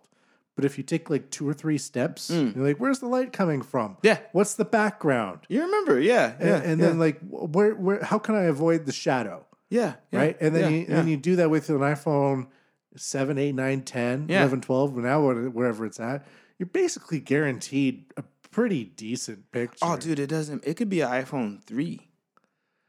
But 0.55 0.65
if 0.65 0.78
you 0.78 0.84
take 0.84 1.09
like 1.09 1.32
two 1.32 1.47
or 1.49 1.53
three 1.53 1.78
steps, 1.80 2.30
Mm. 2.30 2.55
you're 2.55 2.65
like, 2.65 2.78
where's 2.78 2.99
the 2.99 3.07
light 3.07 3.34
coming 3.34 3.61
from? 3.63 3.97
Yeah. 4.03 4.19
What's 4.34 4.53
the 4.53 4.65
background? 4.65 5.39
You 5.49 5.61
remember, 5.61 5.99
yeah, 5.99 6.34
And, 6.39 6.47
yeah, 6.49 6.55
and 6.57 6.80
yeah, 6.82 6.88
then 6.88 6.99
like, 6.99 7.19
where, 7.28 7.74
where, 7.74 8.03
how 8.03 8.19
can 8.19 8.36
I 8.36 8.43
avoid 8.43 8.86
the 8.86 8.91
shadow? 8.91 9.45
yeah, 9.69 9.95
yeah, 10.11 10.19
right? 10.19 10.38
And 10.39 10.55
then 10.55 10.71
you, 10.71 10.80
yeah. 10.82 10.95
then 10.97 11.07
you 11.07 11.17
do 11.17 11.36
that 11.38 11.49
with 11.49 11.69
an 11.69 11.80
iPhone 11.80 12.47
7, 12.95 13.39
8, 13.39 13.53
9, 13.55 13.82
10, 13.82 14.28
Yeah. 14.30 14.41
11, 14.41 14.61
12, 14.61 14.95
now 14.97 15.21
wherever 15.49 15.86
it's 15.88 15.99
at. 15.99 16.28
You're 16.59 16.67
basically 16.67 17.19
guaranteed 17.19 18.05
a 18.15 18.24
pretty 18.51 18.84
decent 18.84 19.51
picture. 19.51 19.80
Oh, 19.82 19.97
dude, 19.97 20.19
it 20.19 20.28
doesn't. 20.28 20.63
It 20.67 20.76
could 20.78 20.89
be 20.89 21.01
an 21.01 21.09
iPhone 21.09 21.63
three, 21.63 22.09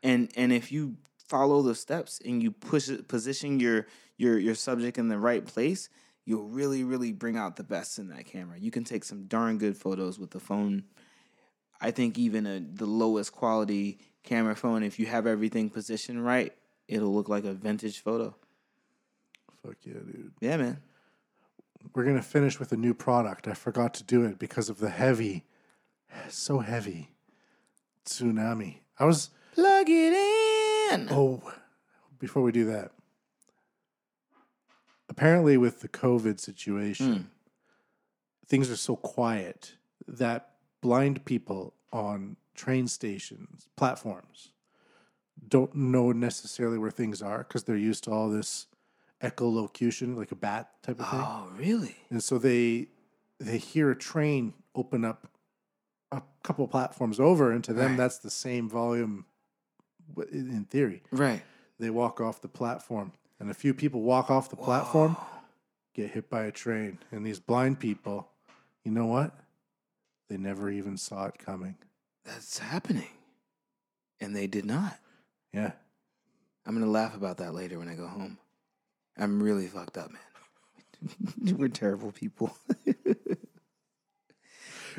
and 0.03 0.31
and 0.37 0.53
if 0.53 0.71
you 0.71 0.97
follow 1.27 1.63
the 1.63 1.75
steps 1.75 2.21
and 2.23 2.43
you 2.43 2.51
push 2.51 2.91
it, 2.91 3.09
position 3.09 3.59
your 3.59 3.87
your 4.17 4.39
your 4.39 4.55
subject 4.55 4.99
in 4.99 5.09
the 5.09 5.19
right 5.19 5.45
place, 5.45 5.89
you'll 6.25 6.49
really 6.49 6.85
really 6.85 7.13
bring 7.13 7.37
out 7.37 7.57
the 7.57 7.65
best 7.65 7.99
in 7.99 8.09
that 8.09 8.27
camera. 8.27 8.59
You 8.59 8.71
can 8.71 8.85
take 8.85 9.05
some 9.05 9.25
darn 9.27 9.59
good 9.59 9.77
photos 9.77 10.19
with 10.19 10.31
the 10.31 10.41
phone. 10.41 10.85
I 11.81 11.91
think 11.91 12.19
even 12.19 12.47
a, 12.47 12.61
the 12.61 12.87
lowest 12.87 13.33
quality 13.33 13.99
camera 14.23 14.57
phone, 14.57 14.83
if 14.83 14.99
you 14.99 15.07
have 15.07 15.27
everything 15.27 15.69
positioned 15.69 16.25
right, 16.25 16.53
it'll 16.89 17.13
look 17.15 17.29
like 17.29 17.45
a 17.45 17.53
vintage 17.53 18.01
photo. 18.01 18.35
Fuck 19.63 19.77
yeah, 19.83 19.95
dude. 19.95 20.33
Yeah, 20.41 20.57
man. 20.57 20.83
We're 21.95 22.05
going 22.05 22.17
to 22.17 22.23
finish 22.23 22.59
with 22.59 22.73
a 22.73 22.77
new 22.77 22.95
product. 22.95 23.47
I 23.47 23.53
forgot 23.53 23.93
to 23.95 24.03
do 24.05 24.25
it 24.25 24.39
because 24.39 24.71
of 24.71 24.79
the 24.79 24.89
heavy, 24.89 25.45
so 26.29 26.61
heavy 26.61 27.11
tsunami. 28.07 28.77
I 28.99 29.05
was, 29.05 29.31
Plug 29.55 29.87
it 29.89 30.13
in. 30.93 31.09
oh, 31.11 31.43
before 32.19 32.43
we 32.43 32.53
do 32.53 32.65
that, 32.67 32.93
apparently 35.17 35.57
with 35.57 35.81
the 35.81 35.89
COVID 35.89 36.41
situation, 36.41 37.15
hmm. 37.15 37.23
things 38.49 38.69
are 38.71 38.77
so 38.77 38.97
quiet 38.97 39.75
that 40.09 40.51
blind 40.81 41.25
people 41.25 41.75
on 41.93 42.37
train 42.55 42.89
stations, 42.89 43.69
platforms, 43.77 44.51
don't 45.47 45.75
know 45.75 46.11
necessarily 46.11 46.79
where 46.79 46.91
things 46.91 47.23
are 47.23 47.39
because 47.39 47.65
they're 47.65 47.77
used 47.77 48.05
to 48.05 48.11
all 48.11 48.29
this 48.29 48.67
echolocation, 49.23 50.17
like 50.17 50.33
a 50.33 50.37
bat 50.37 50.71
type 50.83 50.99
of 50.99 51.09
thing. 51.09 51.21
Oh, 51.23 51.49
really? 51.57 51.97
And 52.11 52.23
so 52.23 52.39
they 52.39 52.89
they 53.39 53.59
hear 53.59 53.91
a 53.91 53.97
train 53.97 54.55
open 54.75 55.05
up 55.05 55.29
a 56.11 56.23
couple 56.43 56.67
platforms 56.67 57.21
over, 57.21 57.53
and 57.53 57.63
to 57.65 57.73
them 57.73 57.91
Right. 57.91 57.97
that's 57.97 58.19
the 58.19 58.31
same 58.31 58.69
volume 58.69 59.27
in 60.33 60.65
theory. 60.65 61.03
Right. 61.13 61.43
They 61.79 61.91
walk 61.91 62.21
off 62.21 62.41
the 62.41 62.49
platform, 62.49 63.13
and 63.41 63.51
a 63.51 63.55
few 63.55 63.75
people 63.75 64.03
walk 64.03 64.31
off 64.31 64.49
the 64.51 64.57
platform, 64.57 65.17
get 65.95 66.11
hit 66.11 66.31
by 66.31 66.45
a 66.45 66.53
train, 66.53 66.99
and 67.11 67.25
these 67.27 67.41
blind 67.41 67.81
people, 67.81 68.29
you 68.85 68.91
know 68.93 69.07
what? 69.07 69.35
They 70.29 70.37
never 70.37 70.71
even 70.71 70.97
saw 70.97 71.27
it 71.27 71.39
coming. 71.39 71.77
That's 72.25 72.59
happening, 72.59 73.09
and 74.21 74.35
they 74.35 74.47
did 74.47 74.65
not. 74.65 74.99
Yeah. 75.53 75.73
I'm 76.67 76.75
gonna 76.75 76.91
laugh 76.91 77.15
about 77.15 77.37
that 77.39 77.55
later 77.55 77.79
when 77.79 77.89
I 77.89 77.95
go 77.95 78.07
home. 78.07 78.39
I'm 79.19 79.43
really 79.43 79.67
fucked 79.67 79.99
up, 79.99 80.11
man. 80.11 81.57
We're 81.59 81.69
terrible 81.69 82.11
people. 82.13 82.57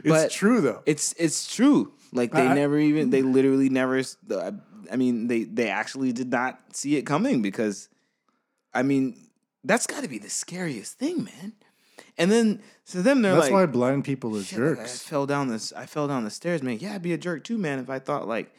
It's 0.04 0.34
true 0.36 0.62
though. 0.62 0.82
it's 0.86 1.14
it's 1.18 1.54
true. 1.54 1.94
Like 2.12 2.32
they 2.32 2.48
I- 2.48 2.54
never 2.54 2.78
even 2.78 3.10
they 3.10 3.22
literally 3.22 3.70
never. 3.70 4.02
I 4.92 4.96
mean 4.96 5.28
they 5.28 5.44
they 5.44 5.70
actually 5.70 6.12
did 6.12 6.30
not 6.30 6.60
see 6.74 6.98
it 6.98 7.04
coming 7.04 7.42
because, 7.42 7.90
I 8.76 8.84
mean 8.84 9.18
that's 9.64 9.88
got 9.88 10.04
to 10.04 10.08
be 10.10 10.20
the 10.20 10.30
scariest 10.30 11.00
thing, 11.00 11.24
man. 11.24 11.54
And 12.18 12.32
then 12.32 12.62
to 12.92 13.02
them 13.02 13.22
they're 13.22 13.34
like 13.34 13.42
That's 13.44 13.52
like, 13.52 13.68
why 13.68 13.72
blind 13.72 14.04
people 14.06 14.38
are 14.38 14.44
jerks. 14.44 15.06
I 15.06 15.10
fell 15.10 15.26
down 15.26 15.48
this. 15.48 15.74
I 15.74 15.86
fell 15.86 16.08
down 16.08 16.24
the 16.24 16.30
stairs, 16.30 16.62
man. 16.62 16.78
Yeah, 16.80 16.94
I'd 16.96 17.02
be 17.02 17.14
a 17.14 17.18
jerk 17.18 17.44
too, 17.44 17.58
man. 17.58 17.80
If 17.80 17.90
I 17.90 18.00
thought 18.00 18.28
like, 18.28 18.54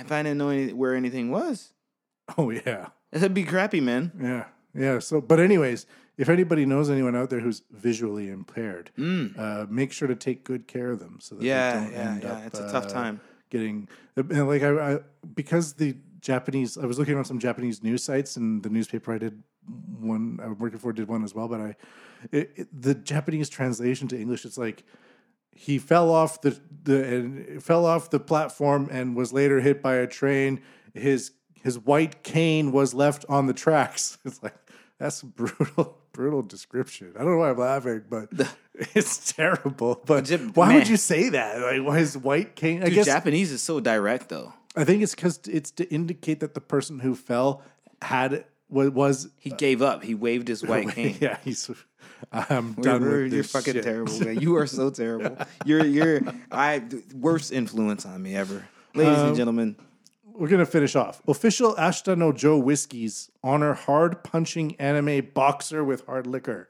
if 0.00 0.10
I 0.10 0.22
didn't 0.22 0.38
know 0.38 0.48
any, 0.48 0.72
where 0.72 0.94
anything 0.94 1.30
was, 1.30 1.72
Oh 2.38 2.50
yeah. 2.50 2.88
that'd 3.10 3.34
be 3.34 3.44
crappy, 3.44 3.80
man. 3.80 4.12
Yeah. 4.20 4.44
yeah. 4.74 4.98
So, 5.00 5.20
but 5.20 5.40
anyways, 5.40 5.86
if 6.16 6.28
anybody 6.28 6.64
knows 6.66 6.88
anyone 6.90 7.16
out 7.16 7.30
there 7.30 7.40
who's 7.40 7.62
visually 7.70 8.28
impaired, 8.30 8.90
uh, 8.98 9.66
make 9.68 9.92
sure 9.92 10.08
to 10.08 10.14
take 10.14 10.44
good 10.44 10.66
care 10.66 10.90
of 10.90 11.00
them. 11.00 11.18
So 11.20 11.34
that 11.36 11.42
Mm. 11.42 11.46
Yeah, 11.46 11.72
they 11.72 11.84
don't 11.84 11.92
yeah, 11.92 12.10
end 12.10 12.22
yeah. 12.22 12.32
up, 12.32 12.46
It's 12.46 12.58
a 12.58 12.70
tough 12.72 12.86
uh, 12.86 12.90
time. 12.90 13.20
Getting 13.50 13.88
and 14.16 14.48
like 14.48 14.62
I, 14.62 14.94
I 14.94 14.98
because 15.34 15.74
the 15.74 15.96
Japanese. 16.22 16.78
I 16.78 16.86
was 16.86 16.98
looking 16.98 17.18
on 17.18 17.24
some 17.24 17.38
Japanese 17.38 17.82
news 17.82 18.02
sites, 18.02 18.36
and 18.36 18.62
the 18.62 18.70
newspaper 18.70 19.12
I 19.12 19.18
did 19.18 19.42
one 20.00 20.40
I 20.42 20.48
was 20.48 20.58
working 20.58 20.78
for 20.78 20.92
did 20.92 21.08
one 21.08 21.24
as 21.24 21.34
well. 21.34 21.48
But 21.48 21.60
I, 21.60 21.76
it, 22.30 22.52
it, 22.56 22.82
the 22.82 22.94
Japanese 22.94 23.48
translation 23.48 24.08
to 24.08 24.18
English, 24.18 24.44
it's 24.44 24.56
like 24.56 24.84
he 25.50 25.78
fell 25.78 26.10
off 26.10 26.40
the 26.40 26.58
the 26.84 27.04
and 27.04 27.62
fell 27.62 27.84
off 27.84 28.10
the 28.10 28.20
platform 28.20 28.88
and 28.90 29.14
was 29.14 29.32
later 29.32 29.60
hit 29.60 29.82
by 29.82 29.96
a 29.96 30.06
train. 30.06 30.62
His 30.94 31.32
his 31.62 31.78
white 31.78 32.22
cane 32.22 32.72
was 32.72 32.94
left 32.94 33.24
on 33.28 33.46
the 33.46 33.54
tracks. 33.54 34.18
It's 34.24 34.42
like 34.42 34.54
that's 34.98 35.22
a 35.22 35.26
brutal 35.26 35.98
brutal 36.12 36.42
description. 36.42 37.12
I 37.16 37.18
don't 37.20 37.32
know 37.32 37.38
why 37.38 37.50
I'm 37.50 37.58
laughing, 37.58 38.04
but 38.08 38.28
it's 38.94 39.32
terrible. 39.32 40.00
But 40.06 40.30
why 40.54 40.68
man. 40.68 40.76
would 40.76 40.88
you 40.88 40.96
say 40.96 41.30
that? 41.30 41.60
Like 41.60 41.86
why 41.86 41.98
is 41.98 42.16
white 42.16 42.54
cane? 42.54 42.82
I 42.82 42.86
Dude, 42.86 42.94
guess 42.94 43.06
Japanese 43.06 43.50
is 43.50 43.60
so 43.60 43.80
direct 43.80 44.28
though. 44.28 44.54
I 44.76 44.84
think 44.84 45.02
it's 45.02 45.14
because 45.14 45.40
it's 45.50 45.70
to 45.72 45.84
indicate 45.92 46.40
that 46.40 46.54
the 46.54 46.60
person 46.60 46.98
who 47.00 47.14
fell 47.14 47.62
had 48.00 48.44
was, 48.68 48.90
was 48.90 49.28
He 49.38 49.50
gave 49.50 49.82
up. 49.82 50.02
He 50.02 50.14
waved 50.14 50.48
his 50.48 50.62
white 50.64 50.88
cane. 50.94 51.16
yeah 51.20 51.38
he's 51.44 51.70
I'm 52.32 52.74
You're, 52.78 52.82
done 52.84 53.02
you're- 53.02 53.22
with 53.24 53.32
you're 53.32 53.42
this 53.42 53.52
fucking 53.52 53.74
shit. 53.74 53.84
terrible, 53.84 54.18
man. 54.20 54.38
You 54.40 54.56
are 54.56 54.66
so 54.66 54.90
terrible. 54.90 55.36
You're 55.66 55.84
you're 55.84 56.20
I 56.50 56.82
worst 57.14 57.52
influence 57.52 58.06
on 58.06 58.22
me 58.22 58.34
ever. 58.36 58.64
Ladies 58.94 59.18
Um, 59.18 59.28
and 59.28 59.36
gentlemen, 59.36 59.76
We're 60.24 60.48
gonna 60.48 60.64
finish 60.66 60.96
off. 60.96 61.20
Official 61.28 61.74
Ashita 61.74 62.16
no 62.16 62.32
Joe 62.32 62.56
whiskeys 62.58 63.30
honor 63.42 63.74
hard 63.74 64.22
punching 64.24 64.76
anime 64.80 65.28
boxer 65.34 65.84
with 65.84 66.06
hard 66.06 66.26
liquor. 66.26 66.68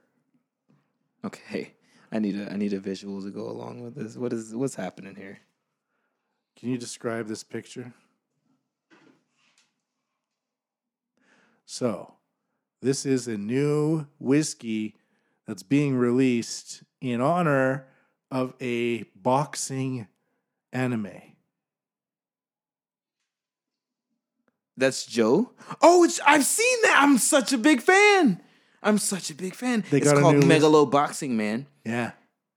okay. 1.25 1.75
I 2.11 2.19
need 2.19 2.37
a 2.39 2.53
I 2.53 2.57
need 2.57 2.73
a 2.75 2.81
visual 2.81 3.23
to 3.23 3.31
go 3.31 3.49
along 3.49 3.83
with 3.83 3.95
this. 3.95 4.17
What 4.17 4.33
is 4.33 4.55
what's 4.55 4.75
happening 4.75 5.15
here? 5.17 5.39
Can 6.59 6.71
you 6.71 6.79
describe 6.79 7.27
this 7.27 7.43
picture? 7.43 7.93
So, 11.65 12.15
this 12.83 13.07
is 13.07 13.29
a 13.29 13.39
new 13.39 14.07
whiskey 14.19 14.97
that's 15.47 15.63
being 15.63 15.97
released 15.97 16.83
in 17.01 17.21
honor 17.21 17.87
of 18.31 18.55
a 18.61 19.05
boxing 19.17 20.07
anime. 20.73 21.11
That's 24.77 25.05
Joe. 25.05 25.53
Oh, 25.81 26.05
it's 26.05 26.21
I've 26.27 26.45
seen 26.45 26.83
that. 26.83 26.99
I'm 27.03 27.19
such 27.19 27.53
a 27.53 27.59
big 27.59 27.81
fan. 27.83 28.41
I'm 28.83 28.99
such 28.99 29.31
a 29.31 29.35
big 29.35 29.55
fan. 29.55 29.85
They 29.91 29.99
it's 29.99 30.07
got 30.07 30.19
a 30.19 30.21
called 30.21 30.37
new 30.37 30.47
Megalo 30.47 30.91
Boxing, 30.91 31.37
man. 31.37 31.67
Yeah. 31.85 32.13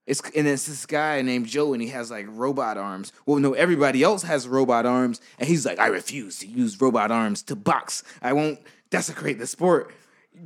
It's 0.06 0.20
and 0.36 0.46
it's 0.46 0.66
this 0.66 0.86
guy 0.86 1.20
named 1.22 1.46
Joe, 1.46 1.72
and 1.72 1.82
he 1.82 1.88
has 1.88 2.10
like 2.10 2.26
robot 2.28 2.78
arms. 2.78 3.12
Well, 3.26 3.38
no, 3.40 3.54
everybody 3.54 4.02
else 4.02 4.22
has 4.22 4.46
robot 4.46 4.86
arms, 4.86 5.20
and 5.38 5.48
he's 5.48 5.66
like, 5.66 5.78
I 5.80 5.88
refuse 5.88 6.38
to 6.40 6.46
use 6.46 6.80
robot 6.80 7.10
arms 7.10 7.42
to 7.44 7.56
box. 7.56 8.04
I 8.22 8.32
won't 8.32 8.60
desecrate 8.90 9.38
the 9.38 9.46
sport. 9.46 9.92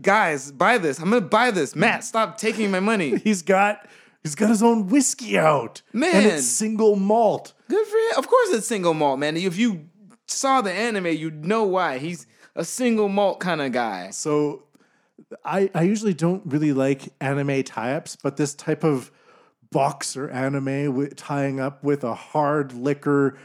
Guys, 0.00 0.50
buy 0.50 0.78
this. 0.78 0.98
I'm 0.98 1.10
gonna 1.10 1.20
buy 1.20 1.50
this. 1.50 1.76
Matt, 1.76 2.04
stop 2.04 2.38
taking 2.38 2.70
my 2.70 2.80
money. 2.80 3.18
He's 3.24 3.42
got 3.42 3.86
he's 4.22 4.34
got 4.34 4.48
his 4.48 4.62
own 4.62 4.86
whiskey 4.88 5.38
out. 5.38 5.82
And 5.92 6.00
Man. 6.00 6.26
it's 6.26 6.46
single 6.46 6.96
malt. 6.96 7.52
Good 7.68 7.86
for 7.86 7.96
him. 7.96 8.18
Of 8.18 8.28
course, 8.28 8.50
it's 8.50 8.66
single 8.66 8.94
malt, 8.94 9.18
man. 9.18 9.36
If 9.36 9.58
you 9.58 9.88
saw 10.26 10.60
the 10.60 10.72
anime, 10.72 11.06
you'd 11.06 11.44
know 11.44 11.64
why. 11.64 11.98
He's 11.98 12.26
a 12.54 12.64
single 12.64 13.08
malt 13.08 13.40
kind 13.40 13.60
of 13.60 13.72
guy. 13.72 14.10
So 14.10 14.62
I 15.44 15.70
I 15.74 15.82
usually 15.82 16.14
don't 16.14 16.42
really 16.46 16.72
like 16.72 17.08
anime 17.20 17.62
tie-ups, 17.64 18.16
but 18.16 18.36
this 18.36 18.54
type 18.54 18.84
of 18.84 19.10
boxer 19.72 20.28
anime 20.30 20.94
with 20.94 21.16
tying 21.16 21.60
up 21.60 21.82
with 21.84 22.04
a 22.04 22.14
hard 22.14 22.72
liquor 22.72 23.38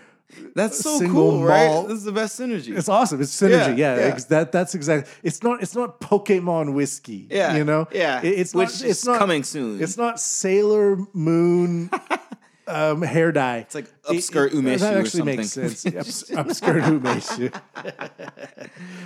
That's 0.56 0.80
so 0.80 1.00
cool, 1.08 1.44
right? 1.44 1.84
This 1.88 2.00
is 2.00 2.04
the 2.04 2.12
best 2.12 2.40
synergy. 2.40 2.76
It's 2.78 2.90
awesome. 2.90 3.22
It's 3.22 3.32
synergy. 3.40 3.78
Yeah, 3.78 3.96
Yeah, 3.98 4.08
yeah. 4.08 4.20
that 4.30 4.52
that's 4.52 4.76
exactly. 4.76 5.12
It's 5.24 5.42
not. 5.44 5.62
It's 5.62 5.76
not 5.76 6.02
Pokemon 6.02 6.74
whiskey. 6.74 7.28
Yeah, 7.30 7.56
you 7.56 7.64
know. 7.64 7.88
yeah. 7.94 8.22
It- 8.22 8.40
it's 8.40 8.54
Which 8.56 8.82
not. 8.82 8.90
It's 8.90 9.06
not 9.06 9.18
coming 9.20 9.44
soon. 9.44 9.82
It's 9.82 9.98
not 9.98 10.20
Sailor 10.20 10.98
Moon 11.14 11.90
um, 12.68 13.02
hair 13.02 13.32
dye. 13.32 13.58
It's 13.58 13.76
like 13.76 13.88
upskirt 14.04 14.52
umeshu 14.52 14.80
That 14.80 14.96
or 14.96 15.00
actually 15.00 15.24
makes 15.24 15.52
sense. 15.52 15.86
Ups, 15.86 16.24
upskirt 16.32 16.82
umeshu. 16.84 17.52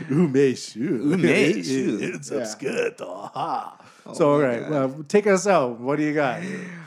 umeshu. 0.10 1.02
Umeshu. 1.02 2.02
It's 2.02 2.32
Yeah. 2.32 2.38
Oh 2.38 2.42
upskirt. 2.42 3.02
Aha. 3.02 3.78
so 4.14 4.32
all 4.32 4.40
right, 4.40 4.70
well, 4.70 5.04
take 5.08 5.28
us 5.28 5.46
out. 5.48 5.80
What 5.80 5.98
do 5.98 6.04
you 6.04 6.14
got? 6.14 6.42